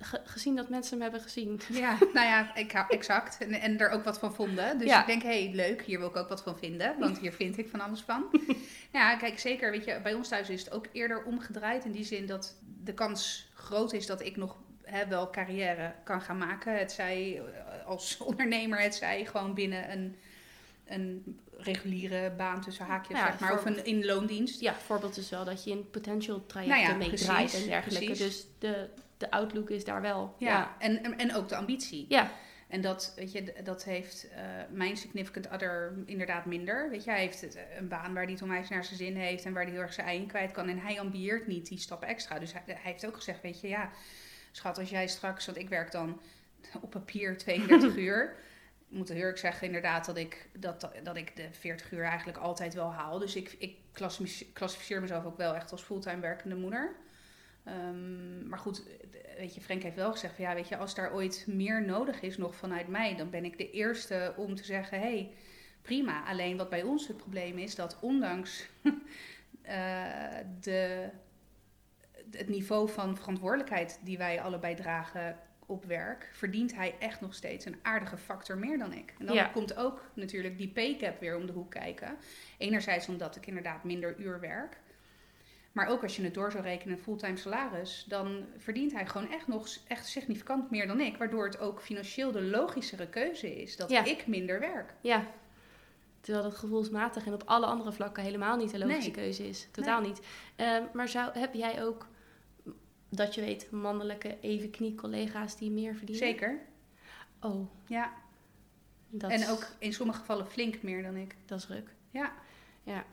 ge- 0.00 0.20
gezien 0.24 0.56
dat 0.56 0.68
mensen 0.68 0.92
hem 0.92 1.02
hebben 1.02 1.20
gezien. 1.20 1.60
Ja, 1.68 1.96
nou 2.14 2.26
ja, 2.26 2.54
ik, 2.54 2.72
exact. 2.72 3.38
En, 3.38 3.52
en 3.52 3.78
er 3.78 3.90
ook 3.90 4.04
wat 4.04 4.18
van 4.18 4.34
vonden. 4.34 4.78
Dus 4.78 4.88
Ja. 4.88 5.00
ik 5.00 5.06
denk, 5.06 5.22
hé, 5.22 5.44
hey, 5.44 5.54
leuk, 5.54 5.82
hier 5.82 5.98
wil 5.98 6.08
ik 6.08 6.16
ook 6.16 6.28
wat 6.28 6.42
van 6.42 6.58
vinden. 6.58 6.94
Want 6.98 7.18
hier 7.18 7.32
vind 7.32 7.58
ik 7.58 7.68
van 7.68 7.80
alles 7.80 8.00
van. 8.00 8.24
ja, 8.92 9.16
kijk, 9.16 9.38
zeker, 9.38 9.70
weet 9.70 9.84
je, 9.84 10.00
bij 10.02 10.14
ons 10.14 10.28
thuis 10.28 10.48
is 10.50 10.64
het 10.64 10.72
ook 10.72 10.86
eerder 10.92 11.22
omgedraaid. 11.24 11.84
In 11.84 11.92
die 11.92 12.04
zin 12.04 12.26
dat 12.26 12.56
de 12.84 12.94
kans 12.94 13.50
groot 13.54 13.92
is 13.92 14.06
dat 14.06 14.20
ik 14.22 14.36
nog 14.36 14.56
hè, 14.92 15.06
wel 15.06 15.30
carrière 15.30 15.94
kan 16.04 16.20
gaan 16.22 16.38
maken. 16.38 16.78
Het 16.78 16.92
zij 16.92 17.40
eh, 17.40 17.86
als 17.86 18.18
ondernemer, 18.30 18.80
het 18.80 18.94
zij 18.94 19.24
gewoon 19.24 19.54
binnen 19.54 19.92
een, 19.92 20.16
een 20.86 21.40
reguliere 21.56 22.30
baan 22.30 22.60
tussen 22.60 22.86
haakjes, 22.86 23.18
Ja, 23.18 23.30
zeg 23.30 23.40
maar. 23.40 23.52
Of 23.52 23.64
een 23.64 23.84
in 23.84 24.04
loondienst. 24.04 24.60
Ja, 24.60 24.74
voorbeeld 24.74 25.16
is 25.16 25.30
wel 25.30 25.44
dat 25.44 25.64
je 25.64 25.70
in 25.70 25.90
potential 25.90 26.46
trajecten 26.46 26.98
Nou 26.98 27.02
ja, 27.02 27.08
precies, 27.08 27.62
en 27.62 27.68
dergelijke. 27.68 28.04
precies. 28.04 28.18
Dus 28.18 28.46
de, 28.58 28.88
de 29.16 29.30
outlook 29.30 29.70
is 29.70 29.84
daar 29.84 30.00
wel. 30.00 30.34
Ja, 30.38 30.48
Ja. 30.48 30.76
En, 30.78 31.02
en, 31.02 31.18
en 31.18 31.34
ook 31.34 31.48
de 31.48 31.56
ambitie. 31.56 32.06
Ja. 32.08 32.30
En 32.68 32.80
dat, 32.80 33.12
weet 33.16 33.32
je, 33.32 33.52
dat 33.64 33.84
heeft 33.84 34.28
eh, 34.30 34.42
mijn 34.70 34.96
significant 34.96 35.50
other 35.50 35.94
inderdaad 36.06 36.44
minder. 36.44 36.90
Weet 36.90 37.04
je, 37.04 37.10
hij 37.10 37.20
heeft 37.20 37.54
eh, 37.56 37.62
een 37.78 37.88
baan 37.88 38.14
waar 38.14 38.22
hij 38.22 38.32
het 38.32 38.42
onwijs 38.42 38.68
naar 38.68 38.84
zijn 38.84 38.96
zin 38.96 39.16
heeft 39.16 39.44
en 39.44 39.52
waar 39.52 39.62
hij 39.62 39.72
heel 39.72 39.82
erg 39.82 39.92
zijn 39.92 40.06
ei 40.06 40.18
in 40.18 40.26
kwijt 40.26 40.52
kan. 40.52 40.68
En 40.68 40.78
hij 40.78 41.00
ambieert 41.00 41.46
niet 41.46 41.68
die 41.68 41.78
stappen 41.78 42.08
extra. 42.08 42.38
Dus 42.38 42.52
hij, 42.52 42.62
hij 42.66 42.80
heeft 42.82 43.06
ook 43.06 43.16
gezegd, 43.16 43.42
weet 43.42 43.60
je, 43.60 43.68
ja, 43.68 43.90
schat, 44.52 44.78
als 44.78 44.90
jij 44.90 45.08
straks, 45.08 45.46
want 45.46 45.58
ik 45.58 45.68
werk 45.68 45.92
dan 45.92 46.20
op 46.80 46.90
papier 46.90 47.38
32 47.38 47.96
uur. 48.06 48.36
Ik 48.88 48.98
moet 48.98 49.10
eerlijk 49.10 49.38
zeggen, 49.38 49.66
inderdaad, 49.66 50.06
dat 50.06 50.16
ik, 50.16 50.48
dat, 50.58 50.90
dat 51.02 51.16
ik 51.16 51.36
de 51.36 51.48
40 51.50 51.92
uur 51.92 52.04
eigenlijk 52.04 52.38
altijd 52.38 52.74
wel 52.74 52.92
haal. 52.92 53.18
Dus 53.18 53.36
ik, 53.36 53.56
ik 53.58 53.76
klassificeer, 53.92 54.46
klassificeer 54.52 55.00
mezelf 55.00 55.24
ook 55.24 55.36
wel 55.36 55.54
echt 55.54 55.72
als 55.72 55.82
fulltime 55.82 56.20
werkende 56.20 56.56
moeder. 56.56 56.96
Ehm, 57.64 58.48
maar 58.48 58.58
goed, 58.58 58.82
weet 59.36 59.54
je, 59.54 59.60
Frank 59.60 59.82
heeft 59.82 59.96
wel 59.96 60.12
gezegd 60.12 60.34
van 60.34 60.44
ja, 60.44 60.54
weet 60.54 60.68
je, 60.68 60.76
als 60.76 60.94
daar 60.94 61.12
ooit 61.12 61.44
meer 61.48 61.84
nodig 61.84 62.20
is 62.20 62.36
nog 62.36 62.54
vanuit 62.54 62.88
mij, 62.88 63.16
dan 63.16 63.30
ben 63.30 63.44
ik 63.44 63.58
de 63.58 63.70
eerste 63.70 64.34
om 64.36 64.54
te 64.54 64.64
zeggen, 64.64 64.98
hé, 64.98 65.04
hey, 65.04 65.34
prima. 65.82 66.24
Alleen 66.26 66.56
wat 66.56 66.68
bij 66.68 66.82
ons 66.82 67.08
het 67.08 67.16
probleem 67.16 67.58
is, 67.58 67.74
dat 67.74 67.98
ondanks 68.00 68.68
eh, 69.62 70.36
de, 70.60 71.08
het 72.30 72.48
niveau 72.48 72.88
van 72.88 73.16
verantwoordelijkheid 73.16 73.98
die 74.02 74.18
wij 74.18 74.40
allebei 74.40 74.74
dragen 74.74 75.36
op 75.66 75.84
werk, 75.84 76.30
verdient 76.32 76.74
hij 76.74 76.94
echt 76.98 77.20
nog 77.20 77.34
steeds 77.34 77.64
een 77.64 77.78
aardige 77.82 78.16
factor 78.16 78.58
meer 78.58 78.78
dan 78.78 78.92
ik. 78.92 79.14
En 79.18 79.26
dan 79.26 79.34
Ja. 79.34 79.44
komt 79.44 79.76
ook 79.76 80.04
natuurlijk 80.14 80.58
die 80.58 80.68
pay 80.68 80.96
cap 80.96 81.20
weer 81.20 81.36
om 81.36 81.46
de 81.46 81.52
hoek 81.52 81.70
kijken. 81.70 82.16
Enerzijds 82.58 83.08
omdat 83.08 83.36
ik 83.36 83.46
inderdaad 83.46 83.84
minder 83.84 84.18
uur 84.18 84.40
werk. 84.40 84.80
Maar 85.72 85.86
ook 85.86 86.02
als 86.02 86.16
je 86.16 86.22
het 86.24 86.34
door 86.34 86.50
zou 86.52 86.62
rekenen, 86.64 86.96
een 86.96 87.02
fulltime 87.02 87.36
salaris, 87.36 88.04
dan 88.08 88.44
verdient 88.58 88.92
hij 88.92 89.06
gewoon 89.06 89.30
echt 89.30 89.46
nog 89.48 89.68
echt 89.88 90.06
significant 90.06 90.70
meer 90.70 90.86
dan 90.86 91.00
ik. 91.00 91.16
Waardoor 91.16 91.44
het 91.44 91.58
ook 91.60 91.82
financieel 91.82 92.32
de 92.32 92.42
logischere 92.42 93.08
keuze 93.08 93.62
is 93.62 93.76
dat 93.76 93.90
Ja. 93.90 94.04
ik 94.04 94.26
minder 94.26 94.60
werk. 94.60 94.94
ja. 95.00 95.26
Terwijl 96.20 96.44
dat 96.44 96.54
gevoelsmatig 96.54 97.26
en 97.26 97.32
op 97.32 97.42
alle 97.46 97.66
andere 97.66 97.92
vlakken 97.92 98.22
helemaal 98.22 98.56
niet 98.56 98.72
een 98.72 98.78
logische 98.78 99.00
Nee. 99.10 99.10
keuze 99.10 99.48
is. 99.48 99.68
Totaal 99.70 100.00
niet. 100.00 100.20
Ehm, 100.56 100.82
maar 100.92 101.08
zou, 101.08 101.38
heb 101.38 101.54
jij 101.54 101.82
ook, 101.84 102.06
dat 103.14 103.34
je 103.34 103.40
weet, 103.40 103.70
mannelijke 103.70 104.36
evenknie 104.40 104.94
collega's 104.94 105.56
die 105.56 105.70
meer 105.70 105.94
verdienen? 105.94 106.26
Zeker. 106.26 106.60
Oh, 107.40 107.70
Ja. 107.86 108.12
dat, 109.08 109.30
en 109.30 109.48
ook 109.48 109.66
in 109.78 109.92
sommige 109.92 110.18
gevallen 110.18 110.46
flink 110.46 110.82
meer 110.82 111.02
dan 111.02 111.16
ik. 111.16 111.36
dat 111.46 111.58
is 111.58 111.68
ruk. 111.68 111.88
Ja. 112.10 112.32
Ja. 112.82 113.04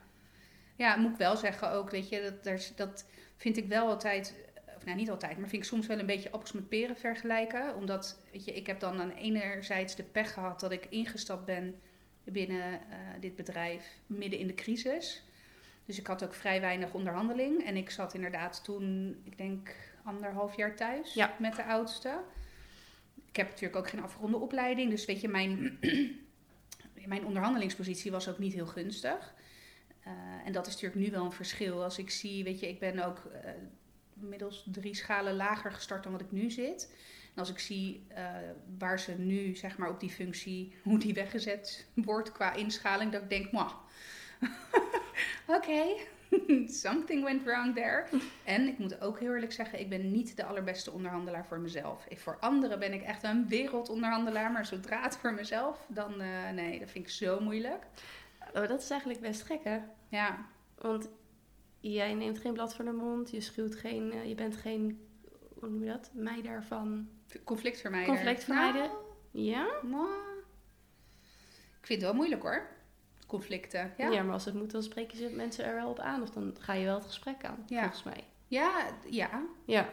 Ja, 0.76 0.96
moet 0.96 1.12
ik 1.12 1.18
wel 1.18 1.38
zeggen 1.38 1.72
ook, 1.72 1.90
weet 1.90 2.10
je, 2.10 2.34
dat, 2.42 2.74
dat 2.76 3.06
vind 3.36 3.58
ik 3.58 3.68
wel 3.68 3.88
altijd, 3.88 4.36
of 4.76 4.86
nou 4.86 4.98
niet 4.98 5.10
altijd, 5.10 5.38
maar 5.38 5.50
vind 5.50 5.62
ik 5.62 5.68
soms 5.68 5.88
wel 5.88 6.00
een 6.00 6.06
beetje 6.06 6.32
appels 6.32 6.52
met 6.52 6.70
peren 6.70 6.98
vergelijken. 6.98 7.76
Omdat, 7.76 8.20
weet 8.32 8.46
je, 8.46 8.56
ik 8.56 8.68
heb 8.68 8.80
dan 8.80 9.02
aan 9.02 9.12
enerzijds 9.12 9.96
de 9.96 10.04
pech 10.04 10.34
gehad 10.34 10.60
dat 10.60 10.72
ik 10.72 10.86
ingestapt 10.90 11.46
ben 11.46 11.80
binnen 12.24 12.74
eh, 12.74 12.98
dit 13.20 13.36
bedrijf 13.36 14.00
midden 14.08 14.40
in 14.40 14.48
de 14.48 14.54
crisis. 14.54 15.24
Dus 15.86 16.00
ik 16.00 16.08
had 16.08 16.24
ook 16.24 16.34
vrij 16.34 16.62
weinig 16.62 16.94
onderhandeling. 16.94 17.66
En 17.66 17.76
ik 17.76 17.90
zat 17.90 18.14
inderdaad 18.14 18.64
toen, 18.64 19.16
ik 19.24 19.38
denk, 19.38 19.76
anderhalf 20.04 20.56
jaar 20.56 20.76
thuis 20.76 21.14
Ja. 21.14 21.36
met 21.40 21.56
de 21.56 21.64
oudste. 21.64 22.22
Ik 23.30 23.36
heb 23.36 23.48
natuurlijk 23.50 23.76
ook 23.76 23.90
geen 23.90 24.04
afgeronde 24.04 24.38
opleiding. 24.38 24.90
Dus 24.90 25.06
weet 25.06 25.22
je, 25.22 25.28
mijn, 25.28 25.80
mijn 27.06 27.26
onderhandelingspositie 27.26 28.12
was 28.12 28.30
ook 28.30 28.38
niet 28.38 28.54
heel 28.54 28.68
gunstig. 28.68 29.34
Eh, 30.04 30.14
en 30.46 30.52
dat 30.52 30.68
is 30.68 30.74
natuurlijk 30.74 31.02
nu 31.02 31.12
wel 31.12 31.26
een 31.26 31.32
verschil. 31.32 31.84
Als 31.84 31.98
ik 31.98 32.10
zie, 32.10 32.44
weet 32.44 32.60
je, 32.60 32.68
ik 32.70 32.80
ben 32.80 33.06
ook 33.06 33.26
eh, 33.26 33.52
inmiddels 34.22 34.68
drie 34.72 34.96
schalen 34.96 35.36
lager 35.36 35.72
gestart 35.72 36.04
dan 36.04 36.12
wat 36.12 36.22
ik 36.22 36.32
nu 36.32 36.52
zit. 36.52 36.96
En 37.34 37.40
als 37.40 37.50
ik 37.50 37.60
zie 37.60 38.06
eh, 38.08 38.36
waar 38.78 39.00
ze 39.00 39.12
nu, 39.12 39.56
zeg 39.56 39.78
maar, 39.78 39.90
op 39.90 40.00
die 40.00 40.10
functie, 40.10 40.74
hoe 40.84 41.00
die 41.00 41.14
weggezet 41.14 41.88
wordt 41.94 42.32
qua 42.32 42.54
inschaling, 42.54 43.12
dat 43.12 43.22
ik 43.22 43.30
denk, 43.30 43.52
mwah. 43.52 43.74
Oké, 45.58 45.96
something 46.84 47.24
went 47.24 47.44
wrong 47.44 47.76
there. 47.76 48.06
En 48.44 48.68
ik 48.68 48.78
moet 48.78 49.02
ook 49.02 49.20
heel 49.20 49.34
eerlijk 49.34 49.52
zeggen, 49.52 49.80
ik 49.80 49.90
ben 49.90 50.12
niet 50.12 50.36
de 50.36 50.46
allerbeste 50.46 50.92
onderhandelaar 50.92 51.46
voor 51.46 51.60
mezelf. 51.60 52.06
Ik, 52.08 52.20
voor 52.20 52.38
anderen 52.40 52.80
ben 52.80 52.94
ik 52.94 53.02
echt 53.02 53.24
een 53.24 53.48
wereldonderhandelaar, 53.48 54.52
maar 54.52 54.66
zodra 54.66 55.02
het 55.02 55.18
voor 55.18 55.34
mezelf, 55.34 55.86
dan 55.88 56.22
eh, 56.22 56.50
nee, 56.54 56.80
dat 56.80 56.92
vind 56.92 57.06
ik 57.06 57.12
zo 57.12 57.40
moeilijk. 57.40 57.84
Oh, 58.54 58.68
dat 58.68 58.82
is 58.82 58.90
eigenlijk 58.90 59.22
best 59.22 59.42
gek, 59.42 59.64
hè? 59.64 59.80
Ja, 60.08 60.46
Want 60.76 61.10
jij 61.80 62.14
neemt 62.14 62.40
geen 62.40 62.54
blad 62.54 62.76
voor 62.76 62.86
de 62.86 62.92
mond, 62.92 63.32
je 63.32 63.42
schuwt 63.42 63.76
geen, 63.76 64.12
eh, 64.12 64.28
je 64.28 64.36
bent 64.36 64.56
geen, 64.56 65.08
hoe 65.60 65.70
noem 65.70 65.84
je 65.84 65.90
dat, 65.92 66.12
meider 66.14 66.64
van... 66.64 67.10
conflictvermijder. 67.44 68.14
Conflictvermijder? 68.16 68.82
Nou, 68.82 68.98
Ja? 69.32 69.68
nou, 69.84 70.10
ik 71.80 71.86
vind 71.86 72.02
het 72.02 72.10
wel 72.10 72.14
moeilijk 72.20 72.42
hoor. 72.42 72.68
Conflicten. 73.30 73.94
Ja. 73.98 74.10
Ja. 74.10 74.24
maar 74.24 74.34
als 74.34 74.46
het 74.46 74.54
moet, 74.54 74.72
dan 74.72 74.84
spreken 74.84 75.18
ze 75.18 75.30
mensen 75.36 75.66
er 75.66 75.76
wel 75.76 75.90
op 75.90 76.00
aan. 76.00 76.22
Of 76.22 76.30
dan 76.30 76.56
ga 76.60 76.74
je 76.74 76.86
wel 76.86 76.96
het 76.96 77.06
gesprek 77.06 77.46
aan, 77.46 77.64
Ja. 77.68 77.80
volgens 77.82 78.04
mij. 78.04 78.24
Ja, 78.48 78.86
ja. 79.10 79.44
Ja. 79.66 79.90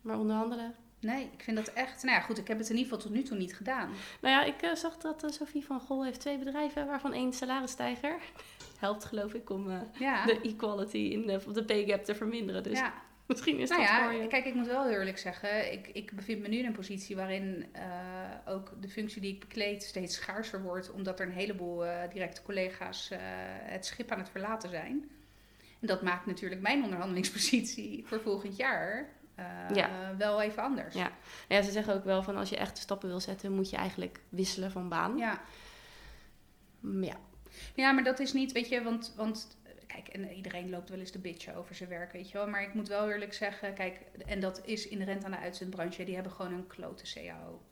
Maar 0.00 0.18
onderhandelen? 0.18 0.74
Nee, 1.00 1.30
ik 1.32 1.42
vind 1.42 1.56
dat 1.56 1.68
echt. 1.72 2.02
Nou 2.02 2.16
ja, 2.16 2.22
goed, 2.22 2.38
ik 2.38 2.48
heb 2.48 2.58
het 2.58 2.68
in 2.70 2.76
ieder 2.76 2.88
geval 2.92 3.06
tot 3.08 3.16
nu 3.16 3.22
toe 3.22 3.36
niet 3.36 3.56
gedaan. 3.56 3.90
Nou 4.20 4.34
ja, 4.34 4.44
ik 4.44 4.62
eh, 4.62 4.74
zag 4.74 4.96
dat 4.96 5.24
eh, 5.24 5.30
Sophie 5.30 5.64
van 5.64 5.80
Gol 5.80 6.04
heeft 6.04 6.20
twee 6.20 6.38
bedrijven, 6.38 6.86
waarvan 6.86 7.12
één 7.12 7.32
salarisstijger. 7.32 8.14
Helpt 8.78 9.04
geloof 9.04 9.34
ik 9.34 9.50
om 9.50 9.70
eh, 9.70 9.80
Ja. 9.98 10.24
de 10.24 10.40
equality 10.40 10.96
in 10.96 11.26
de, 11.26 11.52
de 11.52 11.64
pay 11.64 11.84
gap 11.86 12.04
te 12.04 12.14
verminderen. 12.14 12.62
Dus 12.62 12.78
ja. 12.78 12.92
Misschien 13.28 13.58
is 13.58 13.68
Nou 13.68 13.80
dat 13.82 13.90
ja, 13.90 14.26
kijk, 14.26 14.44
ik 14.44 14.54
moet 14.54 14.66
wel 14.66 14.90
eerlijk 14.90 15.18
zeggen, 15.18 15.72
ik, 15.72 15.88
ik 15.92 16.12
bevind 16.12 16.40
me 16.40 16.48
nu 16.48 16.58
in 16.58 16.64
een 16.64 16.72
positie 16.72 17.16
waarin 17.16 17.66
eh, 17.72 17.82
ook 18.46 18.72
de 18.80 18.88
functie 18.88 19.20
die 19.20 19.32
ik 19.34 19.40
bekleed 19.40 19.82
steeds 19.82 20.14
schaarser 20.14 20.62
wordt, 20.62 20.90
omdat 20.90 21.20
er 21.20 21.26
een 21.26 21.32
heleboel 21.32 21.86
eh, 21.86 22.10
directe 22.10 22.42
collega's 22.42 23.10
eh, 23.10 23.18
het 23.62 23.86
schip 23.86 24.10
aan 24.10 24.18
het 24.18 24.28
verlaten 24.28 24.70
zijn. 24.70 25.10
En 25.80 25.86
dat 25.86 26.02
maakt 26.02 26.26
natuurlijk 26.26 26.60
mijn 26.60 26.82
onderhandelingspositie 26.82 28.04
voor 28.06 28.20
volgend 28.20 28.56
jaar 28.56 29.08
Ja. 29.74 30.16
wel 30.16 30.42
even 30.42 30.62
anders. 30.62 30.94
Ja. 30.94 31.10
Nou 31.48 31.60
ja, 31.60 31.62
ze 31.62 31.70
zeggen 31.70 31.94
ook 31.94 32.04
wel 32.04 32.22
van 32.22 32.36
als 32.36 32.48
je 32.48 32.56
echt 32.56 32.78
stappen 32.78 33.08
wil 33.08 33.20
zetten, 33.20 33.52
moet 33.52 33.70
je 33.70 33.76
eigenlijk 33.76 34.20
wisselen 34.28 34.70
van 34.70 34.88
baan. 34.88 35.16
ja. 35.16 35.40
Mm, 36.80 37.04
ja. 37.04 37.16
Ja, 37.74 37.92
maar 37.92 38.04
dat 38.04 38.18
is 38.18 38.32
niet, 38.32 38.52
weet 38.52 38.68
je, 38.68 38.82
want, 38.82 39.12
want 39.16 39.57
en 40.06 40.32
iedereen 40.32 40.70
loopt 40.70 40.88
wel 40.88 40.98
eens 40.98 41.12
de 41.12 41.18
bitchen 41.18 41.54
over 41.54 41.74
zijn 41.74 41.88
werk, 41.88 42.12
weet 42.12 42.30
je 42.30 42.38
wel. 42.38 42.48
Maar 42.48 42.62
ik 42.62 42.74
moet 42.74 42.88
wel 42.88 43.10
eerlijk 43.10 43.34
zeggen, 43.34 43.74
kijk, 43.74 44.00
en 44.26 44.40
dat 44.40 44.62
is 44.64 44.88
inherent 44.88 45.24
aan 45.24 45.30
de 45.30 45.38
uitzendbranche, 45.38 46.04
die 46.04 46.14
hebben 46.14 46.32
gewoon 46.32 46.52
een 46.52 46.66
klote 46.66 47.04
CAO. 47.14 47.62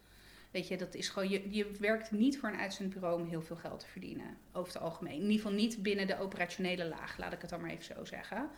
Weet 0.50 0.68
je, 0.68 0.76
dat 0.76 0.94
is 0.94 1.08
gewoon, 1.08 1.28
je, 1.28 1.50
je 1.50 1.70
werkt 1.80 2.10
niet 2.10 2.38
voor 2.38 2.48
een 2.48 2.58
uitzendbureau 2.58 3.20
om 3.20 3.28
heel 3.28 3.42
veel 3.42 3.56
geld 3.56 3.80
te 3.80 3.86
verdienen, 3.86 4.36
over 4.52 4.72
het 4.72 4.82
algemeen. 4.82 5.14
In 5.14 5.20
ieder 5.20 5.36
geval 5.36 5.52
niet 5.52 5.82
binnen 5.82 6.06
de 6.06 6.18
operationele 6.18 6.84
laag, 6.84 7.18
laat 7.18 7.32
ik 7.32 7.40
het 7.40 7.50
dan 7.50 7.60
maar 7.60 7.70
even 7.70 7.84
zo 7.84 8.04
zeggen. 8.04 8.50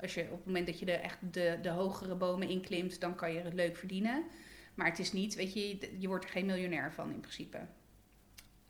Als 0.00 0.14
je 0.14 0.22
op 0.22 0.36
het 0.36 0.46
moment 0.46 0.66
dat 0.66 0.78
je 0.78 0.84
de, 0.84 0.92
echt 0.92 1.18
de, 1.32 1.58
de 1.62 1.68
hogere 1.68 2.14
bomen 2.14 2.48
inklimt, 2.48 3.00
dan 3.00 3.14
kan 3.14 3.32
je 3.32 3.40
het 3.40 3.54
leuk 3.54 3.76
verdienen. 3.76 4.24
Maar 4.74 4.86
het 4.86 4.98
is 4.98 5.12
niet, 5.12 5.34
weet 5.34 5.52
je, 5.52 5.78
je 5.98 6.08
wordt 6.08 6.24
er 6.24 6.30
geen 6.30 6.46
miljonair 6.46 6.92
van 6.92 7.12
in 7.12 7.20
principe. 7.20 7.58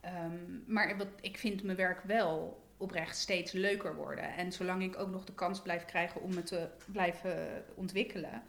Ehm, 0.00 0.32
maar 0.66 0.96
wat, 0.96 1.09
ik 1.20 1.38
vind 1.38 1.62
mijn 1.62 1.76
werk 1.76 2.02
wel 2.02 2.64
oprecht 2.76 3.16
steeds 3.16 3.52
leuker 3.52 3.94
worden. 3.94 4.34
En 4.34 4.52
zolang 4.52 4.82
ik 4.82 4.98
ook 4.98 5.10
nog 5.10 5.24
de 5.24 5.34
kans 5.34 5.62
blijf 5.62 5.84
krijgen 5.84 6.20
om 6.20 6.34
me 6.34 6.42
te 6.42 6.68
blijven 6.86 7.64
ontwikkelen. 7.74 8.42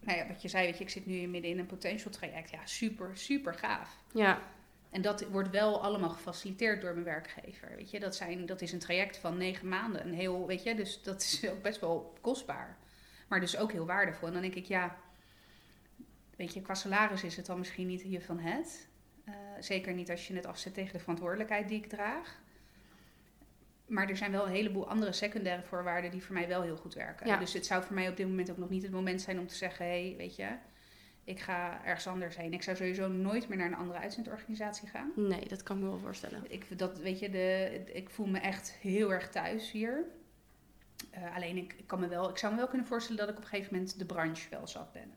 Nou 0.00 0.18
ja, 0.18 0.26
wat 0.26 0.42
je 0.42 0.48
zei, 0.48 0.66
weet 0.66 0.78
je, 0.78 0.84
ik 0.84 0.90
zit 0.90 1.06
nu 1.06 1.26
midden 1.26 1.50
in 1.50 1.58
een 1.58 1.66
potential 1.66 2.10
traject. 2.10 2.50
Ja, 2.50 2.66
super, 2.66 3.10
super 3.16 3.54
gaaf. 3.54 3.96
Ja. 4.12 4.42
En 4.90 5.02
dat 5.02 5.28
wordt 5.28 5.50
wel 5.50 5.82
allemaal 5.82 6.10
gefaciliteerd 6.10 6.80
door 6.80 6.92
mijn 6.92 7.04
werkgever. 7.04 7.76
Weet 7.76 7.90
je, 7.90 8.00
dat, 8.00 8.16
zijn, 8.16 8.46
dat 8.46 8.60
is 8.60 8.72
een 8.72 8.78
traject 8.78 9.16
van 9.16 9.36
negen 9.36 9.68
maanden. 9.68 10.06
Een 10.06 10.14
heel, 10.14 10.46
weet 10.46 10.62
je, 10.62 10.74
dus 10.74 11.02
dat 11.02 11.22
is 11.22 11.48
ook 11.50 11.62
best 11.62 11.80
wel 11.80 12.18
kostbaar. 12.20 12.76
Maar 13.28 13.40
dus 13.40 13.56
ook 13.56 13.72
heel 13.72 13.86
waardevol. 13.86 14.26
En 14.26 14.32
dan 14.32 14.42
denk 14.42 14.54
ik, 14.54 14.64
ja, 14.64 14.96
weet 16.36 16.54
je, 16.54 16.62
qua 16.62 16.74
salaris 16.74 17.24
is 17.24 17.36
het 17.36 17.46
dan 17.46 17.58
misschien 17.58 17.86
niet 17.86 18.02
je 18.06 18.20
van 18.20 18.38
het. 18.38 18.88
Eh, 19.24 19.34
zeker 19.60 19.94
niet 19.94 20.10
als 20.10 20.28
je 20.28 20.34
het 20.34 20.46
afzet 20.46 20.74
tegen 20.74 20.92
de 20.92 20.98
verantwoordelijkheid 20.98 21.68
die 21.68 21.78
ik 21.78 21.88
draag. 21.88 22.40
Maar 23.88 24.08
er 24.08 24.16
zijn 24.16 24.32
wel 24.32 24.46
een 24.46 24.52
heleboel 24.52 24.88
andere 24.88 25.12
secundaire 25.12 25.62
voorwaarden 25.62 26.10
die 26.10 26.22
voor 26.22 26.34
mij 26.34 26.48
wel 26.48 26.62
heel 26.62 26.76
goed 26.76 26.94
werken. 26.94 27.26
Ja. 27.26 27.36
Dus 27.36 27.52
het 27.52 27.66
zou 27.66 27.82
voor 27.82 27.94
mij 27.94 28.08
op 28.08 28.16
dit 28.16 28.26
moment 28.26 28.50
ook 28.50 28.56
nog 28.56 28.70
niet 28.70 28.82
het 28.82 28.92
moment 28.92 29.20
zijn 29.20 29.38
om 29.38 29.46
te 29.46 29.54
zeggen: 29.54 29.84
hé, 29.84 30.06
hey, 30.06 30.14
weet 30.16 30.36
je, 30.36 30.48
ik 31.24 31.40
ga 31.40 31.84
ergens 31.84 32.06
anders 32.06 32.36
heen. 32.36 32.52
Ik 32.52 32.62
zou 32.62 32.76
sowieso 32.76 33.08
nooit 33.08 33.48
meer 33.48 33.58
naar 33.58 33.66
een 33.66 33.74
andere 33.74 33.98
uitzendorganisatie 33.98 34.88
gaan. 34.88 35.12
Nee, 35.16 35.48
dat 35.48 35.62
kan 35.62 35.76
ik 35.76 35.82
me 35.82 35.88
wel 35.88 35.98
voorstellen. 35.98 36.42
Ik, 36.48 36.78
dat, 36.78 36.98
weet 36.98 37.18
je, 37.18 37.30
de, 37.30 37.80
ik 37.92 38.10
voel 38.10 38.26
me 38.26 38.38
echt 38.38 38.72
heel 38.80 39.12
erg 39.12 39.30
thuis 39.30 39.70
hier. 39.70 40.04
Eh, 41.10 41.36
alleen 41.36 41.56
ik, 41.56 41.74
ik, 41.78 41.86
kan 41.86 42.00
me 42.00 42.08
wel, 42.08 42.30
ik 42.30 42.38
zou 42.38 42.52
me 42.52 42.58
wel 42.58 42.68
kunnen 42.68 42.86
voorstellen 42.86 43.20
dat 43.20 43.28
ik 43.28 43.36
op 43.36 43.42
een 43.42 43.48
gegeven 43.48 43.74
moment 43.74 43.98
de 43.98 44.04
branche 44.04 44.50
wel 44.50 44.66
zat 44.66 44.92
ben. 44.92 45.14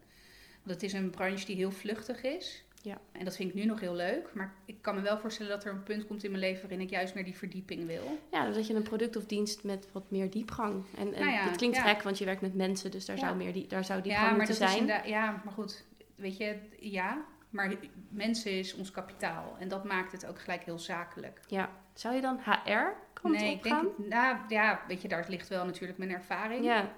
Want 0.64 0.82
het 0.82 0.84
is 0.84 0.94
een 0.94 1.10
branche 1.10 1.46
die 1.46 1.56
heel 1.56 1.72
vluchtig 1.72 2.24
is. 2.24 2.64
Ja. 2.84 2.98
En 3.12 3.26
dat 3.26 3.36
vind 3.36 3.50
ik 3.50 3.56
nu 3.56 3.66
nog 3.66 3.80
heel 3.80 3.96
leuk. 3.96 4.30
Maar 4.34 4.54
ik 4.66 4.82
kan 4.82 4.96
me 4.96 5.02
wel 5.02 5.18
voorstellen 5.20 5.52
dat 5.52 5.64
er 5.64 5.72
een 5.72 5.84
punt 5.84 6.08
komt 6.08 6.24
in 6.24 6.32
mijn 6.32 6.44
leven 6.44 6.62
waarin 6.62 6.82
ik 6.82 6.90
juist 6.90 7.14
meer 7.16 7.24
die 7.24 7.38
verdieping 7.38 7.88
wil. 7.88 8.18
Ja, 8.32 8.50
dat 8.52 8.68
je 8.68 8.74
een 8.74 8.82
product 8.84 9.16
of 9.16 9.26
dienst 9.26 9.64
met 9.64 9.88
wat 9.92 10.12
meer 10.12 10.30
diepgang. 10.30 10.84
En, 10.98 11.14
en 11.14 11.20
Nou 11.22 11.32
ja, 11.32 11.44
het 11.44 11.58
klinkt 11.58 11.76
ja. 11.76 11.84
gek, 11.84 12.02
want 12.02 12.18
je 12.18 12.26
werkt 12.26 12.42
met 12.42 12.56
mensen, 12.56 12.92
dus 12.92 13.06
daar 13.06 13.16
Ja. 13.18 13.22
zou 13.26 13.36
meer 13.36 13.54
die, 13.54 13.68
daar 13.68 13.84
zou 13.84 13.98
ja, 13.98 14.04
diepgang 14.04 14.28
maar 14.28 14.38
moeten 14.48 14.60
dat 14.60 14.70
zijn. 14.70 15.08
ja, 15.10 15.42
maar 15.44 15.54
goed. 15.54 15.86
Weet 16.16 16.38
je, 16.38 16.56
ja. 16.80 17.26
Maar 17.50 17.74
mensen 18.10 18.52
is 18.52 18.76
ons 18.76 18.92
kapitaal. 18.92 19.56
En 19.60 19.68
dat 19.68 19.84
maakt 19.84 20.12
het 20.12 20.26
ook 20.26 20.40
gelijk 20.40 20.64
heel 20.64 20.80
zakelijk. 20.80 21.40
Ja. 21.48 21.70
Zou 21.94 22.16
je 22.16 22.22
dan 22.22 22.40
HR 22.44 22.96
kant 23.14 23.34
nee, 23.36 23.52
ik 23.56 23.64
denk, 23.64 23.98
nou 23.98 24.38
ja, 24.48 24.82
weet 24.88 25.02
je, 25.02 25.08
daar 25.08 25.26
ligt 25.30 25.48
wel 25.48 25.66
natuurlijk 25.66 25.98
mijn 25.98 26.12
ervaring. 26.12 26.66
Ja, 26.66 26.92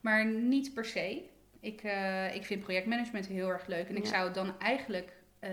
Maar 0.00 0.26
niet 0.26 0.74
per 0.74 0.84
se. 0.84 1.22
Ik, 1.60 1.82
eh, 1.82 2.34
ik 2.34 2.44
vind 2.44 2.62
projectmanagement 2.62 3.26
heel 3.26 3.48
erg 3.48 3.66
leuk. 3.66 3.88
En 3.88 3.96
ik 3.96 4.06
zou 4.06 4.32
dan 4.32 4.58
eigenlijk 4.58 5.16
eh, 5.38 5.50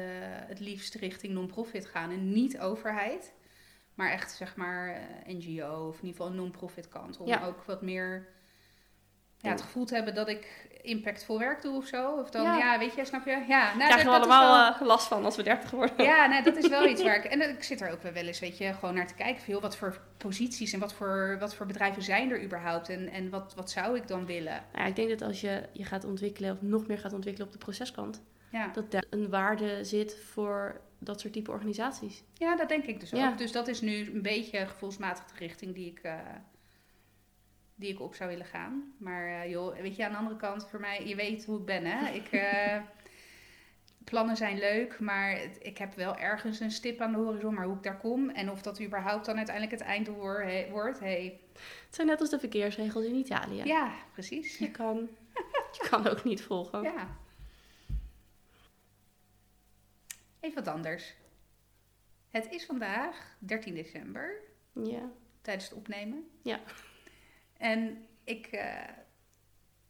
het 0.48 0.60
liefst 0.60 0.96
richting 0.96 1.34
non-profit 1.34 1.86
gaan. 1.86 2.12
En 2.12 2.32
niet 2.32 2.60
overheid. 2.60 3.34
Maar 3.94 4.12
echt 4.12 4.32
zeg 4.32 4.56
maar 4.56 4.90
eh, 4.94 5.36
NGO 5.36 5.88
of 5.88 6.00
in 6.00 6.06
ieder 6.06 6.16
geval 6.16 6.28
een 6.28 6.36
non-profit 6.36 6.88
kant. 6.88 7.18
Om 7.18 7.28
Ja. 7.28 7.46
ook 7.46 7.64
wat 7.64 7.82
meer 7.82 8.28
ja, 9.46 9.52
het 9.52 9.62
gevoel 9.62 9.86
te 9.86 9.96
hebben 9.96 10.16
dat 10.16 10.28
ik 10.30 10.68
impactvol 10.82 11.40
werk 11.40 11.62
doe 11.62 11.76
of 11.76 11.86
zo. 11.86 12.12
Of 12.12 12.30
dan, 12.30 12.44
Ja. 12.44 12.58
ja, 12.58 12.80
weet 12.80 12.96
je, 12.96 13.06
snap 13.06 13.26
je? 13.26 13.44
Ja, 13.48 13.64
nou, 13.76 13.78
krijgen 13.90 14.06
we 14.10 14.16
allemaal 14.18 14.70
wel- 14.70 14.74
eh, 14.76 14.82
last 14.88 15.08
van 15.08 15.26
als 15.26 15.36
we 15.36 15.44
30 15.44 15.72
worden. 15.72 16.06
ja, 16.06 16.26
nou, 16.28 16.44
dat 16.44 16.56
is 16.58 16.68
wel 16.68 16.88
iets 16.92 17.04
waar 17.04 17.16
ik... 17.16 17.24
En 17.24 17.50
ik 17.50 17.64
zit 17.64 17.82
er 17.82 17.92
ook 17.92 18.02
wel 18.02 18.14
eens, 18.14 18.40
weet 18.40 18.58
je, 18.58 18.74
gewoon 18.74 18.96
naar 18.96 19.08
te 19.08 19.14
kijken. 19.14 19.42
Veel, 19.42 19.62
wat 19.62 19.78
voor 19.78 19.98
posities 20.18 20.74
en 20.74 20.80
wat 20.80 20.94
voor, 20.94 21.38
wat 21.40 21.56
voor 21.56 21.66
bedrijven 21.66 22.04
zijn 22.04 22.32
er 22.32 22.44
überhaupt? 22.44 22.90
En, 22.90 23.10
en 23.10 23.30
wat, 23.30 23.54
wat 23.56 23.72
zou 23.72 23.98
ik 23.98 24.08
dan 24.08 24.26
willen? 24.26 24.64
Ja, 24.74 24.86
ik 24.86 24.96
denk 24.96 25.10
dat 25.10 25.22
als 25.22 25.42
je 25.42 25.64
je 25.72 25.86
gaat 25.86 26.04
ontwikkelen, 26.06 26.52
of 26.52 26.62
nog 26.62 26.88
meer 26.88 27.00
gaat 27.00 27.14
ontwikkelen 27.14 27.48
op 27.48 27.54
de 27.54 27.60
proceskant, 27.60 28.22
Ja. 28.52 28.70
dat 28.74 28.92
daar 28.92 29.06
een 29.10 29.30
waarde 29.30 29.84
zit 29.84 30.18
voor 30.34 30.82
dat 31.00 31.20
soort 31.22 31.34
type 31.34 31.52
organisaties. 31.52 32.24
Ja, 32.34 32.56
dat 32.56 32.70
denk 32.70 32.84
ik 32.86 33.00
dus 33.00 33.10
Ja. 33.10 33.30
ook. 33.30 33.38
Dus 33.38 33.52
dat 33.52 33.68
is 33.68 33.82
nu 33.82 34.12
een 34.14 34.22
beetje 34.22 34.66
gevoelsmatig 34.66 35.26
de 35.26 35.34
richting 35.38 35.76
die 35.76 35.90
ik, 35.92 36.00
eh, 36.00 36.14
die 37.76 37.92
ik 37.92 38.00
op 38.02 38.16
zou 38.16 38.30
willen 38.30 38.46
gaan. 38.46 38.94
Maar 38.98 39.28
eh, 39.42 39.50
joh, 39.50 39.78
weet 39.78 39.96
je, 39.96 40.06
aan 40.06 40.12
de 40.12 40.18
andere 40.18 40.36
kant, 40.36 40.68
voor 40.70 40.80
mij, 40.80 41.08
je 41.08 41.16
weet 41.16 41.46
hoe 41.46 41.60
ik 41.60 41.66
ben, 41.66 41.86
hè. 41.86 42.10
Ik, 42.20 42.28
eh, 42.32 42.82
plannen 44.04 44.36
zijn 44.38 44.58
leuk, 44.58 45.00
maar 45.00 45.32
het- 45.40 45.58
ik 45.62 45.78
heb 45.78 45.94
wel 45.94 46.16
ergens 46.18 46.60
een 46.60 46.72
stip 46.72 47.02
aan 47.02 47.12
de 47.12 47.18
horizon. 47.18 47.54
Maar 47.54 47.66
hoe 47.66 47.76
ik 47.76 47.84
daar 47.84 47.98
kom 47.98 48.30
en 48.30 48.52
of 48.52 48.62
dat 48.62 48.82
überhaupt 48.82 49.26
dan 49.26 49.38
uiteindelijk 49.38 49.78
het 49.80 49.88
einddoel 49.90 50.24
he- 50.30 50.68
wordt, 50.70 51.00
hey, 51.00 51.40
Het 51.86 51.96
zijn 51.96 52.08
net 52.08 52.20
als 52.22 52.30
de 52.30 52.40
verkeersregels 52.40 53.06
in 53.06 53.16
Italië. 53.16 53.64
ja, 53.64 53.94
precies. 54.14 54.58
Je, 54.58 54.72
kan, 54.72 55.10
je 55.72 55.88
kan 55.90 56.08
ook 56.08 56.24
niet 56.24 56.42
volgen. 56.42 56.82
Ja. 56.84 57.18
Even 60.40 60.64
wat 60.64 60.74
anders. 60.74 61.14
Het 62.30 62.52
is 62.52 62.66
vandaag 62.66 63.36
13 63.40 63.74
december. 63.74 64.40
Ja. 64.72 65.10
tijdens 65.42 65.70
het 65.70 65.78
opnemen. 65.78 66.28
Ja. 66.42 66.60
En 67.58 68.06
ik 68.24 68.46
eh, 68.48 68.90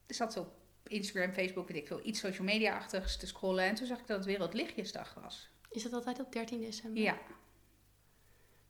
zat 0.08 0.34
zo 0.34 0.39
op 0.39 0.54
Instagram, 0.88 1.34
Facebook, 1.34 1.67
weet 1.67 1.78
ik 1.78 1.88
veel, 1.88 1.99
iets 2.06 2.19
social 2.19 2.45
media-achtigs 2.45 3.17
te 3.17 3.28
scrollen. 3.28 3.63
En 3.63 3.75
toen 3.75 3.88
zag 3.88 3.99
ik 3.99 4.08
dat 4.08 4.17
het 4.17 4.25
Wereldlichtjesdag 4.25 5.13
was. 5.13 5.49
Is 5.69 5.84
dat 5.84 5.93
altijd 5.93 6.19
op 6.19 6.32
13 6.32 6.60
december? 6.60 7.01
Ja. 7.04 7.17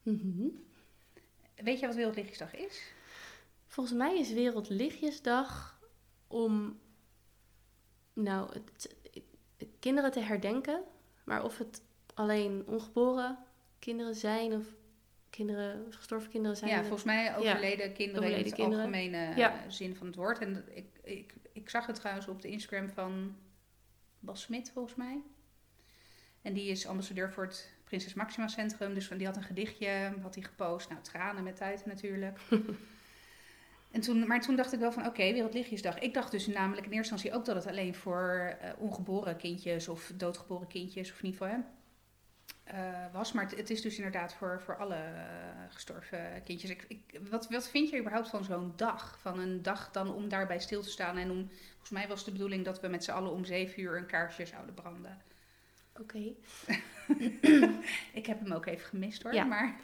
Mhm. 0.04 0.48
Weet 1.56 1.80
je 1.80 1.86
wat 1.88 1.96
Wereldlichtjesdag 1.96 2.56
is? 2.56 2.94
Volgens 3.68 3.98
mij 3.98 4.20
is 4.20 4.34
Wereldlichtjesdag 4.34 5.80
om 6.28 6.80
nou, 8.14 8.54
het, 8.54 8.96
het- 9.58 9.68
kinderen 9.80 10.12
te 10.12 10.20
herdenken. 10.20 10.84
Maar 11.24 11.44
of 11.44 11.58
het 11.58 11.82
alleen 12.14 12.64
ongeboren 12.68 13.38
kinderen 13.80 14.16
zijn 14.16 14.54
of 14.54 14.66
kinderen, 15.36 15.86
gestorven 15.94 16.30
kinderen 16.30 16.58
zijn. 16.58 16.72
Ja, 16.72 16.80
volgens 16.82 17.04
mij 17.04 17.36
overleden 17.38 17.94
kinderen 17.94 18.04
in 18.04 18.16
Overleden 18.16 18.46
het 18.46 18.54
kinderen. 18.54 18.86
algemene 18.86 19.18
Ja. 19.36 19.54
eh, 19.54 19.60
zin 19.68 19.96
van 19.96 20.08
het 20.08 20.16
woord. 20.16 20.40
En 20.40 20.66
ik, 20.74 20.86
ik, 21.04 21.34
ik 21.52 21.70
zag 21.70 21.86
het 21.86 21.96
trouwens 21.96 22.28
op 22.28 22.42
de 22.42 22.48
Instagram 22.48 22.90
van 22.90 23.36
Bas 24.20 24.42
Smit, 24.42 24.72
volgens 24.74 24.96
mij. 24.96 25.22
En 26.42 26.54
die 26.54 26.70
is 26.70 26.88
ambassadeur 26.88 27.32
voor 27.32 27.44
het 27.44 27.74
Prinses 27.84 28.14
Maxima 28.14 28.48
Centrum. 28.48 28.94
Dus 28.94 29.08
die 29.08 29.26
had 29.26 29.36
een 29.36 29.44
gedichtje, 29.44 30.14
had 30.22 30.36
hij 30.36 30.44
gepost. 30.44 30.90
Nou, 30.90 31.02
tranen 31.02 31.44
met 31.44 31.56
tijd 31.56 31.86
natuurlijk. 31.86 32.40
en 33.92 34.02
toen, 34.02 34.28
maar 34.28 34.42
toen 34.42 34.56
dacht 34.56 34.74
ik 34.74 34.80
wel 34.80 34.92
van, 34.92 35.06
oké, 35.06 35.32
Wereldlichtjesdag. 35.32 36.00
Ik 36.00 36.14
dacht 36.14 36.32
dus 36.32 36.48
namelijk 36.48 36.86
in 36.86 36.92
eerste 36.92 37.14
instantie 37.14 37.40
ook 37.40 37.46
dat 37.46 37.56
het 37.56 37.68
alleen 37.68 37.96
voor 37.96 38.56
eh, 38.62 38.70
ongeboren 38.78 39.38
kindjes 39.38 39.88
of 39.88 40.12
doodgeboren 40.16 40.68
kindjes, 40.68 41.12
of 41.12 41.20
in 41.20 41.26
ieder 41.26 41.42
geval, 41.42 41.58
hè, 41.58 41.64
eh, 42.66 43.06
was. 43.12 43.32
Maar 43.32 43.44
het, 43.44 43.58
het 43.58 43.70
is 43.70 43.82
dus 43.82 43.98
inderdaad 43.98 44.34
voor, 44.34 44.62
voor 44.62 44.78
alle 44.78 44.96
eh, 44.96 45.14
gestorven 45.70 46.44
kindjes. 46.44 46.70
Ik, 46.70 46.86
ik, 46.88 47.20
wat, 47.30 47.50
wat 47.50 47.70
vind 47.70 47.90
je 47.90 48.00
überhaupt 48.00 48.30
van 48.30 48.44
zo'n 48.44 48.74
dag? 48.76 49.20
Van 49.20 49.40
een 49.40 49.62
dag 49.62 49.92
dan 49.92 50.14
om 50.14 50.30
daarbij 50.30 50.60
stil 50.60 50.82
te 50.82 50.90
staan 50.90 51.18
en 51.18 51.32
om... 51.32 51.50
Volgens 51.70 51.90
mij 51.90 52.08
was 52.08 52.26
de 52.26 52.32
bedoeling 52.32 52.66
dat 52.66 52.80
we 52.80 52.88
met 52.88 53.04
z'n 53.04 53.12
allen 53.12 53.32
om 53.32 53.46
zeven 53.46 53.82
uur 53.82 53.98
een 53.98 54.06
kaarsje 54.06 54.46
zouden 54.46 54.74
branden. 54.74 55.22
Oké. 56.00 56.18
Ik 58.20 58.26
heb 58.26 58.40
hem 58.40 58.52
ook 58.52 58.66
even 58.66 58.88
gemist 58.88 59.24
hoor, 59.24 59.34
Ja. 59.34 59.44
maar... 59.44 59.80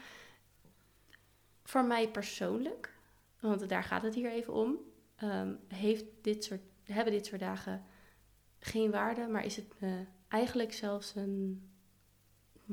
Voor 1.63 1.85
mij 1.85 2.09
persoonlijk, 2.09 2.93
want 3.39 3.69
daar 3.69 3.83
gaat 3.83 4.01
het 4.01 4.15
hier 4.15 4.31
even 4.31 4.53
om, 4.53 4.77
ehm, 5.15 5.53
heeft 5.67 6.05
dit 6.21 6.43
soort, 6.43 6.61
hebben 6.83 7.13
dit 7.13 7.25
soort 7.25 7.41
dagen 7.41 7.83
geen 8.59 8.91
waarde, 8.91 9.27
maar 9.27 9.45
is 9.45 9.55
het 9.55 9.79
me 9.79 10.05
eigenlijk 10.27 10.73
zelfs 10.73 11.15
een 11.15 11.70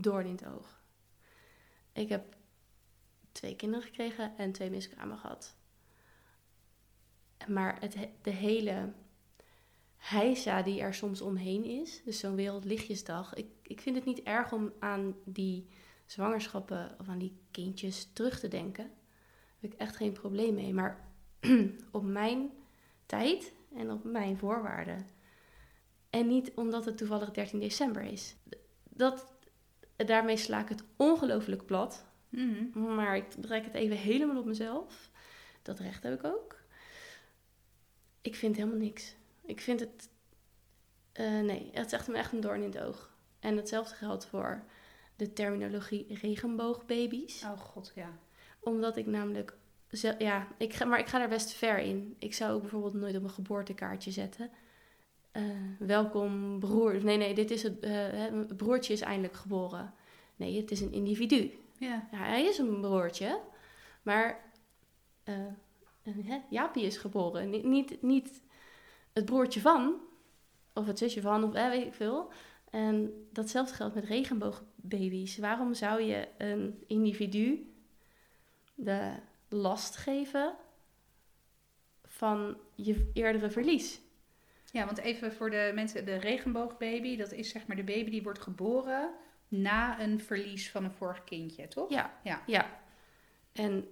doorn 0.03 0.27
in 0.27 0.33
het 0.33 0.47
oog. 0.47 0.83
Ik 1.93 2.09
heb 2.09 2.37
twee 3.33 3.57
kinderen 3.57 3.85
gekregen 3.85 4.37
en 4.37 4.53
twee 4.53 4.71
miskramen 4.71 5.19
gehad. 5.19 5.57
Maar 7.47 7.81
het, 7.81 7.95
he- 7.95 8.13
de 8.23 8.31
hele 8.31 8.93
heisa 9.97 10.63
die 10.63 10.81
er 10.81 10.95
soms 10.95 11.21
omheen 11.21 11.65
is, 11.65 12.03
dus 12.05 12.19
zo'n 12.19 12.35
Wereldlichtjesdag, 12.35 13.35
ik, 13.35 13.47
ik 13.63 13.81
vind 13.81 13.97
het 13.97 14.05
niet 14.05 14.23
erg 14.23 14.53
om 14.53 14.73
aan 14.79 15.15
die 15.25 15.69
zwangerschappen 16.07 16.97
of 17.01 17.09
aan 17.09 17.19
die 17.19 17.37
kindjes 17.51 18.13
terug 18.13 18.41
te 18.41 18.49
denken. 18.49 18.85
Daar 18.85 19.57
heb 19.61 19.73
ik 19.73 19.79
echt 19.79 19.97
geen 19.97 20.13
probleem 20.13 20.55
mee. 20.55 20.75
Maar 20.75 21.09
op 21.91 22.03
mijn 22.03 22.51
tijd 23.07 23.53
en 23.75 23.91
op 23.91 24.05
mijn 24.05 24.39
voorwaarden. 24.39 25.07
En 26.11 26.27
niet 26.27 26.53
omdat 26.55 26.85
het 26.85 26.97
toevallig 26.97 27.31
13 27.31 27.61
december 27.61 28.03
is. 28.03 28.37
Dat, 28.83 29.33
daarmee 30.07 30.37
sla 30.37 30.61
ik 30.61 30.69
het 30.69 30.85
ongelooflijk 30.97 31.67
plat. 31.67 32.05
Mhm. 32.29 32.95
Maar 32.95 33.17
ik 33.17 33.31
trek 33.31 33.65
het 33.65 33.75
even 33.75 33.97
helemaal 33.97 34.39
op 34.39 34.47
mezelf. 34.47 35.11
Dat 35.63 35.79
recht 35.79 36.03
heb 36.03 36.19
ik 36.19 36.25
ook. 36.25 36.57
Ik 38.21 38.35
vind 38.35 38.57
helemaal 38.57 38.79
niks. 38.79 39.15
Ik 39.45 39.61
vind 39.61 39.81
het... 39.81 40.09
eh, 41.13 41.41
nee, 41.41 41.71
het 41.73 41.87
is 41.87 41.93
echt, 41.93 42.09
echt 42.09 42.33
een 42.33 42.41
doorn 42.41 42.63
in 42.63 42.71
het 42.71 42.83
oog. 42.83 43.11
En 43.41 43.57
hetzelfde 43.57 43.95
geldt 43.95 44.27
voor 44.27 44.65
de 45.17 45.33
terminologie 45.33 46.19
regenboogbaby's. 46.21 47.43
Oh 47.43 47.59
god, 47.59 47.93
ja. 47.95 48.19
Omdat 48.61 48.97
ik 48.97 49.07
namelijk... 49.07 49.57
Ja, 50.19 50.49
ik 50.59 50.75
ga, 50.75 50.85
maar 50.85 50.99
ik 50.99 51.07
ga 51.07 51.19
daar 51.19 51.29
best 51.29 51.53
ver 51.53 51.79
in. 51.79 52.17
Ik 52.19 52.35
zou 52.35 52.53
ook 52.53 52.61
bijvoorbeeld 52.61 52.95
nooit 52.95 53.17
op 53.17 53.23
een 53.23 53.31
geboortekaartje 53.31 54.11
zetten. 54.11 54.51
Eh, 55.39 55.45
welkom 55.79 56.59
broer. 56.59 57.05
Nee, 57.05 57.17
nee, 57.17 57.35
dit 57.35 57.51
is 57.51 57.63
het... 57.63 57.81
eh, 57.81 58.25
broertje 58.57 58.93
is 58.93 59.01
eindelijk 59.01 59.35
geboren. 59.35 59.95
Nee, 60.37 60.61
het 60.61 60.71
is 60.71 60.81
een 60.81 60.93
individu. 60.93 61.51
Ja, 61.79 62.09
Ja, 62.13 62.19
hij 62.19 62.45
is 62.45 62.59
een 62.59 62.81
broertje, 62.81 63.41
maar 64.03 64.53
hè, 66.03 66.39
Jaapie 66.51 66.85
is 66.85 66.97
geboren. 66.97 67.51
Niet, 67.51 67.65
niet, 67.65 68.03
niet 68.03 68.43
het 69.13 69.25
broertje 69.25 69.61
van, 69.61 69.95
of 70.75 70.87
het 70.87 70.99
zusje 70.99 71.21
van, 71.21 71.45
of 71.45 71.55
eh, 71.55 71.69
weet 71.69 71.87
ik 71.87 71.95
veel. 71.95 72.33
En 72.71 73.27
datzelfde 73.33 73.75
geldt 73.75 73.95
met 73.95 74.05
regenboogbaby's. 74.05 75.39
Waarom 75.39 75.75
zou 75.75 76.03
je 76.03 76.29
een 76.39 76.85
individu 76.87 77.73
de 78.75 79.13
last 79.49 79.97
geven 79.97 80.55
van 82.05 82.57
je 82.75 83.11
eerdere 83.13 83.51
verlies? 83.51 84.01
Ja, 84.71 84.85
want 84.85 84.99
even 84.99 85.33
voor 85.33 85.51
de 85.51 85.71
mensen, 85.75 86.05
de 86.05 86.17
regenboogbaby, 86.17 87.17
dat 87.17 87.33
is 87.33 87.49
zeg 87.49 87.67
maar 87.67 87.77
de 87.77 87.85
baby 87.85 88.11
die 88.11 88.23
wordt 88.23 88.43
geboren 88.43 89.15
na 89.49 90.01
een 90.01 90.21
verlies 90.21 90.71
van 90.71 90.85
een 90.85 90.93
vorig 90.93 91.25
kindje, 91.25 91.69
toch? 91.69 91.91
Ja, 91.91 92.19
Ja. 92.25 92.43
ja. 92.47 92.81
En 93.53 93.89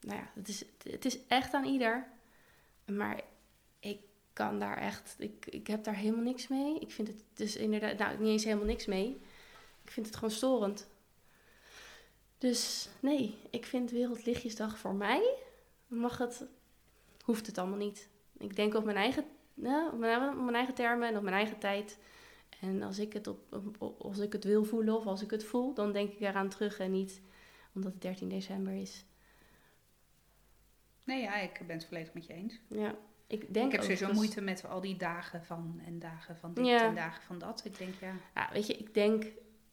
nou 0.00 0.18
ja, 0.18 0.30
het 0.34 0.48
is, 0.48 0.64
het 0.90 1.04
is 1.04 1.26
echt 1.26 1.54
aan 1.54 1.64
ieder. 1.64 2.06
Maar 2.86 3.20
ik 3.80 4.00
kan 4.32 4.58
daar 4.58 4.76
echt, 4.76 5.14
ik, 5.18 5.46
ik 5.46 5.66
heb 5.66 5.84
daar 5.84 5.96
helemaal 5.96 6.24
niks 6.24 6.48
mee. 6.48 6.78
Ik 6.78 6.90
vind 6.90 7.08
het 7.08 7.24
dus 7.34 7.56
inderdaad, 7.56 7.98
nou 7.98 8.18
niet 8.18 8.28
eens 8.28 8.44
helemaal 8.44 8.66
niks 8.66 8.86
mee. 8.86 9.20
Ik 9.84 9.90
vind 9.90 10.06
het 10.06 10.14
gewoon 10.14 10.30
storend. 10.30 10.88
Dus 12.38 12.88
nee, 13.00 13.38
ik 13.50 13.66
vind 13.66 13.90
Wereldlichtjesdag 13.90 14.78
voor 14.78 14.94
mij 14.94 15.34
mag 15.86 16.18
het, 16.18 16.44
hoeft 17.24 17.46
het 17.46 17.58
allemaal 17.58 17.78
niet. 17.78 18.08
Ik 18.38 18.56
denk 18.56 18.74
op 18.74 18.84
mijn 18.84 18.96
eigen, 18.96 19.24
ja, 19.54 19.90
op 19.92 19.98
mijn, 19.98 20.28
op 20.28 20.42
mijn 20.42 20.54
eigen 20.54 20.74
termen 20.74 21.08
en 21.08 21.16
op 21.16 21.22
mijn 21.22 21.34
eigen 21.34 21.58
tijd. 21.58 21.98
En 22.60 22.82
als 22.82 22.98
ik, 22.98 23.12
het 23.12 23.26
op, 23.26 23.60
op- 23.78 24.00
als 24.00 24.18
ik 24.18 24.32
het 24.32 24.44
wil 24.44 24.64
voelen 24.64 24.96
of 24.96 25.06
als 25.06 25.22
ik 25.22 25.30
het 25.30 25.44
voel, 25.44 25.74
dan 25.74 25.92
denk 25.92 26.12
ik 26.12 26.20
eraan 26.20 26.48
terug 26.48 26.78
en 26.78 26.90
niet 26.90 27.20
omdat 27.74 27.92
het 27.92 28.02
13 28.02 28.28
december 28.28 28.72
is. 28.72 29.04
Nee, 31.04 31.22
ja, 31.22 31.34
ik 31.36 31.62
ben 31.66 31.76
het 31.76 31.86
volledig 31.86 32.14
met 32.14 32.26
je 32.26 32.32
eens. 32.32 32.60
Ja, 32.68 32.94
ik 33.26 33.54
denk 33.54 33.66
ik 33.66 33.72
heb 33.72 33.80
sowieso 33.82 34.12
moeite 34.12 34.40
met 34.40 34.64
al 34.66 34.80
die 34.80 34.96
dagen 34.96 35.44
van 35.44 35.80
en 35.86 35.98
dagen 35.98 36.36
van 36.36 36.54
dit 36.54 36.66
Ja. 36.66 36.84
en 36.86 36.94
dagen 36.94 37.22
van 37.22 37.38
dat. 37.38 37.62
Ik 37.64 37.78
denk, 37.78 37.94
ja, 38.00 38.14
Ja, 38.34 38.48
weet 38.52 38.66
je, 38.66 38.72
ik 38.74 38.94
denk 38.94 39.24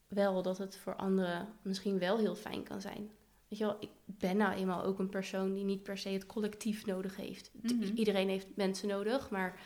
wel 0.08 0.41
dat 0.41 0.58
het 0.58 0.78
voor 0.78 0.96
anderen 0.96 1.48
misschien 1.62 2.00
wel 2.00 2.17
heel 2.17 2.36
fijn 2.36 2.63
kan 2.63 2.82
zijn. 2.82 3.10
Weet 3.52 3.60
je 3.60 3.66
wel, 3.66 3.78
ik 3.80 3.90
ben 4.06 4.38
nou 4.38 4.54
eenmaal 4.54 4.84
ook 4.84 5.00
een 5.00 5.10
persoon 5.10 5.54
die 5.54 5.64
niet 5.64 5.84
per 5.84 5.98
se 5.98 6.10
het 6.10 6.26
collectief 6.26 6.86
nodig 6.86 7.16
heeft. 7.16 7.52
Mhm. 7.62 7.84
Iedereen 7.96 8.30
heeft 8.30 8.48
mensen 8.56 8.88
nodig, 8.88 9.30
maar 9.30 9.62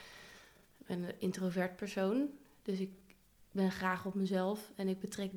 ik 0.78 0.86
ben 0.86 1.04
een 1.04 1.20
introvert 1.20 1.76
persoon. 1.76 2.30
Dus 2.62 2.80
ik 2.80 2.90
ben 3.52 3.72
graag 3.72 4.06
op 4.06 4.14
mezelf 4.14 4.72
en 4.76 4.88
ik 4.88 5.00
betrek... 5.00 5.32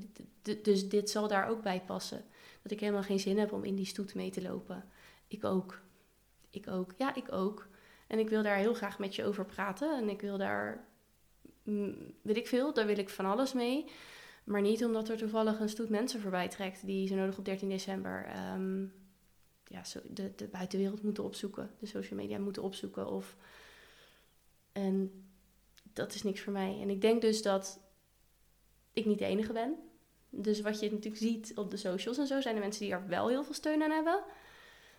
Dus 0.62 0.88
dit 0.88 1.10
zal 1.10 1.28
daar 1.28 1.48
ook 1.48 1.62
bij 1.62 1.82
passen. 1.86 2.24
Dat 2.62 2.72
ik 2.72 2.80
helemaal 2.80 3.02
geen 3.02 3.20
zin 3.20 3.38
heb 3.38 3.52
om 3.52 3.64
in 3.64 3.74
die 3.74 3.86
stoet 3.86 4.14
mee 4.14 4.30
te 4.30 4.42
lopen. 4.42 4.84
Ik 5.26 5.44
ook. 5.44 5.80
Ik 6.50 6.68
ook. 6.68 6.94
Ja, 6.98 7.14
ik 7.14 7.32
ook. 7.32 7.68
En 8.06 8.18
ik 8.18 8.28
wil 8.28 8.42
daar 8.42 8.56
heel 8.56 8.74
graag 8.74 8.98
met 8.98 9.14
je 9.14 9.24
over 9.24 9.44
praten. 9.44 9.96
En 9.96 10.08
ik 10.08 10.20
wil 10.20 10.38
daar, 10.38 10.84
mm, 11.62 12.14
weet 12.22 12.36
ik 12.36 12.46
veel, 12.46 12.74
daar 12.74 12.86
wil 12.86 12.98
ik 12.98 13.08
van 13.08 13.24
alles 13.24 13.52
mee. 13.52 13.84
Maar 14.48 14.60
niet 14.60 14.84
omdat 14.84 15.08
er 15.08 15.16
toevallig 15.16 15.60
een 15.60 15.68
stoet 15.68 15.88
mensen 15.88 16.20
voorbij 16.20 16.48
trekt 16.48 16.86
die 16.86 17.08
zo 17.08 17.14
nodig 17.14 17.38
op 17.38 17.44
13 17.44 17.68
december 17.68 18.24
ehm, 18.24 18.82
ja, 19.64 19.82
de, 20.10 20.34
de 20.34 20.46
buitenwereld 20.46 21.02
moeten 21.02 21.24
opzoeken. 21.24 21.70
De 21.78 21.86
social 21.86 22.18
media 22.18 22.38
moeten 22.38 22.62
opzoeken. 22.62 23.06
Of... 23.06 23.36
En 24.72 25.24
dat 25.92 26.14
is 26.14 26.22
niks 26.22 26.40
voor 26.40 26.52
mij. 26.52 26.80
En 26.80 26.90
ik 26.90 27.00
denk 27.00 27.20
dus 27.20 27.42
dat 27.42 27.80
ik 28.92 29.04
niet 29.04 29.18
de 29.18 29.24
enige 29.24 29.52
ben. 29.52 29.76
Dus 30.30 30.60
wat 30.60 30.80
je 30.80 30.90
natuurlijk 30.90 31.22
ziet 31.22 31.52
op 31.54 31.70
de 31.70 31.76
socials 31.76 32.18
en 32.18 32.26
zo, 32.26 32.40
zijn 32.40 32.54
er 32.54 32.60
mensen 32.60 32.84
die 32.84 32.92
er 32.92 33.06
wel 33.06 33.28
heel 33.28 33.44
veel 33.44 33.54
steun 33.54 33.82
aan 33.82 33.90
hebben. 33.90 34.22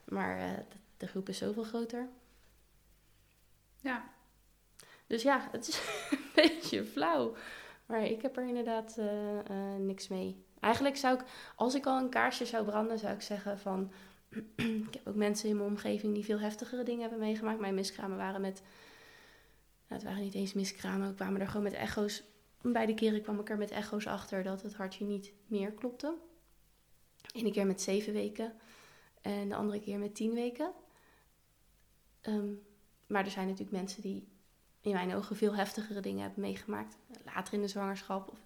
Maar 0.06 0.40
eh, 0.40 0.58
de, 0.70 0.78
de 0.98 1.08
groep 1.08 1.30
is 1.30 1.38
zoveel 1.38 1.64
groter. 1.64 2.10
ja. 3.82 4.18
Dus 5.08 5.22
ja, 5.22 5.48
het 5.52 5.68
is 5.68 5.82
een 6.12 6.30
beetje 6.36 6.86
flauw. 6.86 7.36
Maar 7.90 8.06
ik 8.06 8.22
heb 8.22 8.38
er 8.38 8.48
inderdaad 8.48 8.98
eh, 8.98 9.40
eh, 9.40 9.80
niks 9.80 10.08
mee. 10.08 10.44
Eigenlijk 10.60 10.98
zou 10.98 11.20
ik, 11.20 11.26
als 11.56 11.76
ik 11.76 11.86
al 11.86 11.98
een 11.98 12.10
kaarsje 12.10 12.46
zou 12.46 12.66
branden, 12.66 13.00
zou 13.00 13.14
ik 13.14 13.22
zeggen 13.22 13.60
van... 13.60 13.92
ik 14.88 14.94
heb 14.94 15.08
ook 15.08 15.16
mensen 15.16 15.50
in 15.50 15.56
mijn 15.56 15.70
omgeving 15.70 16.14
die 16.14 16.26
veel 16.26 16.40
heftigere 16.40 16.84
dingen 16.84 17.02
hebben 17.02 17.20
meegemaakt. 17.20 17.60
Mijn 17.60 17.74
miskramen 17.74 18.18
waren 18.18 18.42
met... 18.42 18.62
Nou, 19.88 20.02
het 20.02 20.04
waren 20.04 20.24
niet 20.24 20.34
eens 20.34 20.54
miskramen, 20.54 21.08
we 21.08 21.14
kwamen 21.14 21.42
er 21.42 21.48
gewoon 21.48 21.64
met 21.64 21.74
echo's... 21.74 22.24
Beide 22.62 22.94
keren 22.94 23.22
kwam 23.22 23.40
ik 23.40 23.50
er 23.50 23.58
met 23.58 23.72
echo's 23.72 24.08
achter 24.08 24.44
dat 24.44 24.62
het 24.62 24.74
hartje 24.74 25.06
niet 25.06 25.34
meer 25.48 25.72
klopte. 25.72 26.14
Ene 27.34 27.52
keer 27.52 27.68
met 27.68 27.82
zeven 27.82 28.14
weken 28.14 28.54
en 29.22 29.50
de 29.50 29.56
andere 29.56 29.80
keer 29.80 30.00
met 30.00 30.16
tien 30.16 30.34
weken. 30.34 30.72
Ehm, 32.22 32.54
maar 33.08 33.26
er 33.26 33.32
zijn 33.32 33.48
natuurlijk 33.48 33.78
mensen 33.78 34.02
die 34.02 34.28
in 34.90 34.96
mijn 34.96 35.16
ogen 35.16 35.36
veel 35.36 35.56
heftigere 35.56 36.00
dingen 36.00 36.22
hebben 36.22 36.42
meegemaakt. 36.42 36.98
Later 37.26 37.54
in 37.54 37.62
de 37.62 37.68
zwangerschap 37.68 38.30
of 38.32 38.38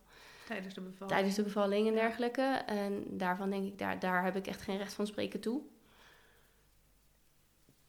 Tijdens 0.48 0.74
de 0.74 0.82
bevalling. 0.82 1.10
tijdens 1.16 1.36
de 1.36 1.44
bevalling 1.44 1.88
en 1.88 1.94
dergelijke. 1.94 2.42
En 2.66 3.04
daarvan 3.10 3.50
denk 3.50 3.66
ik, 3.68 3.78
daar, 3.78 4.00
daar 4.00 4.24
heb 4.24 4.36
ik 4.36 4.48
echt 4.48 4.62
geen 4.62 4.78
recht 4.78 4.94
van 4.94 5.08
spreken 5.08 5.40
toe. 5.40 5.62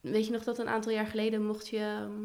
Weet 0.00 0.26
je 0.26 0.32
nog 0.32 0.44
dat 0.44 0.58
een 0.58 0.68
aantal 0.68 0.92
jaar 0.92 1.06
geleden 1.06 1.46
mocht 1.46 1.68
je 1.68 1.78
ehm, 1.78 2.20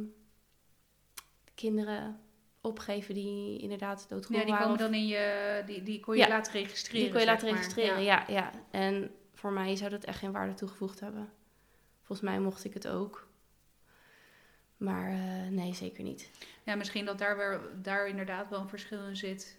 kinderen 1.56 2.20
opgeven 2.62 3.14
die 3.14 3.60
inderdaad 3.60 4.06
doodgeboren 4.10 4.48
Ja, 4.48 4.52
die 4.52 4.54
waren? 4.54 4.78
komen 4.78 4.92
dan 4.92 4.94
in 5.02 5.08
je, 5.08 5.64
die, 5.66 5.84
die 5.84 6.00
kon 6.00 6.16
je 6.16 6.22
Ja. 6.22 6.28
laten 6.28 6.54
registreren. 6.54 7.02
die 7.02 7.12
kon 7.12 7.20
je 7.20 7.26
laten 7.26 7.46
maar. 7.48 7.56
registreren, 7.58 8.04
Ja. 8.04 8.24
ja. 8.28 8.34
ja, 8.34 8.52
En 8.72 9.12
voor 9.34 9.52
mij 9.52 9.76
zou 9.76 9.90
dat 9.90 10.04
echt 10.04 10.20
geen 10.20 10.32
waarde 10.32 10.54
toegevoegd 10.54 11.00
hebben. 11.00 11.30
Volgens 12.04 12.30
mij 12.30 12.40
mocht 12.40 12.64
ik 12.64 12.74
het 12.74 12.88
ook. 12.88 13.28
Maar 14.80 15.10
eh, 15.10 15.48
nee, 15.50 15.74
zeker 15.74 16.04
niet. 16.04 16.30
Ja, 16.64 16.76
misschien 16.76 17.06
dat 17.06 17.18
daar, 17.18 17.38
weer, 17.38 17.62
daar 17.82 18.08
inderdaad 18.08 18.50
wel 18.50 18.60
een 18.60 18.70
verschil 18.70 19.06
in 19.08 19.16
zit. 19.16 19.58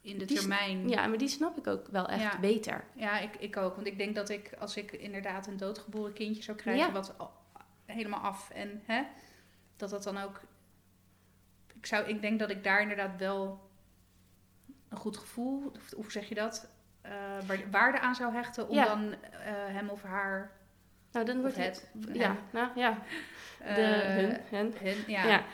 In 0.00 0.18
de 0.18 0.24
Die 0.24 0.38
termijn. 0.38 0.88
Ja, 0.88 1.06
maar 1.06 1.18
die 1.18 1.28
snap 1.28 1.56
ik 1.58 1.66
ook 1.66 1.86
wel 1.88 2.08
echt 2.08 2.22
Ja. 2.32 2.38
beter. 2.40 2.84
Ja, 2.94 3.18
ik, 3.18 3.36
ik 3.36 3.56
ook. 3.56 3.74
Want 3.74 3.86
ik 3.86 3.98
denk 3.98 4.14
dat 4.14 4.28
ik, 4.28 4.52
als 4.58 4.76
ik 4.76 4.92
inderdaad 4.92 5.46
een 5.46 5.56
doodgeboren 5.56 6.12
kindje 6.12 6.42
zou 6.42 6.56
krijgen, 6.56 6.86
Ja. 6.86 6.92
wat 6.92 7.18
al- 7.18 7.32
helemaal 7.84 8.20
af 8.20 8.50
en 8.50 8.82
hè, 8.86 9.02
dat 9.76 9.90
dat 9.90 10.02
dan 10.02 10.18
ook. 10.18 10.40
Ik, 11.76 11.86
zou, 11.86 12.06
ik 12.06 12.20
denk 12.20 12.38
dat 12.38 12.50
ik 12.50 12.64
daar 12.64 12.80
inderdaad 12.80 13.18
wel 13.18 13.70
een 14.88 14.98
goed 14.98 15.16
gevoel, 15.16 15.72
of 15.76 15.90
hoe 15.94 16.10
zeg 16.12 16.28
je 16.28 16.34
dat, 16.34 16.68
eh, 17.00 17.12
waar- 17.46 17.70
waarde 17.70 18.00
aan 18.00 18.14
zou 18.14 18.32
hechten 18.34 18.68
om 18.68 18.74
Ja. 18.74 18.84
dan 18.84 19.12
eh, 19.22 19.38
hem 19.48 19.88
of 19.88 20.02
haar. 20.02 20.50
Nou, 21.16 21.28
dan 21.28 21.40
wordt 21.40 21.56
het. 21.56 21.88
Ja, 22.12 22.36
nou 22.52 22.68
ja. 22.74 23.02
De, 23.58 23.64
eh, 23.64 24.14
hun, 24.14 24.38
hen. 24.50 24.72
hen, 24.76 24.96
ja. 25.06 25.44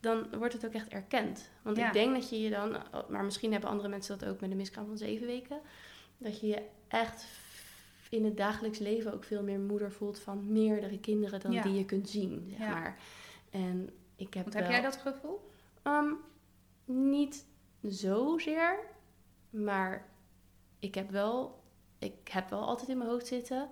Dan 0.00 0.26
wordt 0.38 0.52
het 0.52 0.66
ook 0.66 0.72
echt 0.72 0.88
erkend. 0.88 1.50
Want 1.62 1.76
Ja. 1.76 1.86
ik 1.86 1.92
denk 1.92 2.14
dat 2.14 2.30
je 2.30 2.40
je 2.40 2.50
dan, 2.50 2.76
maar 3.08 3.24
misschien 3.24 3.52
hebben 3.52 3.70
andere 3.70 3.88
mensen 3.88 4.18
dat 4.18 4.28
ook 4.28 4.40
met 4.40 4.50
een 4.50 4.56
miskraam 4.56 4.86
van 4.86 4.98
zeven 4.98 5.26
weken, 5.26 5.60
dat 6.18 6.40
je 6.40 6.46
je 6.46 6.62
echt 6.88 7.26
in 8.10 8.24
het 8.24 8.36
dagelijks 8.36 8.78
leven 8.78 9.14
ook 9.14 9.24
veel 9.24 9.42
meer 9.42 9.58
moeder 9.60 9.92
voelt 9.92 10.18
van 10.18 10.52
meerdere 10.52 10.98
kinderen 11.00 11.40
dan 11.40 11.52
Ja. 11.52 11.62
die 11.62 11.74
je 11.74 11.84
kunt 11.84 12.08
zien, 12.08 12.46
zeg 12.50 12.58
Ja. 12.58 12.74
maar. 12.74 12.98
En 13.50 13.90
ik 14.16 14.34
heb 14.34 14.42
Want 14.42 14.54
wel, 14.54 14.62
heb 14.62 14.72
jij 14.72 14.82
dat 14.82 14.96
gevoel? 14.96 15.50
Ehm, 15.82 16.12
niet 16.84 17.44
zozeer, 17.82 18.78
maar 19.50 20.08
ik 20.78 20.94
heb 20.94 21.10
wel, 21.10 21.62
ik 21.98 22.28
heb 22.28 22.50
wel 22.50 22.66
altijd 22.66 22.88
in 22.88 22.98
mijn 22.98 23.10
hoofd 23.10 23.26
zitten. 23.26 23.68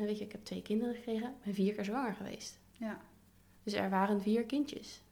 Eh, 0.00 0.06
weet 0.06 0.18
je, 0.18 0.24
ik 0.24 0.32
heb 0.32 0.44
twee 0.44 0.62
kinderen 0.62 0.94
gekregen, 0.94 1.28
ik 1.28 1.42
ben 1.44 1.54
vier 1.54 1.74
keer 1.74 1.84
zwanger 1.84 2.14
geweest. 2.14 2.58
Ja. 2.72 2.98
Dus 3.62 3.72
er 3.72 3.90
waren 3.90 4.22
vier 4.22 4.44
kindjes. 4.44 5.02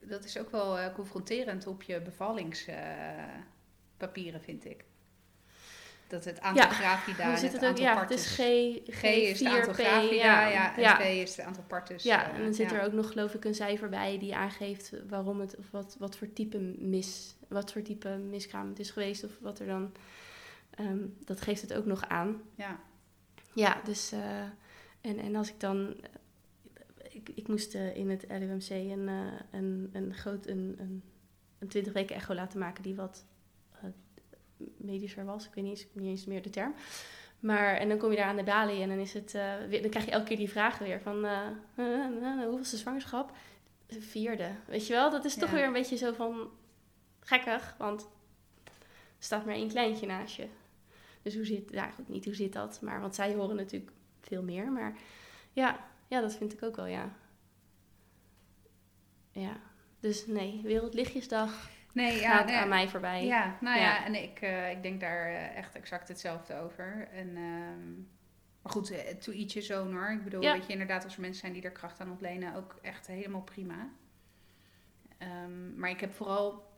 Dat 0.00 0.24
is 0.24 0.38
ook 0.38 0.50
wel 0.50 0.78
eh, 0.78 0.94
confronterend 0.94 1.66
op 1.66 1.82
je 1.82 2.00
bevallingspapieren, 2.00 4.40
vind 4.40 4.64
ik. 4.64 4.84
Dat 6.06 6.24
het 6.24 6.40
aantal 6.40 6.70
Ja, 6.70 7.00
Dan 7.16 7.30
en 7.30 7.38
zit 7.38 7.52
het 7.52 7.60
het 7.60 7.70
ook, 7.70 7.78
ja, 7.78 8.00
het 8.00 8.10
is. 8.10 8.26
G, 8.26 8.36
G 8.86 9.02
is 9.02 9.40
het 9.40 9.48
aantal 9.48 9.72
G4P, 9.72 9.76
gravida, 9.76 10.48
ja, 10.48 10.76
en 10.76 10.82
ja. 10.82 10.96
P 10.96 11.00
is 11.00 11.36
het 11.36 11.46
aantal 11.46 11.64
partes. 11.66 12.02
Ja, 12.02 12.30
eh, 12.30 12.36
en 12.36 12.42
dan 12.42 12.54
zit 12.54 12.70
ja. 12.70 12.76
er 12.76 12.84
ook 12.84 12.92
nog 12.92 13.10
geloof 13.10 13.34
ik 13.34 13.44
een 13.44 13.54
cijfer 13.54 13.88
bij 13.88 14.18
die 14.18 14.36
aangeeft 14.36 14.92
waarom 15.08 15.40
het, 15.40 15.56
of 15.56 15.70
wat, 15.70 15.96
wat 15.98 16.16
voor 16.16 16.32
type 16.32 16.58
mis, 16.78 17.34
wat 17.48 17.72
voor 17.72 17.82
type 17.82 18.08
miskraam 18.08 18.68
het 18.68 18.78
is 18.78 18.90
geweest 18.90 19.24
of 19.24 19.30
wat 19.40 19.58
er 19.58 19.66
dan, 19.66 19.92
ehm, 20.70 21.06
dat 21.24 21.40
geeft 21.40 21.60
het 21.60 21.74
ook 21.74 21.86
nog 21.86 22.08
aan. 22.08 22.42
Ja, 22.54 22.80
Ja, 23.54 23.80
dus, 23.84 24.12
eh, 24.12 24.42
en, 25.00 25.18
en 25.18 25.36
als 25.36 25.48
ik 25.48 25.60
dan, 25.60 25.96
ik, 27.10 27.28
ik 27.34 27.48
moest 27.48 27.74
eh, 27.74 27.96
in 27.96 28.10
het 28.10 28.24
LUMC 28.28 28.68
een, 28.68 29.08
eh, 29.08 29.40
een, 29.50 29.90
een 29.92 30.14
groot, 30.14 30.46
een, 30.46 30.74
een, 30.78 31.02
een 31.58 31.68
20 31.68 31.92
weken 31.92 32.16
echo 32.16 32.34
laten 32.34 32.58
maken 32.58 32.82
die 32.82 32.94
wat 32.94 33.24
eh, 33.72 33.88
medischer 34.76 35.24
was. 35.24 35.46
Ik 35.46 35.54
weet 35.54 35.64
niet 35.64 35.78
eens, 35.78 35.86
niet 35.92 36.08
eens 36.08 36.26
meer 36.26 36.42
de 36.42 36.50
term. 36.50 36.74
Maar, 37.44 37.76
en 37.76 37.88
dan 37.88 37.98
kom 37.98 38.10
je 38.10 38.16
daar 38.16 38.26
aan 38.26 38.36
de 38.36 38.42
balie 38.42 38.82
en 38.82 38.88
dan 38.88 38.98
is 38.98 39.12
het, 39.12 39.34
eh, 39.34 39.52
weer, 39.68 39.80
dan 39.80 39.90
krijg 39.90 40.04
je 40.04 40.10
elke 40.10 40.26
keer 40.26 40.36
die 40.36 40.50
vragen 40.50 40.86
weer 40.86 41.00
van, 41.00 41.24
eh 41.24 41.46
eh, 41.74 41.86
eh, 41.86 42.38
hoeveel 42.38 42.58
is 42.58 42.70
de 42.70 42.76
zwangerschap? 42.76 43.32
De 43.86 44.00
vierde. 44.00 44.50
Weet 44.66 44.86
je 44.86 44.92
wel, 44.92 45.10
dat 45.10 45.24
is 45.24 45.34
toch 45.34 45.50
weer 45.50 45.64
een 45.64 45.72
beetje 45.72 45.96
zo 45.96 46.12
van 46.12 46.50
gekkig, 47.20 47.74
want 47.78 48.02
er 48.64 48.72
staat 49.18 49.44
maar 49.44 49.54
één 49.54 49.68
kleintje 49.68 50.06
naast 50.06 50.36
je. 50.36 50.46
Dus 51.24 51.34
hoe 51.34 51.44
zit, 51.44 51.70
ja 51.70 51.90
goed, 51.90 52.08
niet 52.08 52.24
hoe 52.24 52.34
zit 52.34 52.52
dat, 52.52 52.80
maar 52.82 53.00
want 53.00 53.14
zij 53.14 53.34
horen 53.34 53.56
natuurlijk 53.56 53.92
veel 54.20 54.42
meer. 54.42 54.72
Maar 54.72 54.96
ja, 55.52 55.84
ja 56.08 56.20
dat 56.20 56.34
vind 56.36 56.52
ik 56.52 56.62
ook 56.62 56.76
wel, 56.76 56.86
ja. 56.86 57.12
Ja, 59.30 59.60
dus 60.00 60.26
nee, 60.26 60.60
Wereldlichtjesdag 60.62 61.68
nee, 61.92 62.20
ja, 62.20 62.36
gaat 62.36 62.46
nee, 62.46 62.56
aan 62.56 62.68
mij 62.68 62.88
voorbij. 62.88 63.24
Ja, 63.26 63.58
nou 63.60 63.78
ja, 63.78 63.84
Ja. 63.84 64.04
en 64.04 64.22
ik, 64.22 64.40
eh, 64.40 64.70
ik 64.70 64.82
denk 64.82 65.00
daar 65.00 65.26
eh, 65.26 65.56
echt 65.56 65.74
exact 65.74 66.08
hetzelfde 66.08 66.54
over. 66.60 67.08
En, 67.12 67.28
ehm, 67.36 67.94
maar 68.62 68.72
goed, 68.72 68.90
eh, 68.90 69.14
to 69.16 69.32
each 69.32 69.52
his 69.52 69.70
own 69.70 69.92
hoor. 69.92 70.10
Ik 70.10 70.24
bedoel, 70.24 70.42
Ja. 70.42 70.52
weet 70.52 70.66
je, 70.66 70.72
inderdaad, 70.72 71.04
als 71.04 71.14
er 71.14 71.20
mensen 71.20 71.40
zijn 71.40 71.52
die 71.52 71.62
er 71.62 71.70
kracht 71.70 72.00
aan 72.00 72.10
ontlenen, 72.10 72.54
ook 72.54 72.78
echt 72.82 73.06
helemaal 73.06 73.42
prima. 73.42 73.88
Ehm, 75.18 75.78
maar 75.78 75.90
ik 75.90 76.00
heb 76.00 76.12
vooral, 76.12 76.72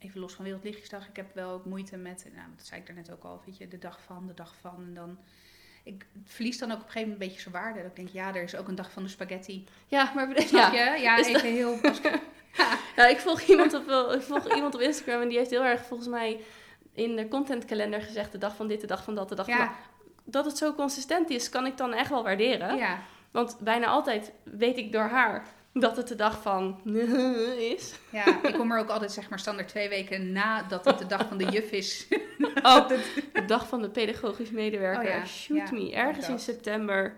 even 0.00 0.20
los 0.20 0.32
van 0.32 0.44
Wereldlichtjesdag, 0.44 1.08
ik 1.08 1.16
heb 1.16 1.34
wel 1.34 1.50
ook 1.50 1.64
moeite 1.64 1.96
met, 1.96 2.26
nou, 2.34 2.48
dat 2.56 2.66
zei 2.66 2.80
ik 2.80 2.86
daarnet 2.86 3.12
ook 3.12 3.24
al, 3.24 3.42
weet 3.44 3.56
je, 3.58 3.68
de 3.68 3.78
dag 3.78 4.00
van, 4.02 4.26
de 4.26 4.34
dag 4.34 4.54
van. 4.60 4.74
En 4.76 4.94
dan, 4.94 5.18
ik 5.84 6.06
verlies 6.24 6.58
dan 6.58 6.70
ook 6.70 6.78
op 6.78 6.84
een 6.84 6.90
gegeven 6.90 7.08
moment 7.10 7.22
een 7.22 7.28
beetje 7.28 7.50
zijn 7.50 7.62
waarde. 7.64 7.78
Dat 7.78 7.90
ik 7.90 7.96
denk, 7.96 8.08
ja, 8.08 8.34
er 8.34 8.42
is 8.42 8.56
ook 8.56 8.68
een 8.68 8.74
dag 8.74 8.90
van 8.90 9.02
de 9.02 9.08
spaghetti. 9.08 9.64
Ja, 9.86 10.12
maar 10.14 10.28
Snap 10.40 10.72
ja. 10.72 10.94
je? 10.94 11.00
Ja, 11.00 11.16
Is 11.18 11.26
even 11.26 11.52
heel... 11.52 11.78
Ja, 12.96 13.06
ik 13.06 13.18
volg 13.18 13.40
iemand 13.40 13.74
op, 13.74 14.12
ik 14.14 14.22
volg 14.22 14.54
iemand 14.54 14.74
op 14.74 14.80
Instagram 14.80 15.22
en 15.22 15.28
die 15.28 15.38
heeft 15.38 15.50
heel 15.50 15.64
erg 15.64 15.84
volgens 15.84 16.08
mij 16.08 16.40
in 16.92 17.16
de 17.16 17.28
contentkalender 17.28 18.02
gezegd 18.02 18.32
de 18.32 18.38
dag 18.38 18.56
van 18.56 18.68
dit, 18.68 18.80
de 18.80 18.86
dag 18.86 19.04
van 19.04 19.14
dat, 19.14 19.28
de 19.28 19.34
dag 19.34 19.46
van 19.46 19.58
dat. 19.58 19.68
Dat 20.24 20.44
het 20.44 20.58
zo 20.58 20.74
consistent 20.74 21.30
is, 21.30 21.48
kan 21.48 21.66
ik 21.66 21.76
dan 21.76 21.92
echt 21.92 22.10
wel 22.10 22.22
waarderen. 22.22 22.76
ja, 22.76 22.98
Want 23.30 23.58
bijna 23.60 23.86
altijd 23.86 24.32
weet 24.44 24.76
ik 24.76 24.92
door 24.92 25.08
haar 25.08 25.46
dat 25.72 25.96
het 25.96 26.08
de 26.08 26.14
dag 26.14 26.42
van 26.42 26.80
is. 27.74 27.94
ja, 28.10 28.42
ik 28.42 28.54
kom 28.54 28.72
er 28.72 28.78
ook 28.78 28.88
altijd 28.88 29.12
zeg 29.12 29.28
maar 29.28 29.38
standaard 29.38 29.68
twee 29.68 29.88
weken 29.88 30.32
nadat 30.32 30.84
het 30.84 30.98
de 30.98 31.06
dag 31.06 31.28
van 31.28 31.38
de 31.38 31.44
juf 31.44 31.70
is. 31.70 32.06
Oh, 32.62 32.88
de 32.88 33.44
dag 33.46 33.68
van 33.68 33.82
de 33.82 33.90
pedagogisch 33.90 34.50
medewerker. 34.50 35.02
Oh 35.02 35.08
ja, 35.18 35.26
Shoot 35.26 35.68
ja, 35.68 35.74
me, 35.76 35.92
ergens 35.94 36.28
in 36.28 36.38
september. 36.38 37.14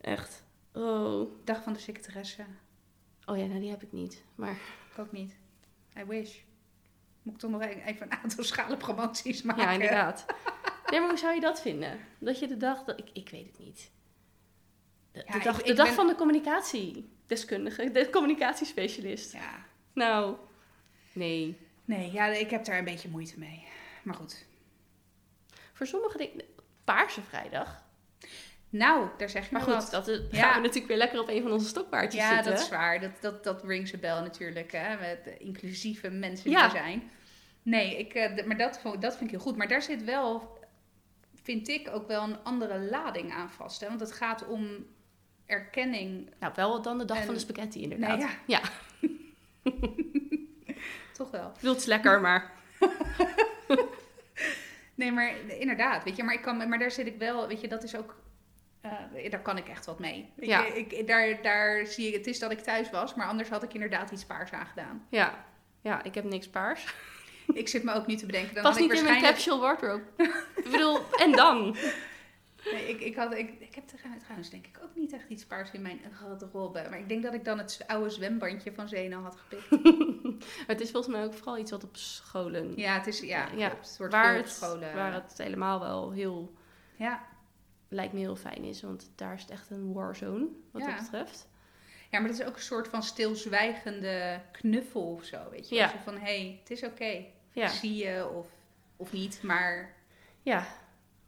Echt. 0.00 0.44
Oh. 0.72 1.30
Dag 1.44 1.62
van 1.62 1.72
de 1.72 1.78
secretaresse. 1.78 2.44
Oh 3.24 3.36
ja, 3.38 3.44
nou 3.44 3.60
die 3.60 3.70
heb 3.70 3.82
ik 3.82 3.92
niet. 3.92 4.22
Maar 4.34 4.50
Ik 4.92 4.98
ook 4.98 5.12
niet. 5.12 5.36
I 5.98 6.04
wish. 6.04 6.36
Moet 7.22 7.34
ik 7.34 7.40
toch 7.40 7.50
nog 7.50 7.62
e- 7.62 7.82
even 7.86 8.06
een 8.12 8.18
aantal 8.22 8.44
schalen 8.44 8.78
promoties 8.78 9.42
maken? 9.42 9.62
ja, 9.62 9.70
inderdaad. 9.70 10.24
Nee, 10.90 11.00
maar 11.00 11.08
hoe 11.08 11.18
zou 11.18 11.34
je 11.34 11.40
dat 11.40 11.60
vinden? 11.60 11.98
Dat 12.18 12.38
je 12.38 12.46
de 12.48 12.56
dag... 12.56 12.84
Dat, 12.84 12.98
ik, 12.98 13.08
ik 13.12 13.28
weet 13.28 13.46
het 13.46 13.58
niet. 13.58 13.90
De, 15.12 15.22
Ja, 15.26 15.32
de 15.32 15.38
ik- 15.38 15.44
dag, 15.44 15.58
ik 15.60 15.66
de 15.66 15.74
dag 15.74 15.86
ben- 15.86 15.94
van 15.94 16.06
de 16.06 16.14
communicatiedeskundige. 17.40 17.90
De 17.92 18.10
communicatiespecialist. 18.10 19.32
Ja. 19.32 19.64
Nou, 19.92 20.36
nee. 21.12 21.56
Nee, 21.84 22.12
ja, 22.12 22.26
ik 22.26 22.50
heb 22.50 22.64
daar 22.64 22.78
een 22.78 22.84
beetje 22.84 23.08
moeite 23.08 23.38
mee. 23.38 23.64
Maar 24.02 24.14
goed. 24.14 24.44
Voor 25.72 25.86
sommige 25.86 26.18
dingen... 26.18 26.44
Paarse 26.84 27.22
vrijdag. 27.22 27.84
Nou, 28.68 29.08
daar 29.18 29.28
zeg 29.30 29.44
je 29.44 29.52
Maar 29.52 29.62
maar 29.66 29.70
goed, 29.80 29.90
wat. 29.90 30.06
dat 30.06 30.08
is, 30.08 30.20
Ja. 30.30 30.42
gaan 30.42 30.54
we 30.54 30.60
natuurlijk 30.60 30.86
weer 30.86 30.96
lekker 30.96 31.20
op 31.20 31.28
een 31.28 31.42
van 31.42 31.52
onze 31.52 31.66
stokpaardjes 31.66 32.22
Ja, 32.22 32.34
zitten. 32.34 32.52
dat 32.52 32.60
is 32.62 32.68
waar. 32.68 33.00
Dat, 33.00 33.10
dat, 33.20 33.44
dat 33.44 33.64
rings 33.64 33.94
a 33.94 33.98
bell 33.98 34.20
natuurlijk, 34.20 34.72
hè. 34.72 34.96
Met 34.98 35.24
de 35.24 35.38
inclusieve 35.38 36.10
mensen 36.10 36.50
Ja. 36.50 36.56
die 36.56 36.64
er 36.78 36.84
zijn. 36.84 37.10
Nee, 37.62 37.98
ik, 37.98 38.14
eh, 38.14 38.46
maar 38.46 38.56
dat, 38.56 38.80
dat 38.98 39.12
vind 39.16 39.20
ik 39.24 39.30
heel 39.30 39.40
goed. 39.44 39.56
Maar 39.56 39.68
daar 39.68 39.82
zit 39.82 40.04
wel, 40.04 40.58
vind 41.42 41.68
ik, 41.68 41.88
ook 41.92 42.06
wel 42.06 42.22
een 42.22 42.42
andere 42.42 42.78
lading 42.80 43.32
aan 43.32 43.50
vast. 43.50 43.80
Hè? 43.80 43.88
Want 43.88 44.00
het 44.00 44.12
gaat 44.12 44.46
om 44.46 44.86
erkenning. 45.46 46.30
Nou, 46.38 46.52
wel 46.56 46.82
dan 46.82 46.98
de 46.98 47.04
dag 47.04 47.18
En- 47.18 47.24
van 47.24 47.34
de 47.34 47.40
spaghetti 47.40 47.82
inderdaad. 47.82 48.18
Nee, 48.18 48.26
ja. 48.46 48.60
ja. 48.60 48.60
Toch 51.12 51.30
wel. 51.30 51.52
Is 51.74 51.84
lekker, 51.84 52.20
maar... 52.20 52.50
Nee, 54.94 55.12
maar 55.12 55.32
inderdaad, 55.58 56.04
weet 56.04 56.16
je, 56.16 56.22
maar, 56.22 56.34
ik 56.34 56.42
kan, 56.42 56.68
maar 56.68 56.78
daar 56.78 56.90
zit 56.90 57.06
ik 57.06 57.18
wel, 57.18 57.48
weet 57.48 57.60
je, 57.60 57.68
dat 57.68 57.82
is 57.82 57.96
ook, 57.96 58.16
eh, 58.80 59.30
daar 59.30 59.42
kan 59.42 59.56
ik 59.56 59.68
echt 59.68 59.86
wat 59.86 59.98
mee. 59.98 60.30
Weet 60.36 60.48
Ja. 60.48 60.64
je, 60.64 60.72
ik, 60.78 61.06
daar, 61.06 61.42
daar 61.42 61.86
zie 61.86 62.08
ik, 62.08 62.14
het 62.14 62.26
is 62.26 62.38
dat 62.38 62.50
ik 62.50 62.58
thuis 62.60 62.90
was, 62.90 63.14
maar 63.14 63.26
anders 63.26 63.48
had 63.48 63.62
ik 63.62 63.74
inderdaad 63.74 64.10
iets 64.10 64.24
paars 64.24 64.50
aangedaan. 64.52 65.06
Ja. 65.08 65.44
Ja, 65.80 66.02
ik 66.02 66.14
heb 66.14 66.24
niks 66.24 66.48
paars. 66.48 66.94
Ik 67.54 67.68
zit 67.68 67.82
me 67.82 67.92
ook 67.92 68.06
niet 68.06 68.18
te 68.18 68.26
bedenken, 68.26 68.54
dan 68.54 68.62
Pas 68.62 68.72
had 68.72 68.82
ik 68.82 68.88
niet 68.90 68.98
in 68.98 69.04
mijn 69.04 69.22
waarschijnlijk... 69.22 69.44
capsule 69.44 69.60
wardrobe. 69.60 70.02
ik 70.64 70.70
bedoel, 70.70 70.98
en 71.16 71.32
dan? 71.32 71.76
Nee, 72.72 72.88
ik, 72.88 73.00
ik, 73.00 73.16
had, 73.16 73.34
ik, 73.34 73.50
ik 73.60 73.74
heb 73.74 73.86
trouwens- 73.86 74.50
denk 74.50 74.66
ik 74.66 74.78
ook 74.82 74.94
niet 74.94 75.12
echt 75.12 75.28
iets 75.28 75.44
paars 75.46 75.70
in 75.70 75.82
mijn 75.82 76.00
garderobe, 76.12 76.86
maar 76.90 76.98
ik 76.98 77.08
denk 77.08 77.22
dat 77.22 77.34
ik 77.34 77.44
dan 77.44 77.58
het 77.58 77.84
oude 77.86 78.10
zwembandje 78.10 78.72
van 78.72 78.88
Zeno 78.88 79.22
had 79.22 79.36
gepikt. 79.36 79.68
het 80.72 80.80
is 80.80 80.90
volgens 80.90 81.14
mij 81.14 81.24
ook 81.24 81.34
vooral 81.34 81.58
iets 81.58 81.70
wat 81.70 81.84
op 81.84 81.96
scholen... 81.96 82.76
Ja, 82.76 82.94
het 82.94 83.06
is, 83.06 83.20
ja, 83.20 83.48
Ja, 83.56 83.72
wordt 83.98 84.12
waar, 84.14 84.34
het, 84.34 84.48
scholen. 84.50 84.94
waar 84.94 85.12
het 85.12 85.34
helemaal 85.38 85.80
wel 85.80 86.10
heel... 86.12 86.52
ja. 86.96 87.30
Lijkt 87.88 88.12
me 88.12 88.18
heel 88.18 88.36
fijn 88.36 88.64
is, 88.64 88.82
want 88.82 89.10
daar 89.14 89.34
is 89.34 89.40
het 89.40 89.50
echt 89.50 89.70
een 89.70 89.92
warzone, 89.92 90.46
wat 90.70 90.82
Ja. 90.82 90.88
dat 90.88 90.98
betreft. 91.02 91.48
ja, 92.10 92.18
maar 92.20 92.28
het 92.30 92.38
is 92.40 92.46
ook 92.46 92.54
een 92.54 92.62
soort 92.62 92.88
van 92.88 93.02
stilzwijgende 93.02 94.40
knuffel 94.52 95.12
of 95.12 95.24
zo, 95.24 95.38
weet 95.50 95.68
je. 95.68 95.74
Ja. 95.74 95.82
Als 95.82 95.92
je 95.92 95.98
van, 95.98 96.14
hé, 96.14 96.20
hey, 96.20 96.58
het 96.60 96.70
is 96.70 96.82
oké. 96.84 97.24
Ja. 97.52 97.68
zie 97.68 97.94
je 97.94 98.28
of, 98.28 98.46
of 98.96 99.12
niet, 99.12 99.42
maar 99.42 99.94
Ja, 100.42 100.66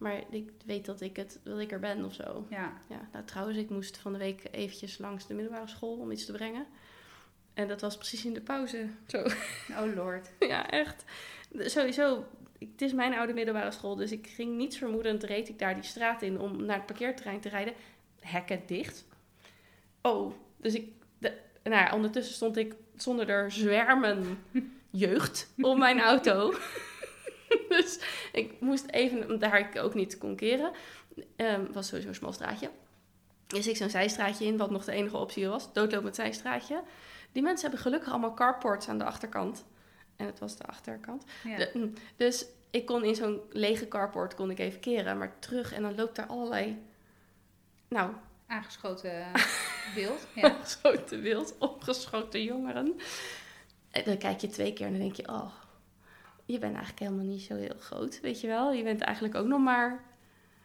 maar 0.04 0.22
ik 0.30 0.50
weet 0.64 0.84
dat 0.84 1.00
ik, 1.00 1.16
het, 1.16 1.40
dat 1.42 1.58
ik 1.58 1.72
er 1.72 1.80
ben 1.80 2.04
of 2.04 2.14
zo. 2.14 2.46
ja. 2.50 2.72
Ja, 2.88 3.08
nou 3.12 3.24
trouwens, 3.24 3.58
ik 3.58 3.70
moest 3.70 3.96
van 3.98 4.12
de 4.12 4.18
week 4.18 4.42
eventjes 4.50 4.98
langs 4.98 5.26
de 5.26 5.34
middelbare 5.34 5.68
school 5.68 5.96
om 5.96 6.10
iets 6.10 6.24
te 6.24 6.32
brengen. 6.32 6.66
En 7.54 7.68
dat 7.68 7.80
was 7.80 7.96
precies 7.96 8.24
in 8.24 8.34
de 8.34 8.40
pauze. 8.40 8.86
Zo. 9.06 9.26
Oh 9.80 9.94
lord. 9.94 10.30
Ja, 10.54 10.70
echt. 10.70 11.04
Sowieso, 11.58 12.24
het 12.58 12.82
is 12.82 12.92
mijn 12.92 13.14
oude 13.14 13.32
middelbare 13.32 13.70
school, 13.70 13.96
dus 13.96 14.12
ik 14.12 14.26
ging 14.26 14.56
niets 14.56 14.78
vermoedend, 14.78 15.22
reed 15.22 15.48
ik 15.48 15.58
daar 15.58 15.74
die 15.74 15.82
straat 15.82 16.22
in 16.22 16.38
om 16.38 16.64
naar 16.64 16.76
het 16.76 16.86
parkeerterrein 16.86 17.40
te 17.40 17.48
rijden. 17.48 17.74
Hekken 18.20 18.62
dicht. 18.66 19.04
Oh, 20.02 20.32
dus 20.56 20.74
ik, 20.74 20.92
de, 21.18 21.32
nou 21.62 21.76
ja, 21.76 21.94
ondertussen 21.94 22.34
stond 22.34 22.56
ik 22.56 22.74
zonder 22.96 23.28
er 23.28 23.50
zwermen 23.50 24.38
jeugd 24.90 25.52
op 25.60 25.78
mijn 25.78 26.00
auto. 26.00 26.54
Dus 27.80 27.98
ik 28.32 28.60
moest 28.60 28.86
even, 28.90 29.38
daar 29.38 29.58
ik 29.58 29.82
ook 29.82 29.94
niet 29.94 30.18
kon 30.18 30.36
keren, 30.36 30.72
ehm, 31.36 31.72
was 31.72 31.86
sowieso 31.86 32.08
een 32.08 32.14
smal 32.14 32.32
straatje. 32.32 32.70
Dus 33.46 33.66
ik 33.66 33.76
zo'n 33.76 33.90
zijstraatje 33.90 34.44
in, 34.44 34.56
wat 34.56 34.70
nog 34.70 34.84
de 34.84 34.92
enige 34.92 35.16
optie 35.16 35.48
was, 35.48 35.72
doodlopend 35.72 36.14
zijstraatje. 36.14 36.82
Die 37.32 37.42
mensen 37.42 37.62
hebben 37.62 37.80
gelukkig 37.80 38.10
allemaal 38.10 38.34
carports 38.34 38.88
aan 38.88 38.98
de 38.98 39.04
achterkant. 39.04 39.64
En 40.16 40.26
het 40.26 40.38
was 40.38 40.56
de 40.56 40.64
achterkant. 40.64 41.24
Ja. 41.44 41.56
De- 41.56 41.70
mm, 41.74 41.92
dus 42.16 42.46
ik 42.70 42.86
kon 42.86 43.04
in 43.04 43.14
zo'n 43.14 43.40
lege 43.50 43.88
carport 43.88 44.34
kon 44.34 44.50
ik 44.50 44.58
even 44.58 44.80
keren, 44.80 45.18
maar 45.18 45.38
terug 45.38 45.72
en 45.72 45.82
dan 45.82 45.94
loopt 45.94 46.16
daar 46.16 46.26
allerlei, 46.26 46.82
nou, 47.88 48.12
Aangeschoten 48.46 49.26
beeld. 49.94 50.26
Ja. 50.34 50.46
opgeschoten 50.46 51.20
wild, 51.20 51.54
opgeschoten 51.58 52.42
jongeren. 52.42 53.00
En 53.90 54.02
dan 54.04 54.18
kijk 54.18 54.40
je 54.40 54.48
twee 54.48 54.72
keer 54.72 54.86
en 54.86 54.92
dan 54.92 55.00
denk 55.00 55.16
je, 55.16 55.28
oh, 55.28 55.52
je 56.44 56.58
bent 56.58 56.74
eigenlijk 56.74 56.98
helemaal 56.98 57.24
niet 57.24 57.42
zo 57.42 57.54
heel 57.54 57.78
groot, 57.78 58.20
weet 58.20 58.40
je 58.40 58.46
wel. 58.46 58.72
Je 58.72 58.82
bent 58.82 59.00
eigenlijk 59.00 59.34
ook 59.34 59.46
nog 59.46 59.60
maar... 59.60 60.04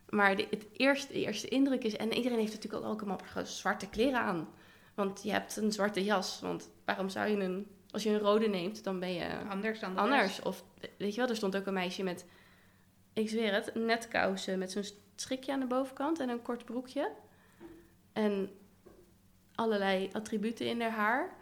Maar 0.10 0.36
de, 0.36 0.48
het 0.50 0.66
eerste, 0.74 1.14
de 1.14 1.20
eerste 1.20 1.48
indruk 1.48 1.84
is... 1.84 1.96
En 1.96 2.14
iedereen 2.14 2.40
heeft 2.40 2.54
natuurlijk 2.54 2.86
ook 2.86 3.02
allemaal 3.02 3.20
zwarte 3.44 3.90
kleren 3.90 4.20
aan. 4.20 4.50
Want 4.94 5.24
je 5.24 5.32
hebt 5.32 5.56
een 5.56 5.72
zwarte 5.72 6.04
jas. 6.04 6.40
Want 6.42 6.70
waarom 6.86 7.10
zou 7.10 7.30
je 7.30 7.44
een... 7.44 7.68
Als 7.92 8.04
je 8.04 8.10
een 8.10 8.20
rode 8.20 8.48
neemt, 8.48 8.84
dan 8.84 9.00
ben 9.00 9.14
je 9.14 9.38
Anders 9.50 9.80
dan 9.80 9.94
de 9.94 10.00
anders. 10.00 10.42
Of 10.42 10.64
weet 10.98 11.14
je 11.14 11.20
wel, 11.20 11.30
er 11.30 11.36
stond 11.36 11.56
ook 11.56 11.66
een 11.66 11.74
meisje 11.74 12.04
met, 12.04 12.26
ik 13.14 13.30
zweer 13.30 13.54
het, 13.54 13.76
netkousen 13.76 14.60
met 14.60 14.72
zo'n 14.72 14.84
strikje 15.16 15.52
aan 15.52 15.60
de 15.60 15.66
bovenkant 15.66 16.20
en 16.20 16.30
een 16.30 16.42
kort 16.42 16.66
broekje. 16.66 17.12
En 18.14 18.52
allerlei 19.56 20.10
attributen 20.14 20.68
in 20.68 20.82
haar 20.82 20.92
haar. 20.92 21.36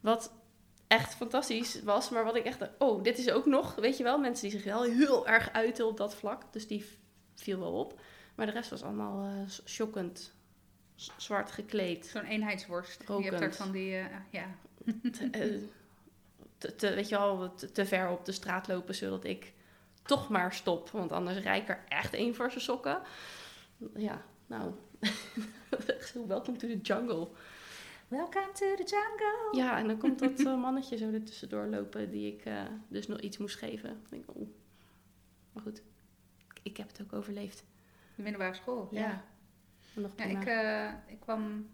Wat 0.00 0.32
echt 0.92 1.14
fantastisch 1.14 1.82
was, 1.82 2.08
maar 2.10 2.24
wat 2.24 2.36
ik 2.36 2.44
echt, 2.44 2.68
oh, 2.78 3.02
dit 3.02 3.18
is 3.18 3.30
ook 3.30 3.46
nog, 3.46 3.74
weet 3.74 3.96
je 3.96 4.02
wel, 4.02 4.18
mensen 4.18 4.48
die 4.48 4.58
zich 4.58 4.64
wel 4.72 4.82
heel 4.82 5.26
erg 5.28 5.52
uiten 5.52 5.86
op 5.86 5.96
dat 5.96 6.14
vlak. 6.14 6.42
Dus 6.52 6.66
die 6.66 6.84
viel 7.34 7.58
wel 7.58 7.72
op. 7.72 8.00
Maar 8.34 8.46
de 8.46 8.52
rest 8.52 8.70
was 8.70 8.82
allemaal 8.82 9.24
eh, 9.24 9.50
shockend 9.66 10.32
zwart 11.16 11.50
gekleed. 11.50 12.06
Zo'n 12.06 12.24
eenheidsworst. 12.24 13.00
Je 13.00 13.06
Rokend. 13.06 13.28
hebt 13.28 13.40
daar 13.40 13.54
van 13.54 13.70
die, 13.70 13.96
eh, 13.96 14.04
ja. 14.30 14.46
te, 15.12 15.28
eh, 15.30 15.58
te, 16.58 16.74
te- 16.74 16.94
weet 16.94 17.08
je 17.08 17.16
wel, 17.18 17.54
te, 17.54 17.72
te 17.72 17.86
ver 17.86 18.08
op 18.10 18.24
de 18.24 18.32
straat 18.32 18.68
lopen, 18.68 18.94
zodat 18.94 19.24
ik 19.24 19.52
toch 20.02 20.28
maar 20.28 20.52
stop. 20.54 20.90
Want 20.90 21.12
anders 21.12 21.38
rijd 21.38 21.62
ik 21.62 21.68
er 21.68 21.84
echt 21.88 22.14
één 22.14 22.34
voor 22.34 22.50
zijn 22.50 22.62
sokken. 22.64 23.00
Ja, 23.96 24.22
nou, 24.46 24.72
zo 26.12 26.26
welcome 26.26 26.56
to 26.56 26.68
the 26.68 26.80
jungle. 26.80 27.28
Welcome 28.12 28.52
to 28.52 28.74
the 28.74 28.84
jungle. 28.84 29.48
Ja, 29.62 29.78
en 29.78 29.86
dan 29.86 29.98
komt 29.98 30.18
dat 30.18 30.40
eh, 30.40 30.60
mannetje 30.60 30.96
zo 30.96 31.12
er 31.12 31.24
tussendoor 31.24 31.66
lopen 31.66 32.10
die 32.10 32.32
ik 32.34 32.44
eh, 32.44 32.62
dus 32.88 33.06
nog 33.06 33.20
iets 33.20 33.38
moest 33.38 33.56
geven. 33.56 33.90
Ik 33.90 34.10
denk, 34.10 34.24
oh. 34.26 34.48
Maar 35.52 35.62
goed, 35.62 35.82
ik 36.62 36.76
heb 36.76 36.88
het 36.88 37.02
ook 37.02 37.12
overleefd. 37.12 37.64
De 38.16 38.22
middelbare 38.22 38.54
school. 38.54 38.88
Ja. 38.90 39.00
Ja. 39.00 39.24
Nog 39.94 40.12
Ja, 40.16 40.24
ik, 40.24 40.44
eh, 40.44 41.12
ik 41.12 41.20
kwam. 41.20 41.68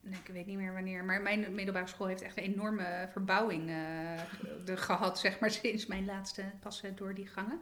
Nee, 0.00 0.18
ik 0.24 0.32
weet 0.32 0.46
niet 0.46 0.56
meer 0.56 0.72
wanneer. 0.72 1.04
Maar 1.04 1.22
mijn 1.22 1.54
middelbare 1.54 1.86
school 1.86 2.06
heeft 2.06 2.22
echt 2.22 2.36
een 2.36 2.42
enorme 2.42 3.08
verbouwing 3.10 3.68
eh, 3.68 4.20
de- 4.64 4.76
gehad, 4.76 5.18
zeg 5.18 5.38
maar, 5.40 5.50
sinds 5.60 5.86
mijn 5.86 6.04
laatste 6.04 6.44
passen 6.60 6.96
door 6.96 7.14
die 7.14 7.26
gangen. 7.26 7.60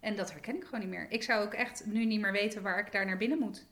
En 0.00 0.16
dat 0.16 0.32
herken 0.32 0.56
ik 0.56 0.64
gewoon 0.64 0.80
niet 0.80 0.88
meer. 0.90 1.10
Ik 1.10 1.22
zou 1.22 1.44
ook 1.46 1.52
echt 1.54 1.86
nu 1.86 2.04
niet 2.04 2.20
meer 2.20 2.32
weten 2.32 2.62
waar 2.62 2.78
ik 2.86 2.92
daar 2.92 3.06
naar 3.06 3.16
binnen 3.18 3.38
moet. 3.38 3.66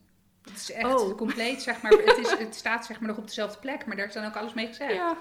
Het 0.45 0.57
is 0.57 0.73
echt 0.73 0.87
Oh. 0.95 1.17
compleet, 1.17 1.63
zeg 1.63 1.83
maar. 1.83 1.93
Het, 1.93 2.19
is, 2.19 2.31
het 2.31 2.55
staat 2.55 2.87
zeg 2.87 3.01
maar 3.01 3.09
nog 3.09 3.19
op 3.19 3.27
dezelfde 3.27 3.59
plek, 3.59 3.87
maar 3.87 3.97
daar 3.97 4.07
is 4.07 4.13
dan 4.13 4.25
ook 4.25 4.37
alles 4.37 4.55
mee 4.55 4.67
gezegd. 4.67 4.95
ja, 4.95 5.17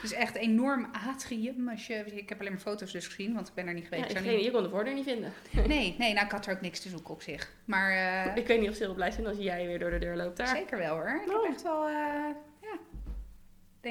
Het 0.00 0.10
is 0.10 0.12
echt 0.12 0.34
een 0.36 0.40
enorm 0.42 0.88
atrium. 1.08 1.68
Als 1.68 1.86
je, 1.86 1.94
ik 2.14 2.28
heb 2.28 2.40
alleen 2.40 2.52
maar 2.52 2.60
foto's 2.60 2.92
dus 2.92 3.06
gezien, 3.06 3.34
want 3.34 3.48
ik 3.48 3.54
ben 3.54 3.66
er 3.66 3.74
niet 3.74 3.82
ja, 3.90 3.96
geweest. 3.96 4.16
Ik 4.16 4.24
niet, 4.36 4.44
je 4.44 4.50
kon 4.50 4.62
de 4.62 4.68
voordeur 4.68 4.94
niet 4.94 5.04
vinden. 5.04 5.32
nee, 5.66 5.94
nee 5.98 6.12
nou, 6.12 6.26
ik 6.26 6.32
had 6.32 6.46
er 6.46 6.52
ook 6.52 6.60
niks 6.60 6.80
te 6.80 6.88
zoeken 6.88 7.14
op 7.14 7.22
zich. 7.22 7.50
Maar 7.64 7.90
eh, 8.26 8.36
Ik 8.36 8.46
weet 8.46 8.60
niet 8.60 8.68
of 8.70 8.76
ze 8.76 8.82
heel 8.82 8.94
blij 8.94 9.10
zijn 9.10 9.26
als 9.26 9.36
jij 9.38 9.66
weer 9.66 9.78
door 9.78 9.90
de 9.90 9.98
deur 9.98 10.16
loopt 10.16 10.36
daar. 10.36 10.46
Zeker 10.56 10.78
wel 10.78 10.94
hoor. 10.94 11.20
Ik 11.26 11.32
Oh. 11.32 11.42
heb 11.42 11.52
echt 11.52 11.62
wel, 11.62 11.86
eh, 11.86 11.92
ja. 12.62 12.76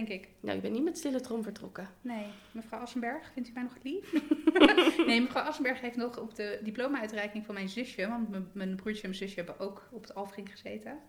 Denk 0.05 0.21
ik. 0.21 0.29
Nou, 0.39 0.55
ik 0.55 0.61
ben 0.61 0.71
niet 0.71 0.83
met 0.83 0.97
stille 0.97 1.21
trom 1.21 1.43
vertrokken. 1.43 1.87
Nee, 2.01 2.25
mevrouw 2.51 2.79
Assenberg, 2.79 3.31
vindt 3.33 3.49
u 3.49 3.51
mij 3.53 3.63
nog 3.63 3.75
lief? 3.83 4.13
nee, 5.07 5.21
mevrouw 5.21 5.43
Assenberg 5.43 5.81
heeft 5.81 5.95
nog 5.95 6.19
op 6.19 6.35
de 6.35 6.59
diploma-uitreiking 6.63 7.45
van 7.45 7.53
mijn 7.53 7.69
zusje, 7.69 8.07
want 8.07 8.53
mijn, 8.53 8.75
broertje 8.75 9.03
en 9.03 9.09
mijn 9.09 9.21
zusje 9.21 9.35
hebben 9.35 9.59
ook 9.59 9.87
op 9.91 10.01
het 10.01 10.15
Alfring 10.15 10.51
gezeten. 10.51 10.99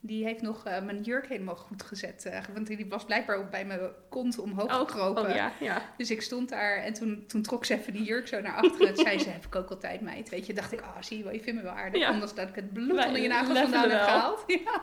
Die 0.00 0.24
heeft 0.24 0.42
nog 0.42 0.64
eh, 0.64 0.82
mijn 0.82 1.02
jurk 1.02 1.28
helemaal 1.28 1.56
goed 1.56 1.82
gezet. 1.82 2.24
eh, 2.24 2.40
want 2.54 2.66
die 2.66 2.86
was 2.88 3.04
blijkbaar 3.04 3.36
ook 3.36 3.50
bij 3.50 3.64
mijn 3.64 3.80
kont 4.08 4.38
omhoog 4.38 4.76
gekropen. 4.76 5.26
oh 5.26 5.34
ja, 5.34 5.52
ja. 5.60 5.82
Dus 5.96 6.10
ik 6.10 6.22
stond 6.22 6.48
daar 6.48 6.76
en 6.76 6.92
toen, 6.92 7.24
toen 7.26 7.42
trok 7.42 7.64
ze 7.64 7.74
even 7.74 7.92
die 7.92 8.04
jurk 8.04 8.28
zo 8.28 8.40
naar 8.40 8.54
achteren. 8.54 8.88
En 8.88 8.96
zei 8.96 9.18
ze, 9.18 9.28
heb 9.28 9.46
ik 9.46 9.54
ook 9.54 9.70
altijd 9.70 10.00
meid. 10.00 10.28
Weet 10.28 10.46
je, 10.46 10.52
dacht 10.52 10.72
ik, 10.72 10.80
ah 10.80 10.96
zie 11.02 11.18
je 11.18 11.24
wel, 11.24 11.32
je 11.32 11.40
vindt 11.42 11.58
me 11.58 11.64
wel 11.66 11.76
aardig. 11.76 12.00
Ja. 12.00 12.10
Ondanks 12.10 12.34
dat 12.34 12.48
ik 12.48 12.54
het 12.54 12.72
bloed 12.72 12.94
Wij 12.94 13.06
onder 13.06 13.22
je 13.22 13.28
nagels 13.28 13.58
vandaan 13.58 13.90
heb 13.90 14.00
gehaald. 14.00 14.44
Ja. 14.64 14.82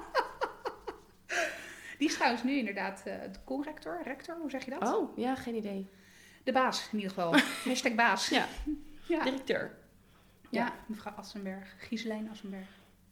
Die 2.04 2.12
is 2.12 2.18
trouwens 2.18 2.44
nu 2.44 2.58
inderdaad 2.58 3.04
eh, 3.06 3.22
de 3.32 3.40
conrector, 3.44 4.02
rector, 4.04 4.38
hoe 4.38 4.50
zeg 4.50 4.66
je 4.66 4.72
dat? 4.80 4.94
Oh, 4.96 5.18
ja, 5.18 5.36
geen 5.36 5.56
idee. 5.56 5.88
De 6.44 6.52
baas 6.52 6.90
in 6.92 6.98
ieder 6.98 7.10
geval. 7.14 7.36
Hashtag 7.70 7.96
baas. 7.96 8.30
Ja, 8.30 8.48
Ja. 9.08 9.24
directeur. 9.24 9.78
Ja, 10.50 10.74
mevrouw 10.88 11.14
Assenberg. 11.14 11.76
Giselijn 11.78 12.30
Assenberg. 12.30 12.68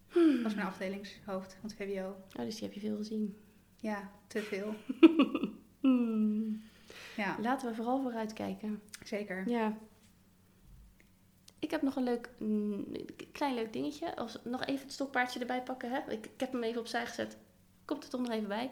Hmm. 0.09 0.43
was 0.43 0.55
mijn 0.55 0.67
afdelingshoofd 0.67 1.53
van 1.59 1.69
het 1.69 1.73
VWO. 1.73 2.15
Oh, 2.37 2.45
dus 2.45 2.53
die 2.55 2.63
heb 2.63 2.73
je 2.73 2.79
veel 2.79 2.95
gezien. 2.97 3.37
Ja, 3.75 4.11
te 4.27 4.41
veel. 4.41 4.75
Hmm. 5.79 6.63
Ja, 7.15 7.35
Laten 7.39 7.69
we 7.69 7.75
vooral 7.75 8.01
vooruit 8.01 8.33
kijken. 8.33 8.81
zeker. 9.03 9.49
Ja. 9.49 9.77
Ik 11.59 11.71
heb 11.71 11.81
nog 11.81 11.95
een 11.95 12.03
leuk, 12.03 12.29
mm, 12.39 12.85
klein 13.31 13.53
leuk 13.55 13.73
dingetje. 13.73 14.15
Als 14.15 14.39
nog 14.43 14.65
even 14.65 14.83
het 14.83 14.93
stokpaardje 14.93 15.39
erbij 15.39 15.61
pakken. 15.63 15.91
Hè? 15.91 15.97
Ik, 16.11 16.25
ik 16.25 16.39
heb 16.39 16.51
hem 16.51 16.63
even 16.63 16.79
opzij 16.81 17.05
gezet. 17.05 17.37
Komt 17.91 18.03
er 18.03 18.09
toch 18.09 18.21
nog 18.21 18.31
even 18.31 18.47
bij. 18.47 18.71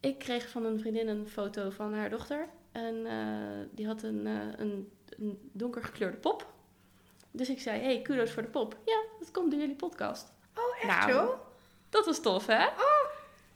Ik 0.00 0.18
kreeg 0.18 0.48
van 0.48 0.64
een 0.64 0.78
vriendin 0.78 1.08
een 1.08 1.28
foto 1.28 1.70
van 1.70 1.94
haar 1.94 2.10
dochter. 2.10 2.48
En 2.72 3.06
eh, 3.06 3.66
die 3.70 3.86
had 3.86 4.02
een, 4.02 4.26
eh, 4.26 4.60
een, 4.60 4.92
een 5.18 5.50
donker 5.52 5.84
gekleurde 5.84 6.16
pop. 6.16 6.46
Dus 7.30 7.48
ik 7.48 7.60
zei, 7.60 7.80
hey, 7.80 8.02
kudos 8.02 8.30
voor 8.30 8.42
de 8.42 8.48
pop. 8.48 8.76
Ja, 8.84 9.02
dat 9.18 9.30
komt 9.30 9.50
door 9.50 9.60
jullie 9.60 9.76
podcast. 9.76 10.32
Oh, 10.54 10.76
echt 10.76 10.86
Nou, 10.86 11.12
joh? 11.12 11.38
Dat 11.88 12.06
was 12.06 12.20
tof, 12.20 12.46
hè? 12.46 12.66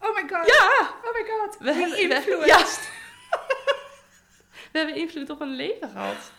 Oh 0.01 0.15
my 0.15 0.29
god. 0.29 0.47
Ja! 0.47 0.95
Oh 1.05 1.13
my 1.13 1.25
god. 1.31 1.59
We 1.59 1.73
hebben, 1.73 1.99
influence. 1.99 2.47
ja. 2.47 2.59
we 4.73 4.79
hebben 4.79 4.95
invloed 4.95 5.31
op 5.31 5.41
een 5.41 5.57
leven 5.57 5.89
gehad. 5.89 6.33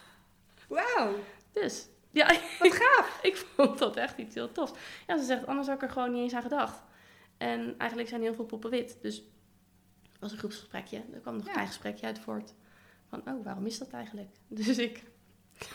Wauw. 0.68 1.16
Dus, 1.52 1.88
ja, 2.12 2.26
Wat 2.60 2.74
gaaf. 2.74 3.20
ik 3.22 3.46
vond 3.56 3.78
dat 3.78 3.96
echt 3.96 4.18
iets 4.18 4.36
heel 4.36 4.52
tofs. 4.52 4.72
Ja, 5.08 5.18
ze 5.18 5.26
zegt, 5.26 5.48
anders 5.48 5.68
had 5.68 5.76
ik 5.76 5.82
er 5.82 5.90
gewoon 5.90 6.12
niet 6.12 6.24
eens 6.24 6.34
aan 6.34 6.42
gedacht. 6.42 6.82
En 7.42 7.76
eigenlijk 7.78 8.10
zijn 8.10 8.22
heel 8.22 8.34
veel 8.34 8.46
poppen 8.46 8.70
wit. 8.70 8.98
Dus 9.02 9.16
het 10.12 10.20
was 10.20 10.32
een 10.32 10.38
groepsgesprekje. 10.38 11.04
Er 11.14 11.20
kwam 11.20 11.36
nog 11.36 11.46
een 11.46 11.52
klein 11.52 11.68
gesprekje 11.68 12.06
uit 12.06 12.20
voort. 12.20 12.54
Van, 13.08 13.22
oh, 13.28 13.44
waarom 13.44 13.66
is 13.66 13.78
dat 13.78 13.90
eigenlijk? 13.92 14.30
Dus 14.48 14.78
ik 14.78 15.04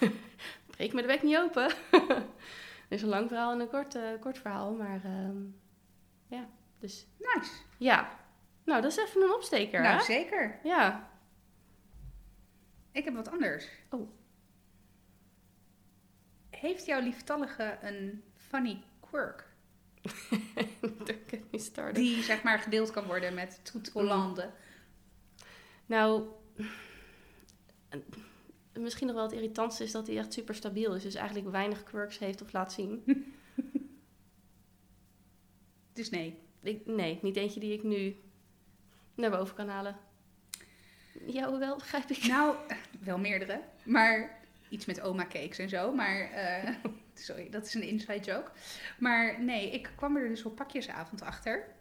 breek 0.71 0.93
me 0.93 1.01
de 1.01 1.07
bek 1.07 1.23
niet 1.23 1.37
open. 1.37 1.73
dus 2.89 3.03
een 3.03 3.09
lang 3.09 3.29
verhaal 3.29 3.53
en 3.53 3.61
een 3.61 3.69
kort, 3.69 3.95
eh, 3.95 4.21
kort 4.21 4.39
verhaal. 4.39 4.75
Maar 4.75 5.05
ehm, 5.05 5.37
ja, 6.27 6.49
dus 6.79 7.07
Nice. 7.19 7.53
ja. 7.79 8.19
Nou, 8.64 8.83
dat 8.83 8.91
is 8.91 8.97
even 8.97 9.23
een 9.23 9.35
opsteker, 9.35 9.83
Nou, 9.83 9.97
hè? 9.97 10.03
zeker. 10.05 10.59
Ja. 10.62 11.11
Ik 12.93 13.05
heb 13.05 13.14
wat 13.14 13.29
anders. 13.31 13.69
Oh. 13.91 14.09
Heeft 16.51 16.87
jouw 16.87 17.01
lieftallige 17.01 17.79
een 17.83 18.23
funny 18.35 18.83
quirk? 19.01 19.45
Die 21.92 22.22
zeg 22.22 22.42
maar 22.42 22.59
gedeeld 22.59 22.90
kan 22.90 23.04
worden 23.04 23.34
met 23.34 23.61
Toet 23.62 23.88
Hollande. 23.88 24.50
Nou, 25.86 26.28
misschien 28.72 29.07
nog 29.07 29.16
wel 29.16 29.24
het 29.24 29.34
irritantste 29.34 29.84
is 29.84 29.92
dat 29.92 30.07
hij 30.07 30.18
echt 30.18 30.32
super 30.32 30.54
stabiel 30.54 30.94
is. 30.94 31.02
Dus 31.02 31.14
eigenlijk 31.14 31.50
weinig 31.50 31.82
quirks 31.82 32.18
heeft 32.18 32.42
of 32.42 32.52
laat 32.52 32.72
zien. 32.72 33.02
Dus 35.96 36.11
nee. 36.11 36.38
Ik, 36.62 36.86
nee, 36.86 37.18
niet 37.22 37.36
eentje 37.36 37.61
die 37.61 37.72
ik 37.72 37.82
nu 37.82 38.16
naar 39.14 39.30
boven 39.30 39.57
kan 39.57 39.68
halen. 39.68 39.96
Jou 41.26 41.59
wel, 41.59 41.76
begrijp 41.76 42.11
ik. 42.11 42.26
Nou, 42.26 42.57
wel 43.00 43.18
meerdere. 43.18 43.61
Maar 43.84 44.38
iets 44.68 44.84
met 44.84 45.00
oma 45.00 45.26
cakes 45.26 45.59
en 45.59 45.68
zo. 45.68 45.92
Maar, 45.94 46.30
eh, 46.30 46.74
sorry, 47.21 47.51
dat 47.51 47.67
is 47.67 47.75
een 47.75 47.83
inside 47.83 48.25
joke. 48.25 48.51
Maar 48.99 49.43
nee, 49.43 49.71
ik 49.71 49.91
kwam 49.97 50.17
er 50.17 50.29
dus 50.29 50.45
op 50.45 50.57
pakjesavond 50.57 51.23
achter. 51.23 51.75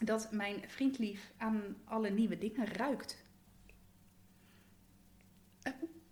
Dat 0.00 0.28
mijn 0.32 0.64
vriendlief 0.66 1.32
aan 1.36 1.76
alle 1.84 2.10
nieuwe 2.10 2.38
dingen 2.38 2.66
ruikt. 2.66 3.22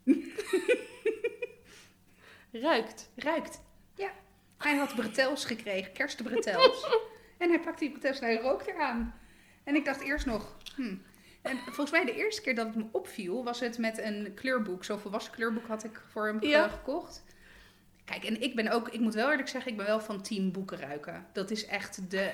Ruikt. 2.53 3.11
Ruikt. 3.17 3.61
Ja. 3.95 4.11
Hij 4.59 4.77
had 4.77 4.95
bretels 4.95 5.45
gekregen, 5.45 5.93
kerstbretels. 5.93 6.87
en 7.39 7.49
hij 7.49 7.61
pakte 7.61 7.85
die 7.85 7.91
bretels 7.99 8.19
en 8.19 8.27
hij 8.27 8.41
rookt 8.41 8.67
eraan. 8.67 9.15
En 9.65 9.75
ik 9.75 9.85
dacht 9.85 10.01
eerst 10.01 10.27
nog, 10.27 10.57
hmm. 10.77 11.03
En 11.43 11.59
volgens 11.59 11.91
mij 11.91 12.05
de 12.05 12.15
eerste 12.15 12.43
keer 12.43 12.55
dat 12.55 12.67
het 12.67 12.77
me 12.77 12.85
opviel, 12.93 13.45
was 13.45 13.61
het 13.61 13.79
met 13.79 13.99
een 13.99 14.35
kleurboek. 14.35 14.85
Zo'n 14.85 14.99
volwassen 14.99 15.33
kleurboek 15.33 15.67
had 15.67 15.85
ik 15.85 16.03
voor 16.09 16.27
hem 16.27 16.43
Ja. 16.45 16.69
gekocht. 16.69 17.25
Kijk, 18.13 18.25
en 18.25 18.41
ik 18.43 18.55
ben 18.55 18.69
ook, 18.69 18.89
ik 18.89 19.01
moet 19.01 19.15
wel 19.15 19.31
eerlijk 19.31 19.49
zeggen, 19.49 19.71
ik 19.71 19.77
ben 19.77 19.87
wel 19.87 20.01
van 20.01 20.23
team 20.23 20.53
boeken 20.53 20.79
ruiken. 20.79 21.27
Dat 21.33 21.51
is 21.51 21.67
echt 21.67 22.11
de, 22.11 22.33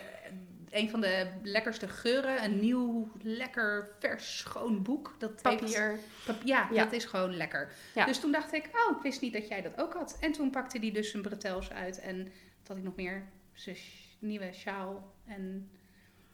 een 0.71 0.91
van 0.91 1.01
de 1.01 1.31
lekkerste 1.43 1.89
geuren. 1.89 2.45
Een 2.45 2.61
nieuw, 2.61 3.11
lekker, 3.23 3.91
vers, 3.99 4.39
schoon 4.39 4.83
boek. 4.83 5.15
Dat 5.19 5.31
heeft- 5.43 5.61
Papier. 5.61 5.99
Pap- 6.27 6.43
ja, 6.45 6.69
Ja. 6.73 6.85
dat 6.85 6.93
is 6.93 7.05
gewoon 7.05 7.37
lekker. 7.37 7.73
Ja. 7.95 8.05
Dus 8.07 8.21
toen 8.21 8.33
dacht 8.33 8.53
ik, 8.53 8.65
oh, 8.67 8.97
ik 8.97 9.03
wist 9.03 9.21
niet 9.21 9.33
dat 9.33 9.49
jij 9.49 9.63
dat 9.63 9.81
ook 9.81 9.93
had. 9.95 10.17
En 10.21 10.33
toen 10.33 10.51
pakte 10.51 10.79
hij 10.79 10.91
dus 10.93 11.11
zijn 11.11 11.23
bretels 11.23 11.71
uit 11.71 12.01
en 12.01 12.23
wat 12.59 12.69
had 12.69 12.77
ik 12.77 12.83
nog 12.83 12.97
meer? 12.97 13.23
Zijn 13.53 13.77
nieuwe 14.19 14.53
sjaal. 14.53 15.13
En, 15.27 15.71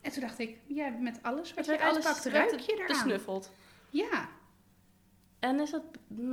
en 0.01 0.11
toen 0.12 0.20
dacht 0.22 0.38
ik, 0.38 0.57
ja, 0.66 0.88
met 0.88 1.18
alles 1.22 1.55
wat 1.55 1.64
je 1.64 1.80
alles 1.80 1.95
uitpakt, 2.07 2.24
ruik 2.24 2.59
je 2.61 2.72
eraan. 2.72 2.86
besnuffeld. 2.86 3.53
Ja, 3.90 4.28
En 5.38 5.61
is 5.61 5.70
dat 5.70 5.82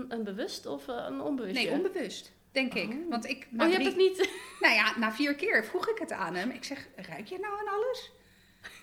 een 0.09 0.23
bewust 0.23 0.65
of 0.65 0.87
een 0.87 1.21
onbewust? 1.21 1.55
nee, 1.55 1.71
onbewust, 1.71 2.31
denk 2.51 2.73
ik. 2.73 2.89
Oh. 2.89 3.09
Want 3.09 3.25
ik, 3.25 3.47
na 3.49 3.63
Oh, 3.63 3.69
je 3.71 3.75
hebt 3.77 3.87
het 3.87 3.97
niet... 3.97 4.29
nou 4.61 4.73
ja, 4.73 4.97
na 4.97 5.11
vier 5.11 5.35
keer 5.35 5.65
vroeg 5.65 5.89
ik 5.89 5.97
het 5.97 6.11
aan 6.11 6.35
hem. 6.35 6.49
Ik 6.49 6.63
zeg, 6.63 6.87
ruik 6.95 7.27
je 7.27 7.39
nou 7.39 7.59
aan 7.59 7.67
alles? 7.73 8.11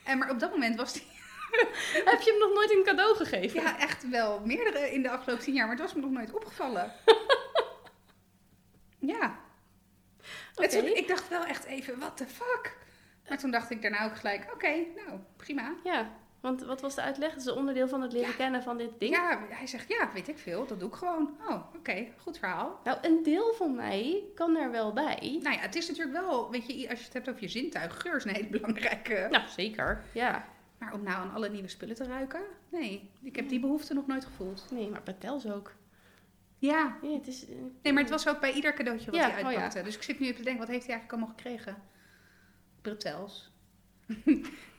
En 0.05 0.19
maar 0.19 0.31
op 0.31 0.39
dat 0.39 0.51
moment 0.51 0.77
was 0.77 0.93
hij 0.93 1.03
Heb 2.11 2.21
je 2.21 2.31
hem 2.31 2.39
nog 2.39 2.53
nooit 2.55 2.71
een 2.71 2.83
cadeau 2.85 3.16
gegeven? 3.16 3.62
ja, 3.62 3.79
echt 3.79 4.09
wel 4.09 4.41
meerdere 4.41 4.93
in 4.93 5.03
de 5.03 5.11
afgelopen 5.11 5.45
tien 5.45 5.55
jaar, 5.55 5.66
maar 5.66 5.77
het 5.77 5.85
was 5.85 5.95
me 5.95 6.01
nog 6.01 6.11
nooit 6.11 6.35
opgevallen. 6.35 6.93
ja. 8.99 9.39
Toen- 10.55 10.97
ik 10.97 11.09
dacht 11.09 11.29
wel 11.29 11.45
echt 11.45 11.64
even, 11.64 11.99
what 11.99 12.16
the 12.16 12.27
fuck? 12.27 12.77
Maar 13.29 13.39
toen 13.39 13.51
dacht 13.51 13.71
ik 13.71 13.83
daarna 13.83 14.05
ook 14.05 14.16
gelijk, 14.16 14.53
oké, 14.53 14.69
nou, 14.69 15.19
prima. 15.37 15.75
Ja, 15.85 16.11
want 16.41 16.62
wat 16.64 16.80
was 16.80 16.95
de 16.95 17.03
uitleg? 17.03 17.30
Het 17.30 17.41
is 17.41 17.47
een 17.47 17.55
onderdeel 17.55 17.89
van 17.89 18.03
het 18.03 18.12
leren 18.12 18.28
Ja. 18.30 18.34
kennen 18.36 18.62
van 18.62 18.76
dit 18.78 18.91
ding. 18.99 19.14
Ja, 19.14 19.47
hij 19.51 19.66
zegt, 19.66 19.89
ja, 19.89 20.11
weet 20.14 20.28
ik 20.28 20.39
veel, 20.39 20.66
dat 20.66 20.80
doe 20.80 20.89
ik 20.89 20.95
gewoon. 20.95 21.36
Oh, 21.49 21.74
oké, 21.76 22.07
goed 22.18 22.39
verhaal. 22.39 22.80
Nou, 22.84 22.99
een 23.03 23.22
deel 23.22 23.53
van 23.55 23.74
mij 23.74 24.22
kan 24.34 24.57
er 24.57 24.70
wel 24.70 24.93
bij. 24.93 25.39
Nou 25.43 25.55
ja, 25.57 25.61
het 25.61 25.74
is 25.74 25.89
natuurlijk 25.89 26.16
wel, 26.20 26.51
weet 26.51 26.66
je, 26.66 26.89
als 26.91 26.99
je 26.99 27.05
het 27.05 27.12
hebt 27.14 27.28
over 27.28 27.43
je 27.43 27.49
zintuig, 27.49 28.01
geur 28.01 28.16
is 28.16 28.24
een 28.24 28.34
hele 28.34 28.49
belangrijke. 28.49 29.26
Nou, 29.30 29.49
zeker. 29.49 30.05
Ja. 30.12 30.49
Maar 30.78 30.93
om 30.93 31.03
nou 31.03 31.16
aan 31.16 31.32
alle 31.34 31.49
nieuwe 31.49 31.68
spullen 31.68 31.95
te 31.95 32.05
ruiken? 32.05 32.41
Nee, 32.68 33.11
ik 33.22 33.36
heb 33.36 33.49
die 33.49 33.61
behoefte 33.61 33.95
nog 33.95 34.07
nooit 34.07 34.24
gevoeld. 34.24 34.66
Nee, 34.70 34.89
maar 34.89 35.03
Patels 35.03 35.47
ook. 35.51 35.72
Ja, 36.59 36.97
Ja, 37.03 37.12
het 37.12 37.26
is... 37.26 37.49
eh, 37.49 37.55
nee, 37.82 37.93
maar 37.93 38.03
het 38.03 38.11
was 38.11 38.28
ook 38.28 38.41
bij 38.41 38.53
ieder 38.53 38.74
cadeautje 38.74 39.11
wat 39.11 39.20
Ja, 39.20 39.30
hij 39.30 39.32
oh 39.32 39.39
ja. 39.41 39.47
uitpakte. 39.47 39.82
Dus 39.82 39.97
ik 39.97 40.03
zit 40.03 40.18
nu 40.18 40.24
even 40.26 40.39
te 40.39 40.43
denken, 40.43 40.61
wat 40.66 40.74
heeft 40.74 40.86
hij 40.86 40.95
eigenlijk 40.95 41.12
allemaal 41.22 41.36
gekregen? 41.36 41.76
Bretels. 42.82 43.51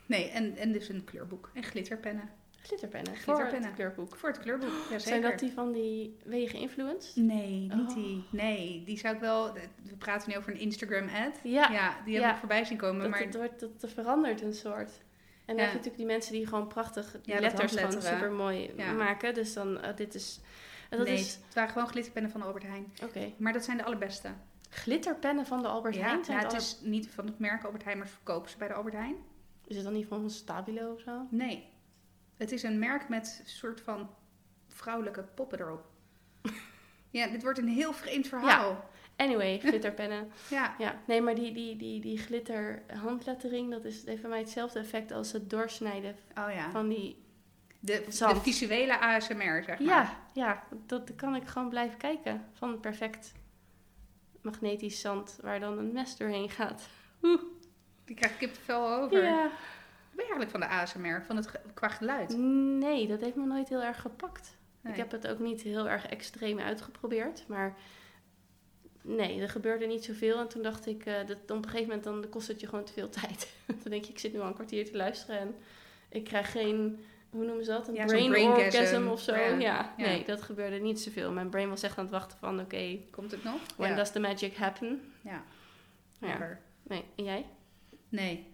Nee, 0.10 0.30
en, 0.30 0.56
en 0.58 0.72
dus 0.72 0.90
een 0.90 1.04
kleurboek. 1.04 1.50
En 1.54 1.64
glitterpennen. 1.64 2.30
Glitterpennen. 2.62 3.16
Glitterpennen. 3.16 3.60
Voor 3.62 3.68
het 3.70 3.76
kleurboek. 3.76 4.16
Voor 4.16 4.30
het 4.30 4.40
kleurboek, 4.40 4.70
ja 4.90 5.00
Zijn 5.00 5.22
dat 5.22 5.40
die 5.40 5.52
van 5.52 5.72
die... 5.72 6.18
Ben 6.26 6.40
je 6.42 6.48
geïnfluenced? 6.48 7.16
Nee, 7.16 7.60
niet 7.60 7.90
Oh. 7.90 7.96
die. 7.96 8.26
Nee, 8.32 8.84
die 8.86 8.98
zou 8.98 9.14
ik 9.16 9.20
wel... 9.22 9.54
We 9.84 9.96
praten 9.98 10.30
nu 10.30 10.38
over 10.38 10.52
een 10.52 10.60
Instagram-ad. 10.60 11.40
Ja. 11.44 11.72
Ja, 11.72 11.98
die 12.06 12.14
heb 12.14 12.24
Ja. 12.24 12.32
ik 12.32 12.38
voorbij 12.38 12.66
zien 12.66 12.78
komen. 12.78 13.02
Dat, 13.02 13.10
maar 13.10 13.20
het 13.20 13.36
wordt, 13.36 13.60
dat, 13.60 13.82
dat 13.82 13.92
verandert 13.92 14.42
een 14.42 14.54
soort. 14.54 14.92
En 15.46 15.56
dan 15.56 15.58
heb 15.58 15.68
je 15.68 15.78
natuurlijk 15.78 15.98
die 15.98 16.06
mensen 16.06 16.34
die 16.34 16.48
gewoon 16.48 16.68
prachtig 16.68 17.12
die 17.12 17.34
Ja, 17.34 17.40
dat 17.40 17.52
letters 17.52 17.76
gewoon 17.76 18.02
super 18.02 18.32
mooi 18.32 18.74
maken. 18.98 19.34
Dus 19.34 19.54
dan, 19.54 19.82
eh, 19.82 19.96
dit 19.96 20.16
is... 20.16 20.40
en 20.90 20.98
dat 20.98 21.08
nee, 21.08 21.16
is... 21.18 21.40
het 21.46 21.54
waren 21.54 21.70
gewoon 21.70 21.88
glitterpennen 21.88 22.32
van 22.32 22.42
Albert 22.42 22.64
Heijn. 22.64 22.94
Oké. 23.04 23.32
Maar 23.38 23.54
dat 23.54 23.64
zijn 23.64 23.78
de 23.78 23.84
allerbeste. 23.84 24.30
Glitterpennen 24.70 25.46
van 25.46 25.62
de 25.62 25.68
Albert 25.68 25.96
ja, 25.96 26.02
Heijn? 26.02 26.26
Zijn 26.26 26.38
ja, 26.38 26.44
het 26.44 26.54
het 26.54 26.62
alle- 26.62 26.72
is 26.72 26.90
niet 26.90 27.10
van 27.10 27.26
het 27.26 27.40
merk 27.40 27.64
Albert 27.64 27.84
Heijn, 27.84 27.98
maar 27.98 28.08
verkopen 28.08 28.50
ze 28.50 28.58
bij 28.58 28.68
de 28.68 28.74
Albert 28.74 28.96
Heijn. 28.96 29.16
Is 29.70 29.76
het 29.76 29.86
dan 29.86 29.94
niet 29.94 30.08
van 30.08 30.30
Stabilo 30.30 30.94
of 30.94 31.00
zo? 31.00 31.28
Nee. 31.30 31.70
Het 32.38 32.52
is 32.52 32.64
een 32.64 32.80
merk 32.80 33.10
met 33.10 33.40
een 33.44 33.50
soort 33.50 33.82
van 33.82 34.10
vrouwelijke 34.68 35.24
poppen 35.24 35.60
erop. 35.60 35.86
ja, 37.10 37.28
dit 37.28 37.44
wordt 37.44 37.60
een 37.60 37.68
heel 37.68 37.94
vreemd 37.94 38.28
verhaal. 38.28 38.90
Anyway, 39.16 39.60
glitterpennen. 39.66 40.32
Ja. 40.50 40.76
ja, 40.78 41.02
nee, 41.08 41.22
maar 41.22 41.36
die, 41.36 41.52
die, 41.52 41.76
die, 41.76 42.02
die 42.02 42.18
glitter 42.18 42.84
handlettering, 43.02 43.72
dat 43.72 43.86
is, 43.86 44.06
heeft 44.06 44.22
bij 44.22 44.30
mij 44.30 44.40
hetzelfde 44.40 44.80
effect 44.80 45.12
als 45.12 45.32
het 45.32 45.50
doorsnijden 45.50 46.16
Oh 46.38 46.52
ja. 46.54 46.72
van 46.72 46.90
die 46.90 47.24
De, 47.80 48.06
visuele 48.42 49.00
ASMR, 49.00 49.64
zeg 49.64 49.80
maar. 49.80 49.88
Ja, 49.88 50.18
ja 50.34 50.64
dat 50.86 51.08
dat 51.08 51.16
kan 51.16 51.36
ik 51.36 51.48
gewoon 51.48 51.70
blijven 51.70 51.98
kijken. 51.98 52.46
Van 52.54 52.80
perfect 52.80 53.34
magnetisch 54.42 55.00
zand 55.02 55.40
waar 55.42 55.60
dan 55.60 55.78
een 55.78 55.94
mes 55.94 56.18
doorheen 56.18 56.50
gaat. 56.50 56.88
Oeh. 57.24 57.42
Die 58.10 58.18
krijg 58.18 58.32
ik 58.34 58.38
kippenvel 58.40 58.90
over. 58.94 59.24
Ja. 59.24 59.42
Ben 60.12 60.26
je 60.28 60.34
eigenlijk 60.34 60.52
van 60.52 60.60
de 60.60 60.68
ASMR, 60.68 61.26
van 61.26 61.36
het 61.36 61.48
ge- 61.48 61.60
qua 61.74 61.88
geluid? 61.88 62.38
Nee, 62.38 63.08
dat 63.08 63.22
heeft 63.22 63.36
me 63.36 63.46
nooit 63.46 63.70
heel 63.70 63.82
erg 63.84 64.02
gepakt. 64.02 64.58
Nee. 64.82 64.94
Ik 64.94 65.00
heb 65.00 65.12
het 65.12 65.28
ook 65.28 65.40
niet 65.40 65.62
heel 65.62 65.90
erg 65.90 66.06
extreem 66.08 66.60
uitgeprobeerd. 66.60 67.44
Maar 67.48 67.76
nee, 69.02 69.42
er 69.42 69.50
gebeurde 69.50 69.86
niet 69.86 70.04
zoveel. 70.06 70.38
En 70.40 70.48
toen 70.48 70.62
dacht 70.62 70.88
ik, 70.88 71.06
eh, 71.06 71.14
dat, 71.28 71.38
op 71.42 71.50
een 71.50 71.64
gegeven 71.64 71.86
moment 71.88 72.04
dan 72.04 72.26
kost 72.30 72.48
het 72.48 72.60
je 72.60 72.68
gewoon 72.68 72.84
te 72.86 72.94
veel 72.94 73.10
tijd. 73.10 73.54
dan 73.84 73.92
denk 73.92 74.04
je, 74.06 74.12
ik 74.12 74.20
zit 74.20 74.34
nu 74.34 74.40
al 74.40 74.48
een 74.48 74.54
kwartier 74.54 74.86
te 74.86 74.98
luisteren 74.98 75.40
en 75.40 75.56
ik 76.10 76.24
krijg 76.24 76.52
geen, 76.52 77.06
hoe 77.30 77.46
noemen 77.46 77.64
ze 77.66 77.72
dat? 77.72 77.88
Een 77.88 77.94
Ja, 77.94 78.06
brain, 78.06 78.36
orgasm 78.36 79.08
of 79.08 79.22
zo. 79.22 79.36
Ja, 79.36 79.46
Ja, 79.48 79.94
ja. 79.98 80.06
nee, 80.06 80.26
dat 80.26 80.42
gebeurde 80.42 80.78
niet 80.78 81.00
zoveel. 81.00 81.32
Mijn 81.32 81.50
brain 81.50 81.70
was 81.70 81.84
echt 81.84 81.98
aan 81.98 82.04
het 82.04 82.14
wachten 82.14 82.38
van, 82.38 82.60
oké, 82.60 82.98
Komt 83.12 83.32
het 83.32 83.44
nog? 83.44 83.60
when 83.78 83.96
does 83.96 84.12
the 84.12 84.20
magic 84.20 84.56
happen? 84.56 85.14
ja. 85.22 85.44
Ja. 86.22 86.58
Nee, 86.84 87.04
en 87.16 87.24
jij? 87.24 87.46
Nee. 88.10 88.54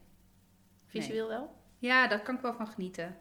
Visueel 0.87 1.27
wel? 1.27 1.55
Ja, 1.79 2.07
daar 2.07 2.21
kan 2.21 2.35
ik 2.35 2.41
wel 2.41 2.53
van 2.53 2.67
genieten. 2.67 3.17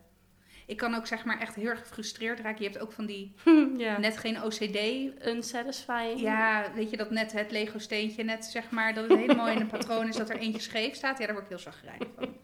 Ik 0.67 0.77
kan 0.77 0.95
ook 0.95 1.07
zeg 1.07 1.25
maar 1.25 1.41
echt 1.41 1.55
heel 1.55 1.69
erg 1.69 1.81
gefrustreerd 1.81 2.41
raken. 2.41 2.63
Je 2.65 2.71
hebt 2.71 2.83
ook 2.83 2.93
van 2.93 3.07
die 3.07 3.35
ja. 3.77 3.99
net 3.99 4.17
geen 4.17 4.43
OCD. 4.43 4.79
Unsatisfying. 5.27 6.21
Ja, 6.21 6.73
weet 6.75 6.91
je 6.91 6.97
dat 6.97 7.11
net 7.11 7.33
het 7.33 7.51
Lego 7.51 7.79
steentje 7.79 8.23
net 8.25 8.45
zeg 8.45 8.71
maar 8.71 8.95
dat 8.95 9.09
het 9.09 9.19
helemaal 9.19 9.49
in 9.49 9.61
een 9.61 9.67
patroon 9.67 10.09
is 10.09 10.17
dat 10.17 10.31
er 10.31 10.37
eentje 10.39 10.61
scheef 10.61 10.95
staat. 10.95 11.19
Ja, 11.19 11.25
daar 11.25 11.35
word 11.35 11.45
ik 11.45 11.51
heel 11.51 11.61
zagrijnig 11.73 12.09
van. 12.17 12.37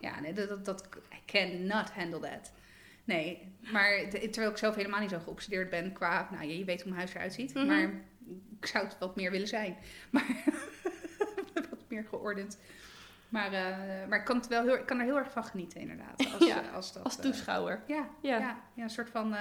Ja, 0.00 0.20
nee, 0.20 0.32
dat, 0.32 0.48
dat, 0.48 0.64
dat 0.64 0.88
I 1.12 1.16
cannot 1.26 1.90
handle 1.90 2.20
that. 2.20 2.52
Nee, 3.04 3.52
maar 3.72 4.08
te- 4.10 4.28
terwijl 4.30 4.50
ik 4.52 4.58
zelf 4.58 4.74
helemaal 4.74 5.00
niet 5.00 5.10
zo 5.10 5.18
geobsedeerd 5.18 5.70
ben 5.70 5.92
qua, 5.92 6.28
nou 6.32 6.44
je 6.46 6.64
weet 6.64 6.82
hoe 6.82 6.86
mijn 6.92 6.98
huis 7.02 7.14
eruit 7.14 7.32
ziet, 7.34 7.54
Mhm. 7.54 7.66
maar 7.66 7.90
ik 8.60 8.66
zou 8.66 8.84
het 8.84 8.96
wat 8.98 9.16
meer 9.16 9.30
willen 9.30 9.48
zijn. 9.48 9.76
Maar 10.10 10.26
wat 11.70 11.84
meer 11.88 12.04
geordend. 12.08 12.58
Maar, 13.28 13.52
eh, 13.52 14.08
maar 14.08 14.18
ik 14.18 14.24
kan, 14.24 14.36
het 14.36 14.46
wel 14.46 14.62
heel, 14.62 14.74
ik 14.74 14.86
kan 14.86 14.98
er 14.98 15.04
heel 15.04 15.16
erg 15.18 15.30
van 15.32 15.44
genieten 15.44 15.80
inderdaad. 15.80 16.32
Als, 16.32 16.46
Ja, 16.52 16.62
eh, 16.62 16.74
als, 16.74 16.92
dat, 16.92 17.04
Als 17.04 17.16
eh, 17.16 17.22
toeschouwer. 17.22 17.82
ja, 17.86 18.08
Ja. 18.22 18.38
ja. 18.38 18.62
Een 18.76 18.90
soort 18.90 19.10
van 19.10 19.34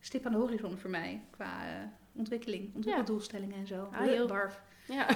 stip 0.00 0.26
aan 0.26 0.32
de 0.32 0.38
horizon 0.38 0.78
voor 0.78 0.90
mij 0.90 1.22
qua 1.30 1.60
ontwikkeling, 2.12 2.74
ontwikkeldoelstellingen 2.74 3.56
en 3.58 3.66
zo. 3.66 3.88
Ah, 3.92 4.00
heel- 4.00 4.26
Barf. 4.26 4.62
Ja. 4.86 5.06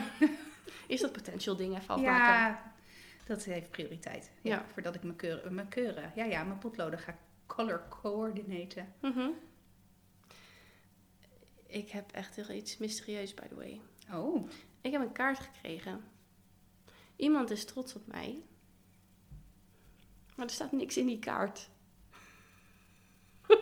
Is 0.86 1.00
dat 1.00 1.12
potential 1.12 1.56
ding 1.56 1.76
even 1.76 1.94
afmaken? 1.94 2.06
Ja, 2.26 2.72
dat 3.26 3.44
heeft 3.44 3.70
prioriteit. 3.70 4.30
Ja, 4.42 4.54
Ja. 4.54 4.64
Voordat 4.72 4.94
ik 4.94 5.02
mijn 5.02 5.16
keuren, 5.16 5.54
mijn 5.54 5.68
keuren, 5.68 6.12
ja, 6.14 6.24
ja, 6.24 6.44
mijn 6.44 6.58
potloden 6.58 6.98
ga 6.98 7.16
color 7.46 7.82
coördinaten. 7.88 8.94
Mhm. 9.00 9.28
Ik 11.66 11.90
heb 11.90 12.12
echt 12.12 12.36
heel 12.36 12.50
iets 12.50 12.78
mysterieus, 12.78 13.34
by 13.34 13.46
the 13.48 13.54
way. 13.54 13.80
Oh, 14.12 14.50
Ik 14.80 14.92
heb 14.92 15.00
een 15.00 15.12
kaart 15.12 15.38
gekregen. 15.38 16.04
Iemand 17.20 17.50
is 17.50 17.64
trots 17.64 17.94
op 17.94 18.06
mij. 18.06 18.42
Maar 20.36 20.46
er 20.46 20.52
staat 20.52 20.72
niks 20.72 20.96
in 20.96 21.06
die 21.06 21.18
kaart. 21.18 21.68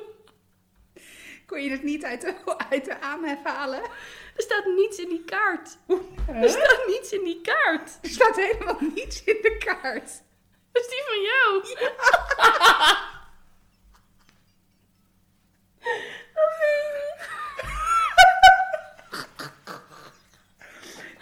kon 1.46 1.62
je 1.62 1.70
het 1.70 1.82
niet 1.82 2.04
uit 2.04 2.20
de, 2.20 2.59
uit 2.70 2.84
de 2.84 3.00
aanhef 3.00 3.42
halen? 3.42 3.82
Er 4.36 4.42
staat 4.42 4.66
niets 4.66 4.98
in 4.98 5.09
die 5.09 5.24
kaart. 5.24 5.76
Er 6.42 6.48
staat 6.48 6.84
niets 6.86 7.12
in 7.12 7.24
die 7.24 7.40
kaart. 7.40 7.98
Er 8.02 8.09
staat 8.09 8.36
helemaal 8.36 8.78
niets 8.94 9.24
in 9.24 9.38
de 9.42 9.56
kaart. 9.59 10.22
Dat 10.72 10.82
is 10.82 10.88
die 10.88 11.02
van 11.06 11.20
jou. 11.22 11.62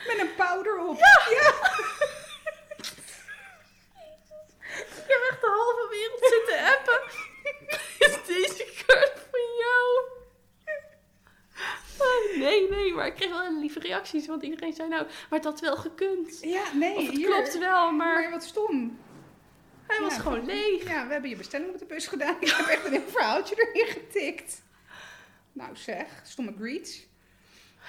Met 0.06 0.18
een 0.28 0.34
powder 0.34 0.78
op. 0.78 0.98
Ja. 1.30 1.74
Ik 4.76 5.12
heb 5.12 5.20
echt 5.30 5.40
de 5.40 5.46
halve 5.46 5.86
wereld 5.90 6.26
zitten 6.34 6.58
appen. 6.74 7.00
Is 7.98 8.26
deze 8.26 8.84
kaart 8.86 9.18
van 9.30 9.40
jou? 9.58 9.86
Oh, 11.98 12.38
nee, 12.38 12.68
nee, 12.70 12.92
maar 12.94 13.05
ik 13.05 13.05
kreeg 13.16 13.28
wel 13.30 13.42
hele 13.42 13.58
lieve 13.58 13.78
reacties. 13.80 14.26
Want 14.26 14.42
iedereen 14.42 14.72
zei 14.72 14.88
nou, 14.88 15.02
maar 15.04 15.38
het 15.38 15.44
had 15.44 15.60
wel 15.60 15.76
gekund. 15.76 16.38
Ja, 16.42 16.62
nee, 16.74 16.96
Of 16.96 17.06
het 17.06 17.16
hier. 17.16 17.26
klopt 17.28 17.58
wel, 17.58 17.92
maar 17.92 18.20
Maar 18.20 18.30
wat 18.30 18.44
stom. 18.44 18.98
hij 19.86 20.00
was 20.00 20.14
Ja. 20.14 20.20
gewoon 20.20 20.44
leeg. 20.44 20.88
Ja, 20.88 21.06
we 21.06 21.12
hebben 21.12 21.30
je 21.30 21.36
bestelling 21.36 21.70
op 21.72 21.78
de 21.78 21.84
bus 21.84 22.06
gedaan. 22.06 22.36
Ik 22.40 22.48
heb 22.50 22.66
echt 22.66 22.84
een 22.84 22.92
heel 22.92 23.08
verhaaltje 23.08 23.70
erin 23.72 23.86
getikt. 23.86 24.62
Nou 25.52 25.76
zeg, 25.76 26.06
stomme 26.24 26.54
greets. 26.58 27.06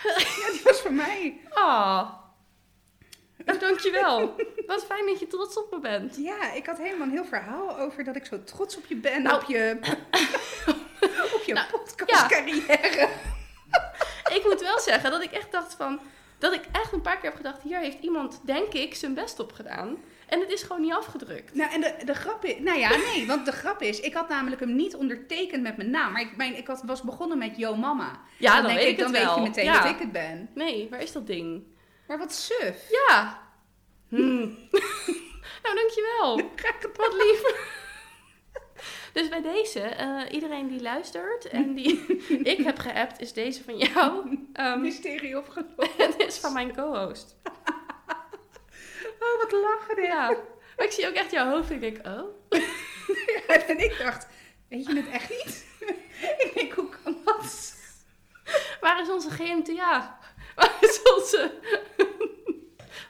Ja, 0.40 0.52
die 0.52 0.62
was 0.64 0.80
van 0.80 0.96
mij. 0.96 1.40
Ah. 1.50 2.14
Oh, 3.46 3.60
dankjewel. 3.60 4.36
Wat 4.68 4.86
fijn 4.86 5.06
dat 5.06 5.20
je 5.20 5.28
trots 5.28 5.58
op 5.58 5.72
me 5.72 5.80
bent. 5.80 6.16
Ja, 6.18 6.52
ik 6.52 6.66
had 6.66 6.78
helemaal 6.78 7.08
een 7.08 7.14
heel 7.14 7.26
verhaal 7.26 7.78
over 7.78 8.04
dat 8.04 8.16
ik 8.16 8.26
zo 8.26 8.44
trots 8.44 8.78
op 8.78 8.86
je 8.86 8.96
ben. 8.96 9.22
Nou. 9.22 9.36
op 9.42 9.44
je, 9.50 9.78
op 11.36 11.44
je 11.46 11.54
Nou, 11.54 11.68
podcastcarrière. 11.70 13.10
Ik 14.36 14.44
moet 14.44 14.62
wel 14.62 14.80
zeggen 14.80 15.12
dat 15.12 15.24
ik 15.24 15.32
echt 15.32 15.52
dacht 15.52 15.74
van... 15.74 16.00
Dat 16.38 16.54
ik 16.54 16.62
echt 16.72 16.94
een 16.94 17.02
paar 17.02 17.16
keer 17.16 17.30
heb 17.30 17.36
gedacht... 17.36 17.62
Hier 17.62 17.80
heeft 17.80 17.98
iemand, 18.02 18.40
denk 18.44 18.74
ik, 18.74 18.96
zijn 18.96 19.14
best 19.14 19.40
op 19.40 19.52
gedaan. 19.52 19.98
En 20.28 20.40
het 20.40 20.52
is 20.52 20.62
gewoon 20.62 20.82
niet 20.82 20.94
afgedrukt. 20.94 21.54
Nou, 21.54 21.72
en 21.72 21.82
de, 21.82 21.96
de 22.06 22.14
grap 22.14 22.46
is... 22.46 22.60
Nou 22.60 22.80
ja, 22.80 22.90
nee, 22.96 23.28
want 23.28 23.46
de 23.46 23.52
grap 23.52 23.82
is... 23.82 24.00
Ik 24.00 24.14
had 24.14 24.30
namelijk 24.30 24.62
hem 24.62 24.76
niet 24.76 24.96
ondertekend 24.96 25.64
met 25.64 25.78
mijn 25.78 25.90
naam. 25.90 26.12
Maar 26.12 26.22
ik, 26.22 26.36
mijn, 26.36 26.58
ik 26.58 26.68
had, 26.68 26.84
was 26.86 27.02
begonnen 27.02 27.38
met 27.38 27.58
Yo 27.58 27.76
Mama. 27.76 28.20
Ja, 28.38 28.56
dan, 28.56 28.66
denk 28.66 28.78
weet 28.80 28.88
ik 28.88 28.98
dan 28.98 29.12
weet 29.12 29.36
je 29.36 29.42
meteen 29.42 29.66
ja. 29.66 29.82
dat 29.82 29.92
ik 29.92 30.00
het 30.00 30.12
ben. 30.12 30.50
Nee, 30.54 30.88
waar 30.90 31.02
is 31.02 31.12
dat 31.12 31.28
ding? 31.28 31.64
Maar 32.08 32.18
wat 32.18 32.34
suf. 32.34 32.90
Ja. 32.90 33.40
Hmm. 34.10 34.58
nou, 35.64 35.76
dankjewel. 35.76 36.36
Wat 37.04 37.14
lief. 37.14 37.42
Dus 39.18 39.30
bij 39.30 39.41
deze, 39.41 39.80
eh, 39.80 40.22
iedereen 40.32 40.68
die 40.68 40.82
luistert 40.82 41.47
en 41.47 41.74
die 41.80 42.05
ik 42.53 42.57
heb 42.57 42.80
geappt, 42.80 43.20
is 43.20 43.34
deze 43.34 43.63
van 43.63 43.78
jou. 43.78 44.38
Ehm, 44.53 44.82
Mysterie 44.82 45.38
opgelost. 45.38 45.97
het 45.97 46.15
is 46.18 46.38
van 46.38 46.53
mijn 46.53 46.76
co-host. 46.76 47.36
Oh, 49.20 49.41
wat 49.41 49.51
lachen 49.51 49.95
dit. 49.95 50.05
Ja. 50.05 50.30
Maar 50.78 50.86
ik 50.86 50.91
zie 50.91 51.07
ook 51.07 51.13
echt 51.13 51.32
jouw 51.32 51.49
hoofd 51.49 51.70
en 51.70 51.76
ik 51.76 51.82
denk, 51.82 52.07
oh. 52.07 52.30
En 53.68 53.80
ik 53.80 53.97
dacht, 53.97 54.28
weet 54.70 54.86
je 54.86 54.95
het 54.95 55.09
echt 55.09 55.30
niet? 55.30 55.65
ik 56.38 56.51
denk, 56.53 56.74
hoe 56.74 56.89
kan 57.03 57.18
dat? 57.26 57.76
Waar 58.82 59.01
is 59.01 59.09
onze 59.09 59.30
GMTA? 59.30 60.20
Waar 60.55 60.78
is 60.82 61.01
onze, 61.15 61.51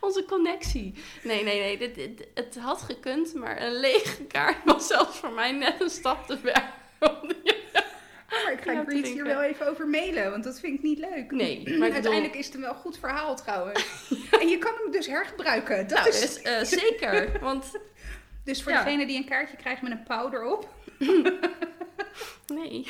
onze 0.08 0.26
connectie? 0.26 0.94
Nee, 1.24 1.44
nee, 1.44 1.60
nee. 1.60 1.78
Dit, 1.78 1.96
dit- 1.96 2.28
het 2.34 2.58
had 2.60 2.82
gekund, 2.82 3.34
maar 3.34 3.62
een 3.62 3.80
lege 3.80 4.24
kaart 4.24 4.58
was 4.66 4.88
zelfs 4.88 5.18
voor 5.18 5.32
mij 5.32 5.52
net 5.52 5.82
een 5.82 5.90
stap 5.90 6.28
te 6.28 6.38
ver. 6.38 6.64
Oh, 7.00 7.24
maar 8.44 8.54
ik 8.54 8.62
ga 8.62 8.72
Ja, 8.72 8.86
hier 8.90 9.24
wel 9.24 9.42
even 9.42 9.68
over 9.68 9.88
mailen, 9.88 10.32
want 10.32 10.44
dat 10.44 10.60
vind 10.60 10.74
ik 10.78 10.84
niet 10.84 11.00
leuk. 11.00 11.32
Nee, 11.32 11.56
maar 11.58 11.64
bedoel- 11.74 11.94
Uiteindelijk 11.94 12.36
is 12.36 12.46
het 12.46 12.56
een 12.56 12.62
wel 12.62 12.74
goed 12.74 12.98
verhaal 13.00 13.36
trouwens. 13.36 13.86
En 14.42 14.48
je 14.48 14.58
kan 14.58 14.74
hem 14.84 14.92
dus 14.92 15.08
hergebruiken. 15.08 15.88
Dat 15.88 15.98
Nou, 15.98 16.10
is, 16.10 16.20
dus, 16.20 16.42
eh, 16.42 16.64
zeker. 16.64 17.32
Want 17.42 17.72
dus 18.44 18.64
voor 18.64 18.72
ja. 18.72 18.84
degene 18.84 19.06
die 19.06 19.18
een 19.18 19.26
kaartje 19.26 19.58
krijgt 19.58 19.82
met 19.82 19.92
een 19.92 20.04
powder 20.04 20.44
op. 20.46 20.70
Nee. 22.48 22.88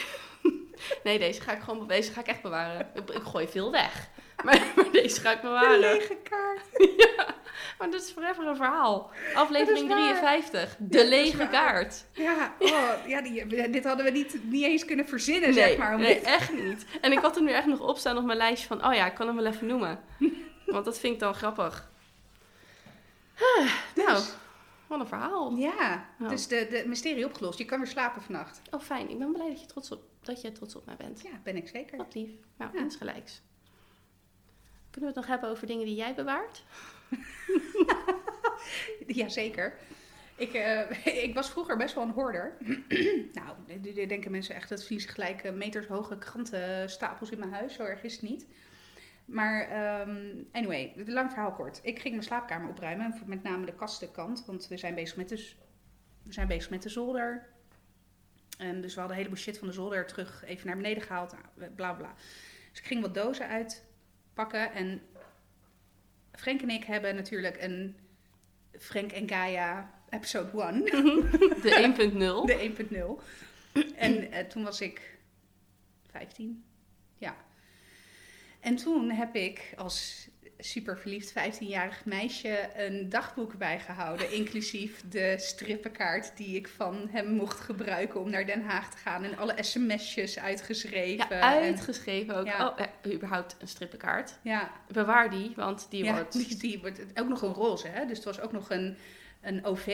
Nee, 1.04 1.20
deze 1.20 1.42
ga 1.42 1.52
ik 1.56 1.62
gewoon 1.62 1.88
deze 1.88 2.12
ga 2.12 2.20
ik 2.20 2.28
echt 2.28 2.42
bewaren. 2.42 2.90
Ik, 2.96 3.10
ik 3.10 3.22
gooi 3.24 3.48
veel 3.48 3.72
weg. 3.72 4.10
Maar, 4.46 4.72
maar 4.76 4.92
deze 4.92 5.22
ga 5.22 5.32
ik 5.32 5.42
bewaren. 5.42 5.80
lege 5.80 6.18
kaart. 6.24 6.66
Ja, 7.18 7.36
maar 7.78 7.92
dat 7.92 8.02
is 8.02 8.12
forever 8.12 8.48
een 8.48 8.56
verhaal. 8.56 9.12
Aflevering 9.34 9.90
Dat 9.90 9.98
is 9.98 10.04
waar. 10.04 10.20
53. 10.20 10.76
De 10.80 11.08
lege 11.08 11.48
kaart. 11.48 12.06
Ja, 12.12 12.54
oh, 12.60 12.90
ja 13.08 13.22
die, 13.22 13.70
dit 13.70 13.84
hadden 13.84 14.06
we 14.06 14.12
niet, 14.12 14.38
niet 14.44 14.64
eens 14.64 14.86
kunnen 14.86 15.08
verzinnen, 15.08 15.50
Nee, 15.50 15.54
zeg 15.68 15.78
maar. 15.78 15.98
nee, 16.00 16.20
echt 16.20 16.54
niet. 16.54 16.86
En 17.02 17.12
ik 17.12 17.20
had 17.20 17.36
hem 17.36 17.44
nu 17.44 17.52
echt 17.52 17.66
nog 17.66 17.80
opstaan 17.80 18.18
op 18.18 18.24
mijn 18.24 18.38
lijstje 18.38 18.68
van... 18.68 18.86
Oh 18.86 18.94
ja, 18.94 19.06
ik 19.06 19.14
kan 19.14 19.28
hem 19.28 19.36
wel 19.36 19.46
even 19.46 19.68
noemen. 19.68 20.00
Want 20.66 20.86
dat 20.86 21.00
vind 21.00 21.14
ik 21.14 21.20
dan 21.20 21.34
grappig. 21.34 21.90
Ah, 23.40 23.72
Nou, 23.96 24.10
Dus- 24.14 24.34
wat 24.88 25.00
een 25.00 25.08
verhaal. 25.08 25.56
Ja, 25.56 26.06
Oh. 26.22 26.30
dus 26.30 26.48
de, 26.48 26.68
de 26.70 26.84
mysterie 26.88 27.26
opgelost. 27.26 27.58
Je 27.58 27.66
kan 27.66 27.78
weer 27.80 27.88
slapen 27.88 28.22
vannacht. 28.22 28.62
Oh, 28.72 28.82
fijn. 28.82 29.10
Ik 29.10 29.18
ben 29.20 29.32
blij 29.32 29.48
dat 29.50 29.60
je 29.62 29.66
trots 29.66 29.92
op, 29.92 30.02
dat 30.22 30.42
je 30.42 30.52
trots 30.52 30.76
op 30.76 30.86
mij 30.86 30.96
bent. 30.96 31.22
Ja, 31.22 31.30
ben 31.44 31.56
ik 31.56 31.68
zeker. 31.68 31.98
Wat 31.98 32.14
lief. 32.16 32.30
Nou, 32.58 32.72
Ja. 32.74 32.80
insgelijks. 32.80 33.42
Kunnen 34.98 35.16
we 35.16 35.20
het 35.22 35.30
nog 35.30 35.40
hebben 35.40 35.56
over 35.56 35.68
dingen 35.68 35.86
die 35.86 35.96
jij 35.96 36.16
bewaart? 36.16 36.64
Jazeker. 39.08 39.74
Ik, 40.36 40.54
eh, 40.54 41.06
ik 41.24 41.34
was 41.34 41.50
vroeger 41.50 41.78
best 41.78 41.96
wel 41.96 42.04
een 42.04 42.10
hoorder. 42.10 42.58
nou, 43.34 43.82
denken 44.08 44.32
mensen 44.32 44.56
echt 44.56 44.70
dat 44.70 44.86
vliegen 44.86 45.10
gelijk 45.10 45.44
eh, 45.44 45.54
metershoge 45.54 46.18
krantenstapels 46.18 47.30
in 47.30 47.40
mijn 47.40 47.54
huis. 47.54 47.74
Zo 47.74 47.84
erg 47.84 48.04
is 48.04 48.14
het 48.14 48.22
niet. 48.22 48.48
Maar 49.26 49.70
ehm, 49.70 50.44
anyway, 50.52 50.94
lang 51.06 51.32
verhaal 51.32 51.54
kort. 51.54 51.80
Ik 51.84 52.00
ging 52.00 52.14
mijn 52.14 52.26
slaapkamer 52.26 52.70
opruimen, 52.70 53.22
met 53.26 53.44
name 53.44 53.66
de 53.66 53.76
kastenkant. 53.76 54.46
Want 54.46 54.68
we 54.68 54.78
zijn 54.78 54.96
bezig 54.96 55.18
met 55.18 55.30
de, 55.30 55.52
we 56.24 56.34
zijn 56.34 56.48
bezig 56.48 56.70
met 56.70 56.84
de 56.84 56.90
zolder. 56.90 57.48
En 58.58 58.82
dus 58.82 58.94
we 58.94 59.00
hadden 59.00 59.18
een 59.18 59.24
heleboel 59.24 59.44
shit 59.44 59.58
van 59.58 59.68
de 59.68 59.74
zolder 59.74 60.06
terug 60.06 60.44
even 60.46 60.68
naar 60.68 60.76
beneden 60.76 61.04
gehaald. 61.04 61.36
Nou, 61.56 61.72
bla 61.72 61.94
bla. 61.94 62.14
Dus 62.70 62.80
ik 62.80 62.86
ging 62.86 63.02
wat 63.02 63.14
dozen 63.14 63.50
uitpakken. 64.38 64.74
En 64.74 65.02
Frank 66.32 66.62
en 66.62 66.70
ik 66.70 66.84
hebben 66.84 67.16
natuurlijk 67.16 67.62
een 67.62 67.96
Frank 68.80 69.12
en 69.12 69.30
Gaia 69.30 69.92
episode 70.10 70.62
1. 70.62 70.84
De 70.84 72.46
1.0. 72.46 72.46
De 72.46 73.18
1.0. 73.74 73.96
En 73.96 74.34
uh, 74.34 74.40
toen 74.40 74.64
was 74.64 74.82
ik 74.82 75.18
15. 76.12 76.64
Ja. 77.18 77.36
En 78.60 78.76
toen 78.76 79.10
heb 79.10 79.36
ik 79.36 79.74
als 79.78 80.28
super 80.60 80.98
verliefd 80.98 81.34
15-jarig 81.34 82.06
meisje 82.06 82.70
een 82.76 83.10
dagboek 83.10 83.58
bijgehouden. 83.58 84.32
Inclusief 84.32 85.04
de 85.10 85.36
strippenkaart 85.38 86.38
die 86.38 86.56
ik 86.56 86.68
van 86.68 87.08
hem 87.12 87.28
mocht 87.28 87.60
gebruiken 87.60 88.20
om 88.20 88.30
naar 88.30 88.46
Den 88.46 88.62
Haag 88.62 88.92
te 88.92 88.98
gaan. 88.98 89.24
En 89.24 89.38
alle 89.38 89.56
sms'jes 89.60 90.40
uitgeschreven. 90.40 91.26
Ja, 91.30 91.60
uitgeschreven 91.60 92.36
ook. 92.36 92.46
Ja. 92.46 92.68
Oh, 92.68 92.80
eh, 92.80 93.14
überhaupt 93.14 93.56
een 93.60 93.68
strippenkaart. 93.68 94.38
Ja. 94.42 94.72
Bewaar 94.92 95.30
die, 95.30 95.52
want 95.56 95.88
die 95.90 96.04
ja, 96.04 96.14
wordt... 96.14 96.34
Die, 96.34 96.58
die 96.58 96.80
wordt 96.80 97.00
ook 97.16 97.28
nog 97.28 97.42
een 97.42 97.54
roze, 97.54 97.88
hè. 97.88 98.06
Dus 98.06 98.16
het 98.18 98.26
was 98.26 98.40
ook 98.40 98.52
nog 98.52 98.70
een, 98.70 98.98
een 99.42 99.66
OV, 99.66 99.88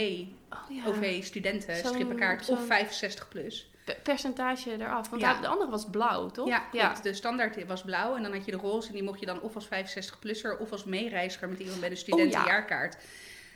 oh, 0.50 0.60
ja. 0.70 0.86
OV-studenten 0.86 1.76
strippenkaart 1.76 2.50
of 2.50 2.66
65 2.66 3.28
plus 3.28 3.73
percentage 4.04 4.72
eraf. 4.72 5.10
Want 5.10 5.22
ja. 5.22 5.42
de 5.42 5.48
andere 5.48 5.70
was 5.70 5.90
blauw, 5.90 6.30
toch? 6.30 6.48
Ja, 6.48 6.64
ja. 6.72 6.94
de 7.02 7.14
standaard 7.14 7.66
was 7.66 7.82
blauw. 7.82 8.16
En 8.16 8.24
dan 8.24 8.34
had 8.34 8.46
je 8.46 8.52
de 8.52 8.58
roze 8.58 8.88
en 8.88 8.94
die 8.94 9.04
mocht 9.04 9.20
je 9.20 9.26
dan 9.26 9.42
of 9.42 9.56
als 9.56 9.66
65-plusser 9.66 10.58
of 10.60 10.72
als 10.72 10.84
meereiziger 10.84 11.50
met 11.50 11.60
iemand 11.60 11.80
bij 11.80 11.90
de 11.90 11.96
studentenjaarkaart. 11.96 12.96
Oh, 12.96 13.02
ja. 13.02 13.14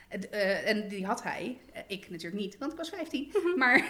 uh, 0.10 0.70
en 0.70 0.88
die 0.88 1.06
had 1.06 1.24
hij. 1.24 1.58
Uh, 1.76 1.82
ik 1.88 2.10
natuurlijk 2.10 2.42
niet, 2.42 2.58
want 2.58 2.72
ik 2.72 2.78
was 2.78 2.90
15. 2.90 3.34
Mhm. 3.34 3.58
Maar 3.58 3.84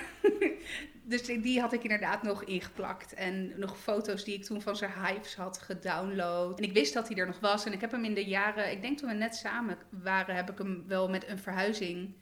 dus 1.03 1.21
die 1.21 1.61
had 1.61 1.73
ik 1.73 1.83
inderdaad 1.83 2.23
nog 2.23 2.43
ingeplakt. 2.43 3.13
En 3.13 3.53
nog 3.59 3.79
foto's 3.79 4.23
die 4.23 4.33
ik 4.33 4.43
toen 4.43 4.61
van 4.61 4.75
zijn 4.75 4.91
hypes 4.91 5.35
had 5.35 5.57
gedownload. 5.57 6.57
En 6.57 6.63
ik 6.63 6.73
wist 6.73 6.93
dat 6.93 7.07
hij 7.07 7.17
er 7.17 7.27
nog 7.27 7.39
was. 7.39 7.65
En 7.65 7.73
ik 7.73 7.81
heb 7.81 7.91
hem 7.91 8.03
in 8.03 8.13
de 8.13 8.25
jaren, 8.25 8.71
ik 8.71 8.81
denk 8.81 8.97
toen 8.97 9.09
we 9.09 9.15
net 9.15 9.35
samen 9.35 9.77
waren, 9.89 10.35
heb 10.35 10.49
ik 10.49 10.57
hem 10.57 10.83
wel 10.87 11.09
met 11.09 11.27
een 11.27 11.39
verhuizing 11.39 12.13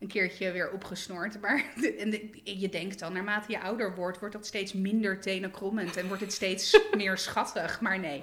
een 0.00 0.08
keertje 0.08 0.52
weer 0.52 0.70
opgesnord. 0.70 1.40
Maar 1.40 1.64
en 2.02 2.30
je 2.42 2.68
denkt 2.68 2.98
dan, 2.98 3.12
naarmate 3.12 3.52
je 3.52 3.60
ouder 3.60 3.94
wordt, 3.94 4.18
wordt 4.18 4.34
dat 4.34 4.46
steeds 4.46 4.72
minder 4.72 5.20
tenenkrommend. 5.20 5.96
En 5.96 6.06
wordt 6.06 6.22
het 6.22 6.32
steeds 6.32 6.80
meer 6.96 7.18
schattig. 7.18 7.80
Maar 7.80 7.98
nee, 7.98 8.22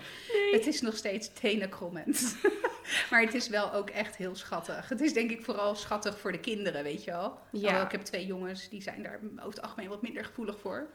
het 0.52 0.68
is 0.68 0.82
nog 0.82 0.98
steeds 0.98 1.34
tenenkrommend. 1.34 2.36
maar 3.10 3.22
het 3.22 3.34
is 3.34 3.48
wel 3.48 3.74
ook 3.74 3.90
echt 3.90 4.16
heel 4.16 4.36
schattig. 4.36 4.90
Het 4.90 5.02
is 5.02 5.14
denk 5.14 5.32
ik 5.32 5.44
vooral 5.44 5.76
schattig 5.76 6.20
voor 6.20 6.32
de 6.32 6.40
kinderen, 6.40 6.84
weet 6.84 7.04
je 7.04 7.12
wel. 7.12 7.40
Ja. 7.52 7.86
ik 7.86 7.92
heb 7.92 8.02
twee 8.02 8.26
jongens, 8.26 8.70
die 8.70 8.82
zijn 8.82 9.04
daar 9.04 9.20
over 9.36 9.50
het 9.50 9.62
algemeen 9.62 9.90
wat 9.90 10.02
minder 10.02 10.26
gevoelig 10.26 10.60
voor. 10.60 10.88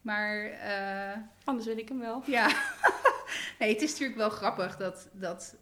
Maar... 0.00 0.44
Uh, 0.46 1.22
Anders 1.44 1.66
wil 1.66 1.78
ik 1.78 1.88
hem 1.88 1.98
wel. 1.98 2.22
Ja. 2.26 2.46
nee, 3.58 3.72
het 3.72 3.82
is 3.82 3.90
natuurlijk 3.90 4.18
wel 4.18 4.30
grappig 4.30 4.76
dat... 4.76 5.08
dat 5.12 5.56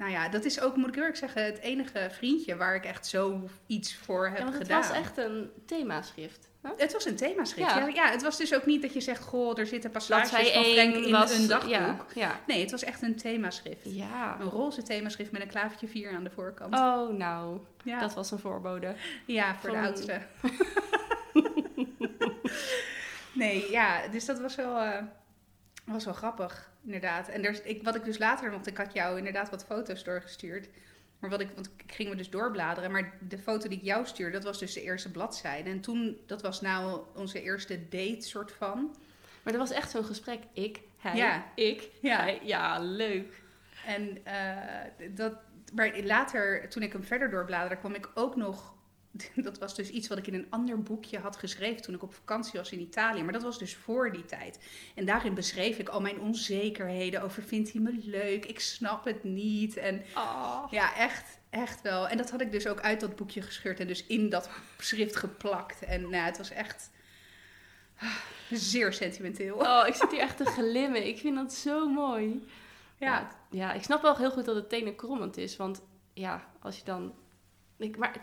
nou 0.00 0.12
ja, 0.12 0.28
dat 0.28 0.44
is 0.44 0.60
ook, 0.60 0.76
moet 0.76 0.88
ik 0.88 0.96
eerlijk 0.96 1.16
zeggen, 1.16 1.44
het 1.44 1.58
enige 1.58 2.08
vriendje 2.10 2.56
waar 2.56 2.74
ik 2.74 2.84
echt 2.84 3.06
zo 3.06 3.48
iets 3.66 3.96
voor 3.96 4.28
heb 4.28 4.38
ja, 4.38 4.52
gedaan. 4.52 4.78
Het 4.78 4.88
was 4.88 4.96
echt 4.96 5.18
een 5.18 5.50
themaschrift. 5.66 6.48
Het 6.76 6.92
was 6.92 7.04
een 7.04 7.16
themaschrift. 7.16 7.74
Ja. 7.74 7.86
ja. 7.86 8.10
het 8.10 8.22
was 8.22 8.36
dus 8.36 8.54
ook 8.54 8.66
niet 8.66 8.82
dat 8.82 8.92
je 8.92 9.00
zegt, 9.00 9.22
goh, 9.22 9.58
er 9.58 9.66
zitten 9.66 9.90
passages 9.90 10.30
van 10.30 10.64
Frank 10.64 10.94
in 10.94 11.10
was, 11.10 11.38
een 11.38 11.48
dagboek. 11.48 11.70
Ja, 11.70 12.06
ja. 12.14 12.40
Nee, 12.46 12.60
het 12.60 12.70
was 12.70 12.82
echt 12.82 13.02
een 13.02 13.16
themaschrift. 13.16 13.80
Ja. 13.82 14.36
Een 14.40 14.48
roze 14.48 14.82
themaschrift 14.82 15.32
met 15.32 15.42
een 15.42 15.48
klavertje 15.48 15.88
4 15.88 16.14
aan 16.14 16.24
de 16.24 16.30
voorkant. 16.30 16.74
Oh, 16.74 17.16
nou, 17.16 17.60
dat 17.84 18.14
was 18.14 18.30
een 18.30 18.38
voorbode. 18.38 18.94
Ja, 19.26 19.56
voor 19.56 19.70
de 19.70 19.78
oudste. 19.78 20.20
nee, 23.32 23.70
ja, 23.70 24.08
dus 24.08 24.24
dat 24.24 24.40
was 24.40 24.54
wel, 24.54 24.84
uh, 24.84 24.96
was 25.84 26.04
wel 26.04 26.14
grappig 26.14 26.69
inderdaad. 26.84 27.28
En 27.28 27.44
er, 27.44 27.60
ik, 27.64 27.82
wat 27.82 27.94
ik 27.94 28.04
dus 28.04 28.18
later, 28.18 28.50
want 28.50 28.66
ik 28.66 28.76
had 28.76 28.92
jou 28.92 29.18
inderdaad 29.18 29.50
wat 29.50 29.64
foto's 29.64 30.04
doorgestuurd. 30.04 30.68
Maar 31.18 31.30
wat 31.30 31.40
ik, 31.40 31.50
want 31.54 31.70
ik 31.76 31.92
ging 31.92 32.08
me 32.08 32.16
dus 32.16 32.30
doorbladeren. 32.30 32.90
Maar 32.90 33.12
de 33.28 33.38
foto 33.38 33.68
die 33.68 33.78
ik 33.78 33.84
jou 33.84 34.06
stuurde, 34.06 34.32
dat 34.32 34.44
was 34.44 34.58
dus 34.58 34.72
de 34.72 34.82
eerste 34.82 35.10
bladzijde. 35.10 35.70
En 35.70 35.80
toen, 35.80 36.20
dat 36.26 36.42
was 36.42 36.60
nou 36.60 37.00
onze 37.14 37.42
eerste 37.42 37.88
date 37.88 38.20
soort 38.20 38.52
van. 38.52 38.96
Maar 39.42 39.52
dat 39.52 39.68
was 39.68 39.76
echt 39.76 39.90
zo'n 39.90 40.04
gesprek. 40.04 40.40
Ik, 40.52 40.80
hij, 40.98 41.16
ja. 41.16 41.52
ik, 41.54 41.88
ja. 42.00 42.20
hij. 42.20 42.40
Ja, 42.42 42.78
leuk. 42.78 43.42
En 43.86 44.18
uh, 44.26 45.14
dat, 45.14 45.34
maar 45.74 46.00
later, 46.02 46.68
toen 46.68 46.82
ik 46.82 46.92
hem 46.92 47.04
verder 47.04 47.30
doorbladerde, 47.30 47.76
kwam 47.76 47.94
ik 47.94 48.10
ook 48.14 48.36
nog 48.36 48.74
dat 49.34 49.58
was 49.58 49.74
dus 49.74 49.88
iets 49.88 50.08
wat 50.08 50.18
ik 50.18 50.26
in 50.26 50.34
een 50.34 50.46
ander 50.50 50.82
boekje 50.82 51.18
had 51.18 51.36
geschreven 51.36 51.82
toen 51.82 51.94
ik 51.94 52.02
op 52.02 52.14
vakantie 52.14 52.58
was 52.58 52.72
in 52.72 52.80
Italië. 52.80 53.22
Maar 53.22 53.32
dat 53.32 53.42
was 53.42 53.58
dus 53.58 53.74
voor 53.74 54.12
die 54.12 54.24
tijd. 54.24 54.58
En 54.94 55.04
daarin 55.04 55.34
beschreef 55.34 55.78
ik 55.78 55.88
al 55.88 56.00
mijn 56.00 56.20
onzekerheden 56.20 57.22
over 57.22 57.42
vindt 57.42 57.72
hij 57.72 57.80
me 57.80 57.98
leuk? 58.02 58.46
Ik 58.46 58.60
snap 58.60 59.04
het 59.04 59.24
niet. 59.24 59.76
En 59.76 60.02
oh. 60.16 60.64
ja, 60.70 60.96
echt, 60.96 61.38
echt 61.50 61.82
wel. 61.82 62.08
En 62.08 62.16
dat 62.16 62.30
had 62.30 62.40
ik 62.40 62.52
dus 62.52 62.66
ook 62.66 62.80
uit 62.80 63.00
dat 63.00 63.16
boekje 63.16 63.42
gescheurd 63.42 63.80
en 63.80 63.86
dus 63.86 64.06
in 64.06 64.28
dat 64.28 64.50
schrift 64.78 65.16
geplakt. 65.16 65.84
En 65.84 66.00
nou, 66.00 66.24
het 66.24 66.38
was 66.38 66.50
echt 66.50 66.90
zeer 68.50 68.92
sentimenteel. 68.92 69.56
Oh, 69.56 69.84
ik 69.86 69.94
zit 69.94 70.10
hier 70.10 70.20
echt 70.20 70.36
te 70.36 70.44
glimmen. 70.44 71.06
Ik 71.06 71.18
vind 71.18 71.36
dat 71.36 71.52
zo 71.52 71.88
mooi. 71.88 72.46
Ja. 72.96 73.18
ja, 73.18 73.30
ja 73.50 73.72
ik 73.72 73.82
snap 73.82 74.02
wel 74.02 74.16
heel 74.16 74.30
goed 74.30 74.44
dat 74.44 74.54
het 74.54 74.68
tenenkrommend 74.68 75.36
is. 75.36 75.56
Want 75.56 75.82
ja, 76.12 76.50
als 76.60 76.76
je 76.76 76.84
dan 76.84 77.14
ik, 77.76 77.96
maar 77.96 78.20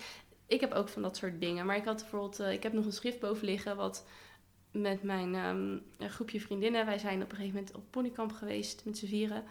ik 0.47 0.61
heb 0.61 0.73
ook 0.73 0.89
van 0.89 1.01
dat 1.01 1.17
soort 1.17 1.41
dingen. 1.41 1.65
Maar 1.65 1.77
ik 1.77 1.85
had 1.85 2.01
bijvoorbeeld, 2.01 2.39
uh, 2.39 2.51
ik 2.51 2.63
heb 2.63 2.73
nog 2.73 2.85
een 2.85 2.91
schrift 2.91 3.19
boven 3.19 3.45
liggen 3.45 3.75
wat 3.75 4.05
met 4.71 5.03
mijn 5.03 5.35
um, 5.35 5.83
groepje 5.99 6.41
vriendinnen. 6.41 6.85
Wij 6.85 6.97
zijn 6.97 7.21
op 7.21 7.29
een 7.29 7.35
gegeven 7.35 7.55
moment 7.55 7.75
op 7.75 7.83
ponykamp 7.89 8.31
geweest 8.31 8.85
met 8.85 8.97
z'n 8.97 9.05
vieren. 9.05 9.43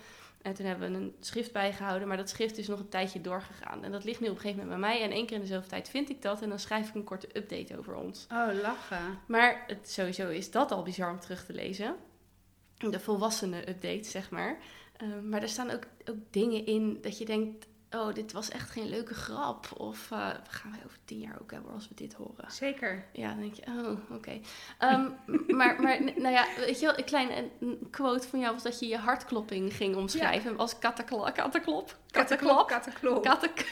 En 0.43 0.55
toen 0.55 0.67
hebben 0.67 0.93
we 0.93 0.99
een 0.99 1.15
schrift 1.21 1.53
bijgehouden. 1.53 2.09
Maar 2.09 2.17
dat 2.17 2.29
schrift 2.29 2.59
is 2.59 2.69
nog 2.69 2.79
een 2.79 2.89
tijdje 2.89 3.21
doorgegaan. 3.21 3.85
En 3.85 3.93
dat 3.93 4.05
ligt 4.05 4.21
nu 4.21 4.27
op 4.27 4.35
een 4.35 4.41
gegeven 4.41 4.63
moment 4.63 4.81
bij 4.81 4.91
mij. 4.91 5.03
En 5.03 5.11
één 5.11 5.27
keer 5.27 5.37
in 5.37 5.43
dezelfde 5.43 5.69
tijd 5.69 5.89
vind 5.89 6.11
ik 6.11 6.23
dat. 6.23 6.43
En 6.43 6.49
dan 6.49 6.59
schrijf 6.59 6.89
ik 6.89 6.95
een 6.95 7.05
korte 7.05 7.29
update 7.33 7.79
over 7.79 7.95
ons. 7.95 8.27
Oh, 8.33 8.49
lachen. 8.63 9.19
Maar 9.27 9.65
het, 9.67 9.91
sowieso 9.91 10.29
is 10.29 10.51
dat 10.51 10.71
al 10.73 10.83
bizar 10.83 11.11
om 11.11 11.21
terug 11.21 11.45
te 11.45 11.53
lezen. 11.53 11.97
De 12.77 13.01
volwassene 13.01 13.69
update, 13.69 14.05
zeg 14.05 14.31
maar. 14.31 14.59
Um, 15.03 15.29
maar 15.29 15.43
er 15.43 15.49
staan 15.49 15.71
ook, 15.71 15.87
ook 16.05 16.17
dingen 16.31 16.67
in 16.67 16.99
dat 17.01 17.19
je 17.19 17.25
denkt 17.25 17.67
oh, 17.91 18.15
dit 18.15 18.33
was 18.33 18.51
echt 18.51 18.71
geen 18.71 18.89
leuke 18.89 19.15
grap. 19.15 19.67
Of 19.77 20.11
uh, 20.11 20.29
gaan 20.49 20.71
wij 20.71 20.81
over 20.85 20.99
tien 21.05 21.19
jaar 21.19 21.41
ook 21.41 21.51
hebben 21.51 21.73
als 21.73 21.89
we 21.89 21.95
dit 21.95 22.15
horen? 22.15 22.51
Zeker. 22.51 23.05
Ja, 23.13 23.29
dan 23.29 23.41
denk 23.41 23.55
je, 23.55 23.63
oh, 23.67 23.91
oké. 23.91 24.15
Okay. 24.15 24.43
Um, 24.81 25.17
maar, 25.57 25.83
maar, 25.83 26.03
nou 26.03 26.31
ja, 26.31 26.47
weet 26.57 26.81
je 26.81 26.87
wel, 26.87 26.99
een 26.99 27.05
kleine 27.05 27.51
quote 27.91 28.29
van 28.29 28.39
jou 28.39 28.53
was 28.53 28.63
dat 28.63 28.79
je 28.81 28.87
je 28.87 28.99
hartklopping 28.99 29.75
ging 29.75 29.97
omschrijven 29.97 30.51
ja. 30.51 30.57
als. 30.57 30.79
Kattenklop? 30.79 31.35
Kattenklop? 31.35 31.97
Kattenklop. 32.11 32.67
Kattenklop. 32.67 33.67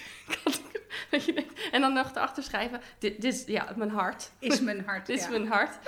En 1.72 1.80
dan 1.80 1.92
nog 1.92 2.10
erachter 2.10 2.42
schrijven, 2.42 2.80
dit, 2.98 3.20
dit 3.20 3.34
is, 3.34 3.44
ja, 3.46 3.72
mijn 3.76 3.90
hart. 3.90 4.30
Is 4.38 4.60
mijn 4.60 4.84
hart, 4.84 5.06
Dit 5.06 5.20
is 5.20 5.28
mijn 5.28 5.48
hart. 5.48 5.78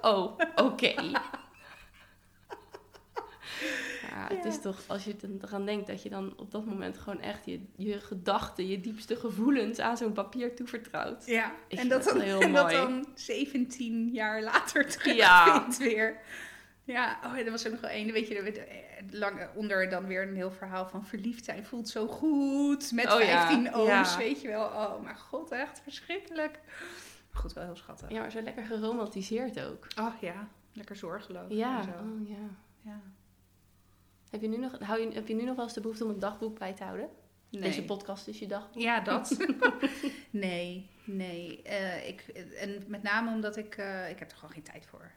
oh, 0.00 0.38
oké. 0.56 0.94
Ja, 4.14 4.34
het 4.36 4.44
is 4.44 4.60
toch, 4.60 4.82
als 4.86 5.04
je 5.04 5.16
er 5.40 5.54
aan 5.54 5.66
denkt, 5.66 5.86
dat 5.86 6.02
je 6.02 6.08
dan 6.08 6.34
op 6.36 6.50
dat 6.50 6.64
moment 6.64 6.98
gewoon 6.98 7.20
echt 7.20 7.46
je, 7.46 7.60
je 7.76 8.00
gedachten, 8.00 8.66
je 8.66 8.80
diepste 8.80 9.16
gevoelens 9.16 9.78
aan 9.78 9.96
zo'n 9.96 10.12
papier 10.12 10.56
toevertrouwt. 10.56 11.26
Ja, 11.26 11.52
en, 11.68 11.88
dat 11.88 12.04
dan, 12.04 12.20
en 12.20 12.52
dat 12.52 12.70
dan 12.70 13.06
17 13.14 14.08
jaar 14.12 14.42
later 14.42 14.86
terugvindt 14.90 15.18
ja. 15.18 15.66
weer. 15.78 16.20
Ja, 16.84 17.18
oh, 17.24 17.38
er 17.38 17.50
was 17.50 17.66
ook 17.66 17.72
nog 17.72 17.80
wel 17.80 17.90
één, 17.90 18.12
weet 18.12 18.28
je, 18.28 18.34
er 18.34 18.64
lang 19.10 19.48
onder 19.54 19.88
dan 19.88 20.06
weer 20.06 20.28
een 20.28 20.34
heel 20.34 20.50
verhaal 20.50 20.88
van 20.88 21.06
verliefd 21.06 21.44
zijn 21.44 21.64
voelt 21.64 21.88
zo 21.88 22.06
goed, 22.06 22.92
met 22.92 23.06
oh, 23.06 23.16
15 23.16 23.62
ja. 23.62 23.72
ooms, 23.72 24.16
weet 24.16 24.40
je 24.40 24.48
wel. 24.48 24.64
Oh, 24.64 25.02
maar 25.02 25.16
god, 25.16 25.50
echt 25.50 25.80
verschrikkelijk. 25.82 26.58
Goed, 27.32 27.52
wel 27.52 27.64
heel 27.64 27.76
schattig. 27.76 28.10
Ja, 28.10 28.20
maar 28.20 28.30
zo 28.30 28.40
lekker 28.40 28.64
geromantiseerd 28.64 29.60
ook. 29.60 29.86
Oh 29.98 30.12
ja, 30.20 30.48
lekker 30.72 30.96
zorgeloos. 30.96 31.52
Ja, 31.52 31.80
oh 31.80 32.28
ja. 32.28 32.48
ja. 32.80 33.00
Heb 34.34 34.42
je, 34.42 34.48
nu 34.48 34.56
nog, 34.56 34.78
hou 34.78 35.00
je, 35.00 35.14
heb 35.14 35.28
je 35.28 35.34
nu 35.34 35.44
nog 35.44 35.56
wel 35.56 35.64
eens 35.64 35.74
de 35.74 35.80
behoefte 35.80 36.04
om 36.04 36.10
een 36.10 36.18
dagboek 36.18 36.58
bij 36.58 36.72
te 36.72 36.84
houden? 36.84 37.08
Nee. 37.50 37.62
Deze 37.62 37.84
podcast 37.84 38.28
is 38.28 38.38
je 38.38 38.46
dag. 38.46 38.68
Ja, 38.72 39.00
dat. 39.00 39.36
nee, 40.30 40.90
nee. 41.04 41.62
Uh, 41.66 42.08
ik, 42.08 42.20
en 42.56 42.84
met 42.86 43.02
name 43.02 43.30
omdat 43.30 43.56
ik... 43.56 43.76
Uh, 43.76 44.10
ik 44.10 44.18
heb 44.18 44.30
er 44.30 44.36
gewoon 44.36 44.54
geen 44.54 44.62
tijd 44.62 44.86
voor. 44.86 45.10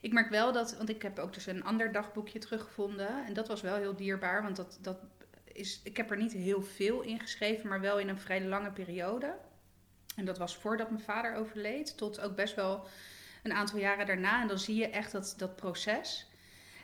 Ik 0.00 0.12
merk 0.12 0.30
wel 0.30 0.52
dat... 0.52 0.76
Want 0.76 0.88
ik 0.88 1.02
heb 1.02 1.18
ook 1.18 1.34
dus 1.34 1.46
een 1.46 1.64
ander 1.64 1.92
dagboekje 1.92 2.38
teruggevonden. 2.38 3.26
En 3.26 3.32
dat 3.32 3.48
was 3.48 3.60
wel 3.60 3.76
heel 3.76 3.96
dierbaar. 3.96 4.42
Want 4.42 4.56
dat, 4.56 4.78
dat 4.80 4.98
is... 5.44 5.80
Ik 5.84 5.96
heb 5.96 6.10
er 6.10 6.16
niet 6.16 6.32
heel 6.32 6.62
veel 6.62 7.00
in 7.00 7.20
geschreven. 7.20 7.68
Maar 7.68 7.80
wel 7.80 7.98
in 7.98 8.08
een 8.08 8.18
vrij 8.18 8.44
lange 8.44 8.70
periode. 8.70 9.36
En 10.16 10.24
dat 10.24 10.38
was 10.38 10.56
voordat 10.56 10.90
mijn 10.90 11.02
vader 11.02 11.34
overleed. 11.34 11.96
Tot 11.96 12.20
ook 12.20 12.36
best 12.36 12.54
wel 12.54 12.86
een 13.42 13.52
aantal 13.52 13.78
jaren 13.78 14.06
daarna. 14.06 14.40
En 14.40 14.48
dan 14.48 14.58
zie 14.58 14.76
je 14.76 14.88
echt 14.88 15.12
dat, 15.12 15.34
dat 15.36 15.56
proces... 15.56 16.29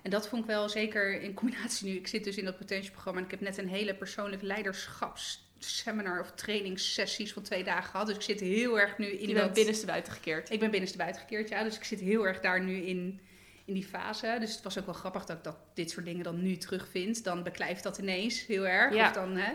En 0.06 0.12
dat 0.12 0.28
vond 0.28 0.42
ik 0.42 0.48
wel 0.48 0.68
zeker 0.68 1.20
in 1.20 1.34
combinatie 1.34 1.88
nu. 1.88 1.94
Ik 1.94 2.06
zit 2.06 2.24
dus 2.24 2.36
in 2.36 2.44
dat 2.44 2.58
potentieprogramma 2.58 3.18
en 3.18 3.24
ik 3.24 3.30
heb 3.30 3.40
net 3.40 3.58
een 3.58 3.68
hele 3.68 3.94
persoonlijk 3.94 4.42
leiderschapstool 4.42 5.44
seminar 5.58 6.20
of 6.20 6.30
trainingssessies 6.30 7.32
van 7.32 7.42
twee 7.42 7.64
dagen 7.64 7.90
gehad. 7.90 8.06
Dus 8.06 8.16
ik 8.16 8.22
zit 8.22 8.40
heel 8.40 8.80
erg 8.80 8.98
nu 8.98 9.06
in 9.06 9.28
Je 9.28 9.34
dat... 9.34 9.42
bent 9.42 9.54
binnenste 9.54 9.86
buiten 9.86 10.12
gekeerd. 10.12 10.50
Ik 10.50 10.60
ben 10.60 10.70
binnenste 10.70 10.98
buiten 10.98 11.20
gekeerd, 11.20 11.48
ja. 11.48 11.62
Dus 11.62 11.76
ik 11.76 11.84
zit 11.84 12.00
heel 12.00 12.26
erg 12.26 12.40
daar 12.40 12.64
nu 12.64 12.76
in, 12.76 13.20
in 13.64 13.74
die 13.74 13.84
fase. 13.84 14.36
Dus 14.40 14.54
het 14.54 14.62
was 14.62 14.78
ook 14.78 14.84
wel 14.84 14.94
grappig 14.94 15.24
dat 15.24 15.36
ik 15.36 15.44
dat, 15.44 15.56
dit 15.74 15.90
soort 15.90 16.04
dingen 16.04 16.24
dan 16.24 16.42
nu 16.42 16.56
terugvind. 16.56 17.24
Dan 17.24 17.42
beklijft 17.42 17.82
dat 17.82 17.98
ineens 17.98 18.46
heel 18.46 18.66
erg. 18.66 18.94
Ja. 18.94 19.08
Of 19.08 19.14
dan, 19.14 19.36
hè. 19.36 19.52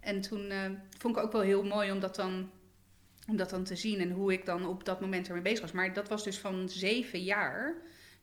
En 0.00 0.20
toen 0.20 0.50
eh, 0.50 0.70
vond 0.98 1.16
ik 1.16 1.22
ook 1.22 1.32
wel 1.32 1.40
heel 1.40 1.64
mooi 1.64 1.90
om 1.90 2.00
dat, 2.00 2.14
dan, 2.14 2.50
om 3.26 3.36
dat 3.36 3.50
dan 3.50 3.64
te 3.64 3.76
zien. 3.76 4.00
En 4.00 4.10
hoe 4.10 4.32
ik 4.32 4.46
dan 4.46 4.66
op 4.66 4.84
dat 4.84 5.00
moment 5.00 5.28
ermee 5.28 5.42
bezig 5.42 5.60
was. 5.60 5.72
Maar 5.72 5.92
dat 5.92 6.08
was 6.08 6.24
dus 6.24 6.38
van 6.38 6.68
zeven 6.68 7.22
jaar 7.22 7.74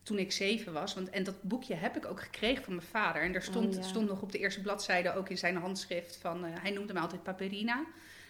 toen 0.06 0.18
ik 0.20 0.32
zeven 0.32 0.74
was. 0.74 0.94
Want, 0.94 1.10
en 1.10 1.24
dat 1.24 1.42
boekje 1.42 1.74
heb 1.76 1.96
ik 1.96 2.06
ook 2.06 2.22
gekregen 2.22 2.64
van 2.64 2.76
mijn 2.76 2.88
vader. 2.88 3.22
En 3.22 3.32
daar 3.32 3.42
stond, 3.42 3.76
Oh, 3.76 3.82
ja. 3.82 3.88
stond 3.88 4.08
nog 4.08 4.22
op 4.22 4.32
de 4.32 4.38
eerste 4.38 4.62
bladzijde 4.62 5.14
ook 5.16 5.30
in 5.30 5.38
zijn 5.38 5.56
handschrift 5.56 6.18
van... 6.22 6.46
eh, 6.46 6.52
hij 6.62 6.72
noemde 6.72 6.94
me 6.94 7.00
altijd 7.00 7.24
Paperina. 7.24 7.84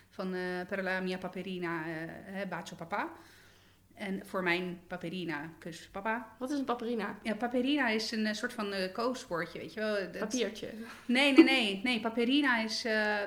Van 0.10 0.34
eh 0.34 0.42
per 0.68 0.84
la 0.84 1.00
mia 1.00 1.18
Paperina, 1.18 1.84
eh, 1.88 2.48
bacio 2.50 2.76
papa. 2.76 3.12
En 3.94 4.22
voor 4.26 4.44
mijn 4.44 4.80
Paperina, 4.88 5.50
kus 5.60 5.88
papa. 5.92 6.36
Wat 6.40 6.52
is 6.52 6.60
een 6.60 6.66
paperina? 6.66 7.20
Ja, 7.24 7.36
Paperina 7.36 7.88
is 7.90 8.12
een 8.12 8.36
soort 8.36 8.54
van 8.54 8.72
eh 8.74 8.94
kooswoordje, 8.94 9.60
weet 9.60 9.74
je 9.74 9.80
wel. 9.80 9.96
Dat- 9.96 10.18
Papiertje. 10.20 10.70
Nee, 11.06 11.34
nee, 11.34 11.44
nee. 11.44 11.80
Nee, 11.84 12.00
Paperina 12.00 12.60
is, 12.64 12.82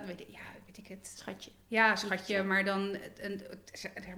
weet, 0.06 0.20
ik- 0.20 0.30
ja, 0.30 0.40
weet 0.66 0.78
ik 0.78 0.86
het. 0.86 1.12
Schatje. 1.16 1.50
Ja, 1.66 1.96
schatje, 1.96 2.16
Schatje. 2.24 2.42
maar 2.42 2.64
dan, 2.64 2.96
een, 3.20 3.42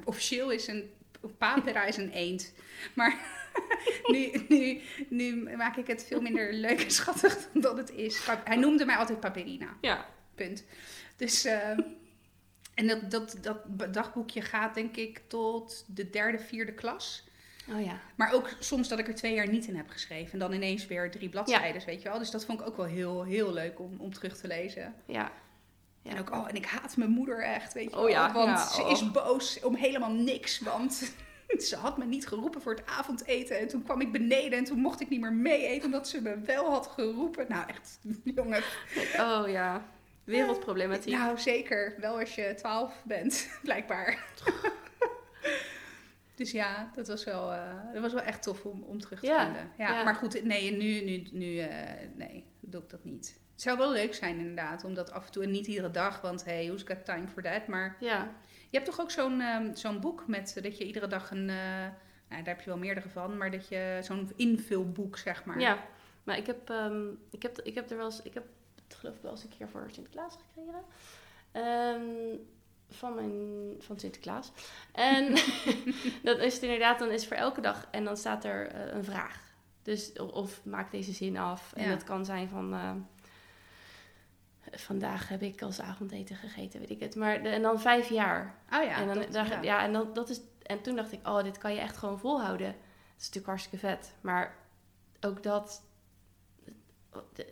officieel 0.04 0.50
is 0.50 0.66
een, 0.66 0.90
papera 1.38 1.84
is 1.84 1.96
een 1.96 2.10
eend. 2.10 2.52
Maar 2.94 3.38
nu, 4.12 4.30
nu, 4.48 4.80
nu 5.08 5.56
maak 5.56 5.76
ik 5.76 5.86
het 5.86 6.04
veel 6.04 6.20
minder 6.20 6.52
leuk 6.52 6.80
en 6.80 6.90
schattig 6.90 7.48
dan 7.52 7.62
dat 7.62 7.76
het 7.76 7.90
is. 7.90 8.26
Hij 8.44 8.56
noemde 8.56 8.84
mij 8.84 8.96
altijd 8.96 9.20
Paperina, 9.20 9.76
Ja. 9.80 10.06
punt. 10.34 10.64
Dus, 11.16 11.44
eh, 11.44 11.68
en 12.74 12.86
dat, 12.86 13.10
dat, 13.10 13.36
dat 13.42 13.94
dagboekje 13.94 14.42
gaat 14.42 14.74
denk 14.74 14.96
ik 14.96 15.20
tot 15.26 15.84
de 15.88 16.10
derde, 16.10 16.38
vierde 16.38 16.72
klas. 16.72 17.24
Oh 17.72 17.84
ja. 17.84 18.00
Maar 18.16 18.32
ook 18.32 18.48
soms 18.58 18.88
dat 18.88 18.98
ik 18.98 19.08
er 19.08 19.14
twee 19.14 19.34
jaar 19.34 19.48
niet 19.48 19.66
in 19.66 19.76
heb 19.76 19.88
geschreven. 19.88 20.32
En 20.32 20.38
dan 20.38 20.52
ineens 20.52 20.86
weer 20.86 21.10
drie 21.10 21.28
bladzijden, 21.28 21.82
weet 21.86 22.02
je 22.02 22.08
wel. 22.08 22.18
Dus 22.18 22.30
dat 22.30 22.44
vond 22.44 22.60
ik 22.60 22.66
ook 22.66 22.76
wel 22.76 22.86
heel, 22.86 23.24
heel 23.24 23.52
leuk 23.52 23.80
om, 23.80 23.94
om 23.98 24.12
terug 24.12 24.36
te 24.36 24.46
lezen. 24.46 24.94
Ja. 25.06 25.32
Ja. 26.02 26.10
En 26.10 26.18
ook, 26.18 26.30
oh, 26.32 26.48
en 26.48 26.54
ik 26.54 26.64
haat 26.66 26.96
mijn 26.96 27.10
moeder 27.10 27.42
echt, 27.44 27.72
weet 27.72 27.90
je 27.90 27.96
Oh 27.96 28.02
wel. 28.02 28.10
ja, 28.10 28.32
want 28.32 28.48
ja, 28.58 28.68
ze 28.68 28.82
oh. 28.82 28.90
is 28.90 29.10
boos 29.10 29.60
om 29.62 29.74
helemaal 29.74 30.12
niks. 30.12 30.58
Want 30.60 31.14
ze 31.68 31.76
had 31.76 31.98
me 31.98 32.04
niet 32.04 32.26
geroepen 32.26 32.62
voor 32.62 32.74
het 32.74 32.86
avondeten. 32.86 33.58
En 33.58 33.68
toen 33.68 33.82
kwam 33.82 34.00
ik 34.00 34.12
beneden 34.12 34.58
en 34.58 34.64
toen 34.64 34.78
mocht 34.78 35.00
ik 35.00 35.08
niet 35.08 35.20
meer 35.20 35.32
mee 35.32 35.66
eten. 35.66 35.84
Omdat 35.84 36.08
ze 36.08 36.22
me 36.22 36.40
wel 36.40 36.70
had 36.70 36.86
geroepen. 36.86 37.46
Nou, 37.48 37.68
echt, 37.68 37.98
jongen. 38.36 38.62
Oh 39.18 39.48
ja. 39.48 39.84
Wereldproblematiek. 40.24 41.12
Nou, 41.12 41.38
zeker. 41.38 41.94
Wel 41.98 42.18
als 42.18 42.34
je 42.34 42.54
twaalf 42.56 43.02
bent, 43.04 43.48
blijkbaar. 43.62 44.24
Dus 46.34 46.50
ja, 46.50 46.90
dat 46.94 47.08
was 47.08 47.24
wel, 47.24 47.52
eh, 47.52 47.92
dat 47.92 48.02
was 48.02 48.12
wel 48.12 48.22
echt 48.22 48.42
tof 48.42 48.64
om, 48.64 48.82
om 48.82 49.00
terug 49.00 49.20
te 49.20 49.26
Ja, 49.26 49.44
vinden. 49.44 49.70
Ja, 49.78 49.90
ja. 49.90 50.04
Maar 50.04 50.14
goed, 50.14 50.44
nee, 50.44 50.76
nu, 50.76 51.00
nu, 51.04 51.28
nu 51.32 51.58
eh, 51.58 51.68
nee, 52.14 52.44
doe 52.60 52.82
ik 52.82 52.90
dat 52.90 53.04
niet. 53.04 53.38
Het 53.52 53.62
zou 53.62 53.78
wel 53.78 53.92
leuk 53.92 54.14
zijn 54.14 54.38
inderdaad, 54.38 54.84
om 54.84 54.94
dat 54.94 55.12
af 55.12 55.26
en 55.26 55.32
toe, 55.32 55.42
en 55.42 55.50
niet 55.50 55.66
iedere 55.66 55.90
dag, 55.90 56.20
want 56.20 56.44
hey, 56.44 56.66
who's 56.66 56.82
got 56.82 57.04
time 57.04 57.28
for 57.28 57.42
that? 57.42 57.66
Maar 57.66 57.96
Ja. 58.00 58.30
Je 58.70 58.76
hebt 58.78 58.84
toch 58.84 59.00
ook 59.00 59.10
zo'n 59.10 59.40
ehm, 59.40 59.74
zo'n 59.74 60.00
boek 60.00 60.26
met 60.26 60.56
eh, 60.56 60.62
dat 60.62 60.78
je 60.78 60.86
iedere 60.86 61.06
dag 61.06 61.30
een, 61.30 61.48
eh, 61.50 61.56
nou, 62.28 62.42
daar 62.42 62.54
heb 62.54 62.60
je 62.60 62.66
wel 62.70 62.78
meerdere 62.78 63.08
van, 63.08 63.36
maar 63.36 63.50
dat 63.50 63.68
je 63.68 63.98
zo'n 64.02 64.30
invulboek, 64.36 65.18
zeg 65.18 65.44
maar. 65.44 65.60
Ja. 65.60 65.78
Maar 66.24 66.36
ik 66.36 66.46
heb, 66.46 66.70
ehm, 66.70 67.08
ik 67.30 67.42
heb, 67.42 67.60
ik 67.60 67.74
heb 67.74 67.90
er 67.90 67.96
wel 67.96 68.04
eens, 68.06 68.22
ik 68.22 68.34
heb 68.34 68.44
het 68.84 68.94
geloof 68.94 69.14
ik 69.16 69.22
wel 69.22 69.30
eens 69.30 69.42
een 69.42 69.52
keer 69.58 69.68
voor 69.68 69.88
Sinterklaas 69.90 70.36
gekregen. 70.46 70.82
Ehm, 71.52 72.36
van 72.88 73.14
mijn, 73.14 73.32
van 73.78 73.98
Sinterklaas. 73.98 74.52
En 74.92 75.34
dat 76.22 76.38
is 76.38 76.54
het 76.54 76.62
inderdaad, 76.62 76.98
dan 76.98 77.10
is 77.10 77.26
voor 77.26 77.36
elke 77.36 77.60
dag. 77.60 77.88
En 77.90 78.04
dan 78.04 78.16
staat 78.16 78.44
er 78.44 78.66
eh, 78.66 78.94
een 78.94 79.04
vraag. 79.04 79.48
Dus, 79.82 80.12
of, 80.12 80.30
of 80.30 80.64
maak 80.64 80.90
deze 80.90 81.12
zin 81.12 81.36
af. 81.36 81.72
En 81.72 81.82
Ja. 81.84 81.90
dat 81.90 82.04
kan 82.04 82.24
zijn 82.24 82.48
van... 82.48 82.74
vandaag 84.72 85.28
heb 85.28 85.42
ik 85.42 85.62
als 85.62 85.80
avondeten 85.80 86.36
gegeten, 86.36 86.80
weet 86.80 86.90
ik 86.90 87.00
het. 87.00 87.14
Maar 87.16 87.42
de- 87.42 87.48
en 87.48 87.62
dan 87.62 87.80
vijf 87.80 88.08
jaar. 88.08 88.58
Oh 88.72 88.82
ja, 88.82 88.96
en, 89.00 89.06
dan, 89.06 89.16
dat- 89.30 89.48
ja. 89.48 89.62
ja. 89.62 89.82
en, 89.84 89.92
dat, 89.92 90.14
dat 90.14 90.28
is, 90.28 90.40
en 90.62 90.80
toen 90.82 90.96
dacht 90.96 91.12
ik, 91.12 91.26
oh, 91.28 91.42
dit 91.42 91.58
kan 91.58 91.72
je 91.74 91.80
echt 91.80 91.96
gewoon 91.96 92.18
volhouden. 92.18 92.66
Dat 92.66 92.76
is 93.18 93.26
natuurlijk 93.26 93.46
hartstikke 93.46 93.78
vet. 93.86 94.14
Maar 94.20 94.56
ook 95.20 95.42
dat, 95.42 95.82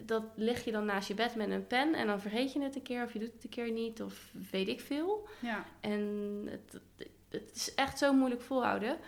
dat 0.05 0.23
leg 0.35 0.65
je 0.65 0.73
dan 0.73 0.85
naast 0.85 1.09
je 1.09 1.15
bed 1.15 1.35
met 1.35 1.51
een 1.51 1.67
pen 1.67 1.95
en 1.95 2.07
dan 2.07 2.21
vergeet 2.21 2.53
je 2.53 2.63
het 2.63 2.77
een 2.77 2.83
keer 2.83 3.05
of 3.05 3.13
je 3.13 3.19
doet 3.19 3.33
het 3.33 3.45
een 3.45 3.51
keer 3.51 3.71
niet 3.73 4.03
of 4.03 4.31
weet 4.51 4.69
ik 4.69 4.81
veel. 4.81 5.29
ja. 5.41 5.65
En 5.81 6.03
het, 6.51 6.73
het, 6.97 7.09
het 7.29 7.51
is 7.55 7.75
echt 7.75 7.99
zo 7.99 8.13
moeilijk 8.13 8.43
volhouden. 8.43 8.99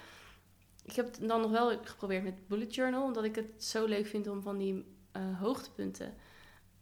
Ik 0.85 0.97
heb 0.97 1.07
het 1.07 1.29
dan 1.29 1.41
nog 1.41 1.51
wel 1.51 1.79
geprobeerd 1.85 2.23
met 2.25 2.49
bullet 2.49 2.75
journal, 2.75 3.05
omdat 3.05 3.25
ik 3.25 3.35
het 3.35 3.65
zo 3.65 3.85
leuk 3.87 4.07
vind 4.07 4.27
om 4.29 4.43
van 4.43 4.59
die 4.59 4.85
eh, 5.13 5.39
hoogtepunten 5.41 6.15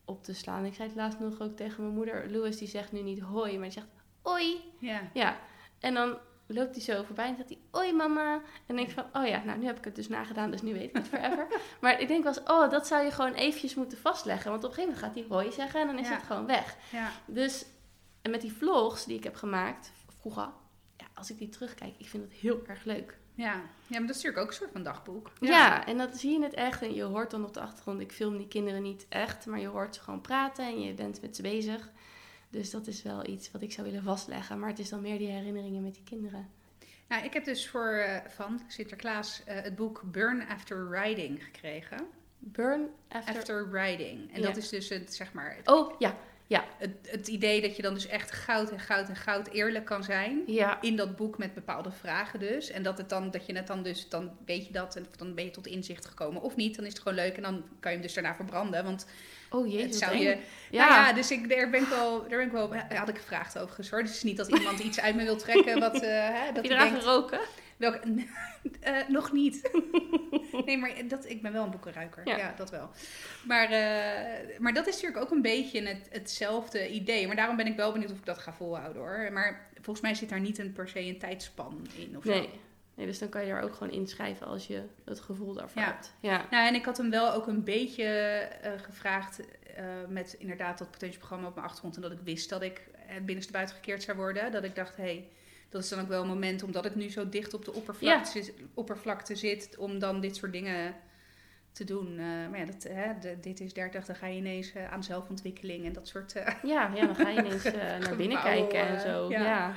op 0.08 0.24
te 0.24 0.34
slaan. 0.34 0.64
Ik 0.64 0.74
zei 0.74 0.88
het 0.88 0.96
laatst 0.96 1.18
nog 1.18 1.40
ook 1.40 1.56
tegen 1.56 1.82
mijn 1.82 1.94
moeder. 1.94 2.30
Louis 2.30 2.56
die 2.58 2.68
zegt 2.68 2.92
nu 2.92 3.00
niet 3.02 3.20
hoi, 3.20 3.52
maar 3.58 3.62
die 3.68 3.72
zegt 3.72 3.86
oi. 4.22 4.56
ja. 4.78 5.00
Ja, 5.12 5.38
en 5.80 5.94
dan 5.94 6.18
loopt 6.46 6.74
hij 6.74 6.84
zo 6.84 7.02
voorbij 7.02 7.28
en 7.28 7.36
zegt 7.36 7.48
hij, 7.48 7.58
oi 7.70 7.92
mama. 7.92 8.34
En 8.34 8.42
dan 8.66 8.76
denk 8.76 8.88
ik 8.88 8.94
van, 8.94 9.22
oh 9.22 9.26
ja, 9.28 9.42
nou 9.44 9.58
nu 9.58 9.64
heb 9.66 9.78
ik 9.78 9.84
het 9.84 9.94
dus 9.94 10.08
nagedaan, 10.08 10.50
dus 10.50 10.62
nu 10.62 10.72
weet 10.72 10.88
ik 10.88 10.96
het 10.96 11.08
forever. 11.08 11.46
maar 11.80 12.00
ik 12.00 12.08
denk 12.08 12.22
wel 12.24 12.32
eens, 12.36 12.50
oh, 12.50 12.70
dat 12.70 12.86
zou 12.86 13.04
je 13.04 13.10
gewoon 13.10 13.32
eventjes 13.32 13.74
moeten 13.74 13.98
vastleggen. 13.98 14.50
Want 14.50 14.64
op 14.64 14.70
een 14.70 14.74
gegeven 14.76 14.94
moment 15.00 15.14
gaat 15.16 15.24
hij 15.28 15.36
hoi 15.38 15.52
zeggen 15.52 15.80
en 15.80 15.86
dan 15.86 15.98
is 15.98 16.08
Ja. 16.08 16.14
het 16.14 16.22
gewoon 16.22 16.46
weg. 16.46 16.76
ja. 16.92 17.10
Dus, 17.26 17.64
en 18.22 18.30
met 18.30 18.40
die 18.40 18.52
vlogs 18.52 19.04
die 19.04 19.16
ik 19.16 19.24
heb 19.24 19.34
gemaakt 19.34 19.92
vroeger, 20.20 20.48
ja, 20.96 21.06
als 21.14 21.30
ik 21.30 21.38
die 21.38 21.48
terugkijk, 21.48 21.94
ik 21.98 22.08
vind 22.08 22.22
het 22.22 22.32
heel 22.32 22.60
erg 22.66 22.84
leuk. 22.84 23.18
Ja. 23.38 23.54
ja, 23.86 23.98
maar 23.98 24.06
dat 24.06 24.16
is 24.16 24.22
natuurlijk 24.22 24.38
ook 24.38 24.48
een 24.48 24.54
soort 24.54 24.72
van 24.72 24.82
dagboek. 24.82 25.30
Ja. 25.40 25.86
en 25.86 25.98
dat 25.98 26.16
zie 26.18 26.38
je 26.38 26.42
het 26.44 26.54
echt. 26.54 26.82
En 26.82 26.94
je 26.94 27.02
hoort 27.02 27.30
dan 27.30 27.44
op 27.44 27.54
de 27.54 27.60
achtergrond, 27.60 28.00
ik 28.00 28.12
film 28.12 28.36
die 28.36 28.48
kinderen 28.48 28.82
niet 28.82 29.06
echt, 29.08 29.46
maar 29.46 29.60
je 29.60 29.66
hoort 29.66 29.94
ze 29.94 30.00
gewoon 30.00 30.20
praten 30.20 30.64
en 30.64 30.80
je 30.80 30.94
bent 30.94 31.20
met 31.20 31.36
ze 31.36 31.42
bezig. 31.42 31.90
Dus 32.50 32.70
dat 32.70 32.86
is 32.86 33.02
wel 33.02 33.26
iets 33.26 33.50
wat 33.50 33.62
ik 33.62 33.72
zou 33.72 33.86
willen 33.86 34.02
vastleggen. 34.02 34.58
Maar 34.58 34.68
het 34.68 34.78
is 34.78 34.88
dan 34.88 35.00
meer 35.00 35.18
die 35.18 35.28
herinneringen 35.28 35.82
met 35.82 35.94
die 35.94 36.04
kinderen. 36.04 36.48
Nou, 37.08 37.24
ik 37.24 37.32
heb 37.32 37.44
dus 37.44 37.68
voor 37.68 37.88
eh, 37.92 38.30
van 38.30 38.60
Sinterklaas 38.66 39.42
eh, 39.44 39.62
het 39.62 39.76
boek 39.76 40.02
Burn 40.04 40.46
After 40.48 40.88
Riding 40.90 41.44
gekregen. 41.44 42.06
Burn 42.38 42.88
after... 43.08 43.36
After 43.36 43.68
Riding. 43.70 44.32
En 44.34 44.40
Ja. 44.40 44.46
dat 44.46 44.56
is 44.56 44.68
dus 44.68 44.88
het, 44.88 45.14
zeg 45.14 45.32
maar, 45.32 45.56
het, 45.56 45.68
Oh, 45.68 45.94
ja. 45.98 46.16
Het, 46.78 46.90
het 47.02 47.28
idee 47.28 47.60
dat 47.60 47.76
je 47.76 47.82
dan 47.82 47.94
dus 47.94 48.06
echt 48.06 48.32
goud 48.32 48.70
en 48.70 48.80
goud 48.80 49.08
en 49.08 49.16
goud 49.16 49.48
eerlijk 49.48 49.84
kan 49.84 50.04
zijn. 50.04 50.42
Ja. 50.46 50.78
In 50.80 50.96
dat 50.96 51.16
boek 51.16 51.38
met 51.38 51.54
bepaalde 51.54 51.90
vragen 51.90 52.38
dus. 52.38 52.70
En 52.70 52.82
dat, 52.82 52.98
het 52.98 53.08
dan, 53.08 53.30
dat 53.30 53.46
je 53.46 53.56
het 53.56 53.66
dan 53.66 53.82
dus, 53.82 54.08
dan 54.08 54.30
weet 54.46 54.66
je 54.66 54.72
dat 54.72 54.96
en 54.96 55.06
dan 55.16 55.34
ben 55.34 55.44
je 55.44 55.50
tot 55.50 55.66
inzicht 55.66 56.06
gekomen. 56.06 56.42
Of 56.42 56.56
niet, 56.56 56.76
dan 56.76 56.84
is 56.84 56.92
het 56.92 57.02
gewoon 57.02 57.18
leuk 57.18 57.36
en 57.36 57.42
dan 57.42 57.64
kan 57.80 57.90
je 57.90 57.96
hem 57.98 58.06
dus 58.06 58.14
daarna 58.14 58.34
verbranden. 58.34 58.84
Want 58.84 59.06
Oh 59.50 59.72
het 59.72 59.84
wat 59.84 59.94
zou 59.94 60.12
eng. 60.12 60.20
je... 60.22 60.38
Ja. 60.70 60.88
Nou 60.88 61.00
ja, 61.00 61.12
dus 61.12 61.30
ik, 61.30 61.48
daar 61.48 61.70
ben 61.70 61.82
ik 61.82 61.88
wel, 61.88 62.20
daar 62.20 62.38
ben 62.38 62.46
ik 62.46 62.52
wel, 62.52 62.74
had 62.76 63.08
ik 63.08 63.16
gevraagd 63.16 63.58
overigens 63.58 63.90
hoor. 63.90 64.00
Dus 64.00 64.08
het 64.08 64.16
is 64.18 64.24
niet 64.24 64.36
dat 64.36 64.48
iemand 64.48 64.78
iets 64.78 65.00
uit 65.00 65.14
me 65.14 65.24
wil 65.24 65.36
trekken 65.36 65.80
wat... 65.80 65.94
eh, 65.94 66.08
hè, 66.08 66.44
Heb 66.44 66.54
dat 66.54 66.64
je 66.64 66.70
eraan 66.70 66.88
denkt, 66.88 67.04
geroken? 67.04 67.40
Welke? 67.78 68.00
Eh, 68.80 69.08
nog 69.08 69.32
niet. 69.32 69.70
nee, 70.66 70.78
maar 70.78 71.08
dat, 71.08 71.28
ik 71.28 71.42
ben 71.42 71.52
wel 71.52 71.64
een 71.64 71.70
boekenruiker. 71.70 72.28
Ja. 72.28 72.36
Ja, 72.36 72.54
dat 72.56 72.70
wel. 72.70 72.90
Maar, 73.46 73.64
eh, 73.70 74.58
maar 74.58 74.72
dat 74.72 74.86
is 74.86 74.94
natuurlijk 74.94 75.22
ook 75.22 75.30
een 75.30 75.42
beetje 75.42 75.86
het, 75.86 76.08
hetzelfde 76.10 76.88
idee. 76.90 77.26
Maar 77.26 77.36
daarom 77.36 77.56
ben 77.56 77.66
ik 77.66 77.76
wel 77.76 77.92
benieuwd 77.92 78.10
of 78.10 78.18
ik 78.18 78.24
dat 78.26 78.38
ga 78.38 78.52
volhouden 78.52 79.02
hoor. 79.02 79.28
Maar 79.32 79.68
volgens 79.74 80.00
mij 80.00 80.14
zit 80.14 80.28
daar 80.28 80.40
niet 80.40 80.58
een, 80.58 80.72
per 80.72 80.88
se 80.88 81.00
een 81.00 81.18
tijdspan 81.18 81.86
in. 81.96 82.16
Of 82.16 82.22
zo. 82.24 82.30
Nee. 82.30 82.48
nee. 82.94 83.06
Dus 83.06 83.18
dan 83.18 83.28
kan 83.28 83.44
je 83.46 83.52
er 83.52 83.62
ook 83.62 83.74
gewoon 83.74 83.92
inschrijven 83.92 84.46
als 84.46 84.66
je 84.66 84.82
het 85.04 85.20
gevoel 85.20 85.52
daarvoor 85.54 85.82
Ja. 85.82 85.88
hebt. 85.88 86.14
Ja. 86.20 86.46
Nou, 86.50 86.66
en 86.68 86.74
ik 86.74 86.84
had 86.84 86.96
hem 86.96 87.10
wel 87.10 87.32
ook 87.32 87.46
een 87.46 87.64
beetje 87.64 88.04
eh, 88.04 88.72
gevraagd 88.76 89.40
eh, 89.76 89.84
met 90.08 90.36
inderdaad 90.38 90.78
dat 90.78 90.90
potentieprogramma 90.90 91.46
op 91.48 91.54
mijn 91.54 91.66
achtergrond. 91.66 91.96
En 91.96 92.02
dat 92.02 92.12
ik 92.12 92.20
wist 92.24 92.48
dat 92.48 92.62
ik 92.62 92.82
het 92.96 93.24
binnenste 93.26 93.52
buiten 93.52 93.74
gekeerd 93.74 94.02
zou 94.02 94.16
worden. 94.16 94.52
Dat 94.52 94.64
ik 94.64 94.74
dacht, 94.74 94.96
hé, 94.96 95.02
hey, 95.02 95.28
dat 95.68 95.82
is 95.82 95.88
dan 95.88 96.00
ook 96.00 96.08
wel 96.08 96.22
een 96.22 96.28
moment 96.28 96.62
omdat 96.62 96.84
ik 96.84 96.94
nu 96.94 97.10
zo 97.10 97.28
dicht 97.28 97.54
op 97.54 97.64
de 97.64 97.72
oppervlakte, 97.72 98.30
zit, 98.42 98.54
oppervlakte 98.74 99.36
zit, 99.36 99.76
om 99.76 99.98
dan 99.98 100.20
dit 100.20 100.36
soort 100.36 100.52
dingen 100.52 100.94
te 101.72 101.84
doen. 101.84 102.06
Eh, 102.18 102.24
maar 102.24 102.58
ja, 102.58 102.64
dat, 102.64 102.82
hè, 102.82 103.18
de- 103.18 103.40
dit 103.40 103.60
is 103.60 103.72
30, 103.72 104.04
dan 104.06 104.16
ga 104.16 104.26
je 104.26 104.36
ineens 104.38 104.72
eh, 104.72 104.92
aan 104.92 105.04
zelfontwikkeling 105.04 105.84
en 105.84 105.92
dat 105.92 106.08
soort... 106.08 106.32
eh, 106.34 106.54
Ja, 106.62 106.94
ja, 106.94 107.06
dan 107.06 107.14
ga 107.16 107.28
je 107.28 107.38
ineens 107.38 107.64
naar 108.06 108.16
binnen 108.16 108.42
kijken 108.42 108.86
en 108.88 109.00
zo. 109.00 109.30
Ja. 109.30 109.44
ja. 109.44 109.76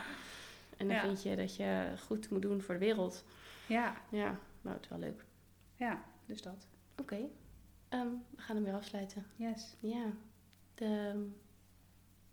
En 0.77 0.87
dan 0.87 0.95
Ja. 0.95 1.01
vind 1.01 1.23
je 1.23 1.35
dat 1.35 1.55
je 1.55 1.87
goed 2.05 2.29
moet 2.29 2.41
doen 2.41 2.61
voor 2.61 2.73
de 2.73 2.79
wereld. 2.85 3.23
ja, 3.67 3.95
Ja, 4.09 4.39
nou, 4.61 4.75
het 4.75 4.83
is 4.83 4.89
wel 4.89 4.99
leuk. 4.99 5.25
ja, 5.75 6.03
dus 6.25 6.41
dat. 6.41 6.67
Oké, 6.97 7.17
Ehm, 7.89 8.07
we 8.35 8.41
gaan 8.41 8.55
hem 8.55 8.65
weer 8.65 8.73
afsluiten. 8.73 9.25
Yes. 9.35 9.75
Ja. 9.79 10.05
De, 10.75 11.13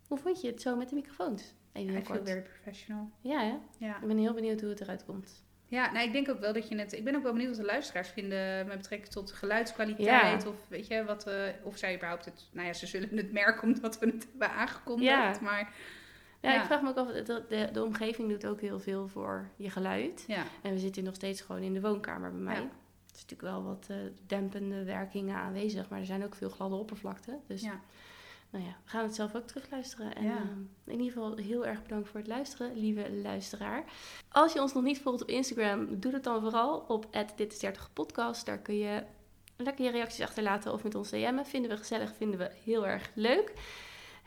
hoe 0.07 0.17
vond 0.17 0.41
je 0.41 0.47
het 0.47 0.61
zo 0.61 0.75
met 0.75 0.89
de 0.89 0.95
microfoons? 0.95 1.53
Even 1.73 1.91
heel 1.93 2.01
I 2.01 2.03
kort. 2.03 2.27
very 2.29 2.41
professional. 2.41 3.09
Ja, 3.21 3.39
hè? 3.39 3.85
Ja. 3.85 4.01
Ik 4.01 4.07
ben 4.07 4.17
heel 4.17 4.33
benieuwd 4.33 4.61
hoe 4.61 4.69
het 4.69 4.81
eruit 4.81 5.05
komt. 5.05 5.43
Ja, 5.65 5.91
nou, 5.91 6.05
ik 6.07 6.11
denk 6.13 6.29
ook 6.29 6.39
wel 6.39 6.53
dat 6.53 6.67
je 6.67 6.77
het. 6.77 6.93
Ik 6.93 7.03
ben 7.03 7.15
ook 7.15 7.23
wel 7.23 7.31
benieuwd 7.31 7.49
wat 7.49 7.59
de 7.59 7.65
luisteraars 7.71 8.09
vinden 8.09 8.67
met 8.67 8.77
betrekking 8.77 9.11
tot 9.11 9.31
geluidskwaliteit. 9.31 10.45
Of 10.45 10.55
weet 10.67 10.87
je 10.87 11.03
wat. 11.03 11.27
eh, 11.27 11.43
of 11.63 11.77
zij 11.77 11.95
überhaupt 11.95 12.25
het. 12.25 12.49
Nou 12.51 12.67
ja, 12.67 12.73
ze 12.73 12.87
zullen 12.87 13.17
het 13.17 13.31
merken 13.31 13.67
omdat 13.75 13.99
we 13.99 14.05
het 14.05 14.27
hebben 14.29 14.51
aangekondigd. 14.51 15.09
Ja. 15.09 15.37
Maar 15.41 15.73
Ja, 16.41 16.51
Ja. 16.51 16.59
ik 16.59 16.65
vraag 16.65 16.81
me 16.81 16.89
ook 16.89 16.97
af, 16.97 17.07
de, 17.07 17.45
de, 17.49 17.69
de 17.71 17.83
omgeving 17.83 18.29
doet 18.29 18.45
ook 18.45 18.61
heel 18.61 18.79
veel 18.79 19.07
voor 19.07 19.49
je 19.55 19.69
geluid. 19.69 20.23
ja, 20.27 20.43
En 20.61 20.73
we 20.73 20.79
zitten 20.79 21.03
nog 21.03 21.15
steeds 21.15 21.41
gewoon 21.41 21.61
in 21.61 21.73
de 21.73 21.81
woonkamer 21.81 22.31
bij 22.31 22.39
mij. 22.41 22.55
Ja. 22.55 22.61
Er 22.61 23.15
is 23.15 23.21
natuurlijk 23.25 23.41
wel 23.41 23.63
wat 23.63 23.87
eh, 23.89 23.95
dempende 24.27 24.83
werkingen 24.83 25.35
aanwezig, 25.35 25.89
maar 25.89 25.99
er 25.99 26.05
zijn 26.05 26.23
ook 26.23 26.35
veel 26.35 26.49
gladde 26.49 26.75
oppervlakten. 26.75 27.39
Dus 27.47 27.61
ja. 27.61 27.79
Nou 28.51 28.63
ja, 28.65 28.69
we 28.83 28.89
gaan 28.89 29.03
het 29.03 29.15
zelf 29.15 29.35
ook 29.35 29.47
terugluisteren. 29.47 30.15
En 30.15 30.23
Ja. 30.23 30.35
eh, 30.37 30.93
in 30.93 30.99
ieder 30.99 31.13
geval 31.13 31.35
heel 31.37 31.65
erg 31.65 31.81
bedankt 31.81 32.09
voor 32.09 32.19
het 32.19 32.29
luisteren, 32.29 32.77
lieve 32.79 33.11
luisteraar. 33.11 33.83
Als 34.29 34.53
je 34.53 34.61
ons 34.61 34.73
nog 34.73 34.83
niet 34.83 34.99
volgt 35.01 35.21
op 35.21 35.29
Instagram, 35.29 35.99
doe 35.99 36.11
dat 36.11 36.23
dan 36.23 36.41
vooral 36.41 36.77
op 36.87 37.07
dit 37.35 37.53
is 37.53 37.59
30 37.59 37.93
podcast. 37.93 38.45
Daar 38.45 38.59
kun 38.59 38.77
je 38.77 39.03
lekker 39.57 39.85
je 39.85 39.91
reacties 39.91 40.21
achterlaten 40.25 40.73
of 40.73 40.83
met 40.83 40.95
ons 40.95 41.09
DM'en. 41.09 41.45
Vinden 41.45 41.71
we 41.71 41.77
gezellig, 41.77 42.15
vinden 42.15 42.39
we 42.39 42.51
heel 42.63 42.87
erg 42.87 43.11
leuk. 43.13 43.53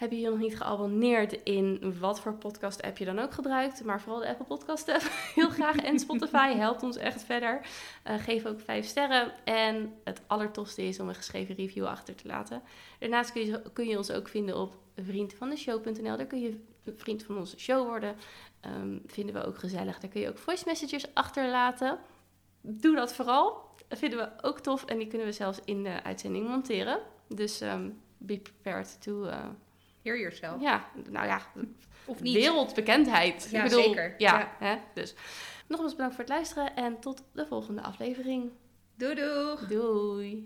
Heb 0.02 0.10
je 0.10 0.20
je 0.20 0.30
nog 0.30 0.38
niet 0.38 0.56
geabonneerd 0.56 1.42
in 1.42 1.94
wat 1.98 2.20
voor 2.20 2.34
podcast 2.34 2.82
app 2.82 2.98
je 2.98 3.04
dan 3.04 3.18
ook 3.18 3.32
gebruikt, 3.32 3.84
maar 3.84 4.00
vooral 4.00 4.20
de 4.20 4.28
Apple 4.28 4.44
Podcast 4.44 4.88
app, 4.88 5.02
heel 5.34 5.50
graag. 5.50 5.76
En 5.76 5.98
Spotify 5.98 6.54
helpt 6.54 6.82
ons 6.82 6.96
echt 6.96 7.22
verder. 7.22 7.60
Eh, 8.02 8.18
geef 8.18 8.46
ook 8.46 8.60
vijf 8.60 8.86
sterren. 8.86 9.32
En 9.44 9.94
het 10.04 10.22
allertofste 10.26 10.82
is 10.82 11.00
om 11.00 11.08
een 11.08 11.14
geschreven 11.14 11.54
review 11.54 11.86
achter 11.86 12.14
te 12.14 12.26
laten. 12.26 12.62
Daarnaast 12.98 13.32
kun 13.32 13.46
je, 13.46 13.62
kun 13.72 13.86
je 13.86 13.96
ons 13.96 14.10
ook 14.10 14.28
vinden 14.28 14.56
op 14.56 14.74
vriendvandeshow.nl. 14.96 16.16
Daar 16.16 16.26
kun 16.26 16.40
je 16.40 16.64
vriend 16.96 17.22
van 17.22 17.38
onze 17.38 17.58
show 17.58 17.86
worden. 17.86 18.16
Ehm, 18.60 18.98
vinden 19.06 19.34
we 19.34 19.46
ook 19.46 19.58
gezellig. 19.58 19.98
Daar 19.98 20.10
kun 20.10 20.20
je 20.20 20.28
ook 20.28 20.38
voice 20.38 20.64
messages 20.66 21.14
achterlaten. 21.14 21.98
Doe 22.60 22.94
dat 22.94 23.14
vooral. 23.14 23.70
Dat 23.88 23.98
vinden 23.98 24.18
we 24.18 24.48
ook 24.48 24.60
tof. 24.60 24.84
En 24.84 24.98
die 24.98 25.06
kunnen 25.06 25.26
we 25.26 25.32
zelfs 25.32 25.58
in 25.64 25.82
de 25.82 26.02
uitzending 26.02 26.48
monteren. 26.48 26.98
Dus 27.28 27.60
ehm, 27.60 27.90
be 28.18 28.38
prepared 28.38 29.02
to... 29.02 29.24
eh, 29.24 29.44
Hear 30.02 30.18
yourself. 30.18 30.60
ja, 30.60 30.84
nou 31.10 31.26
ja, 31.26 31.40
Of 32.04 32.20
niet. 32.20 32.34
wereldbekendheid. 32.34 33.48
Ja, 33.50 33.62
Ik 33.64 33.70
bedoel, 33.70 33.82
zeker. 33.84 34.14
Ja, 34.18 34.38
Ja. 34.38 34.66
Hè? 34.66 34.76
dus 34.94 35.14
nogmaals 35.66 35.92
bedankt 35.92 36.14
voor 36.14 36.24
het 36.24 36.32
luisteren 36.32 36.76
en 36.76 37.00
tot 37.00 37.22
de 37.32 37.46
volgende 37.46 37.82
aflevering. 37.82 38.50
Doei 38.96 39.14
doei. 39.14 39.66
Doei! 39.68 40.44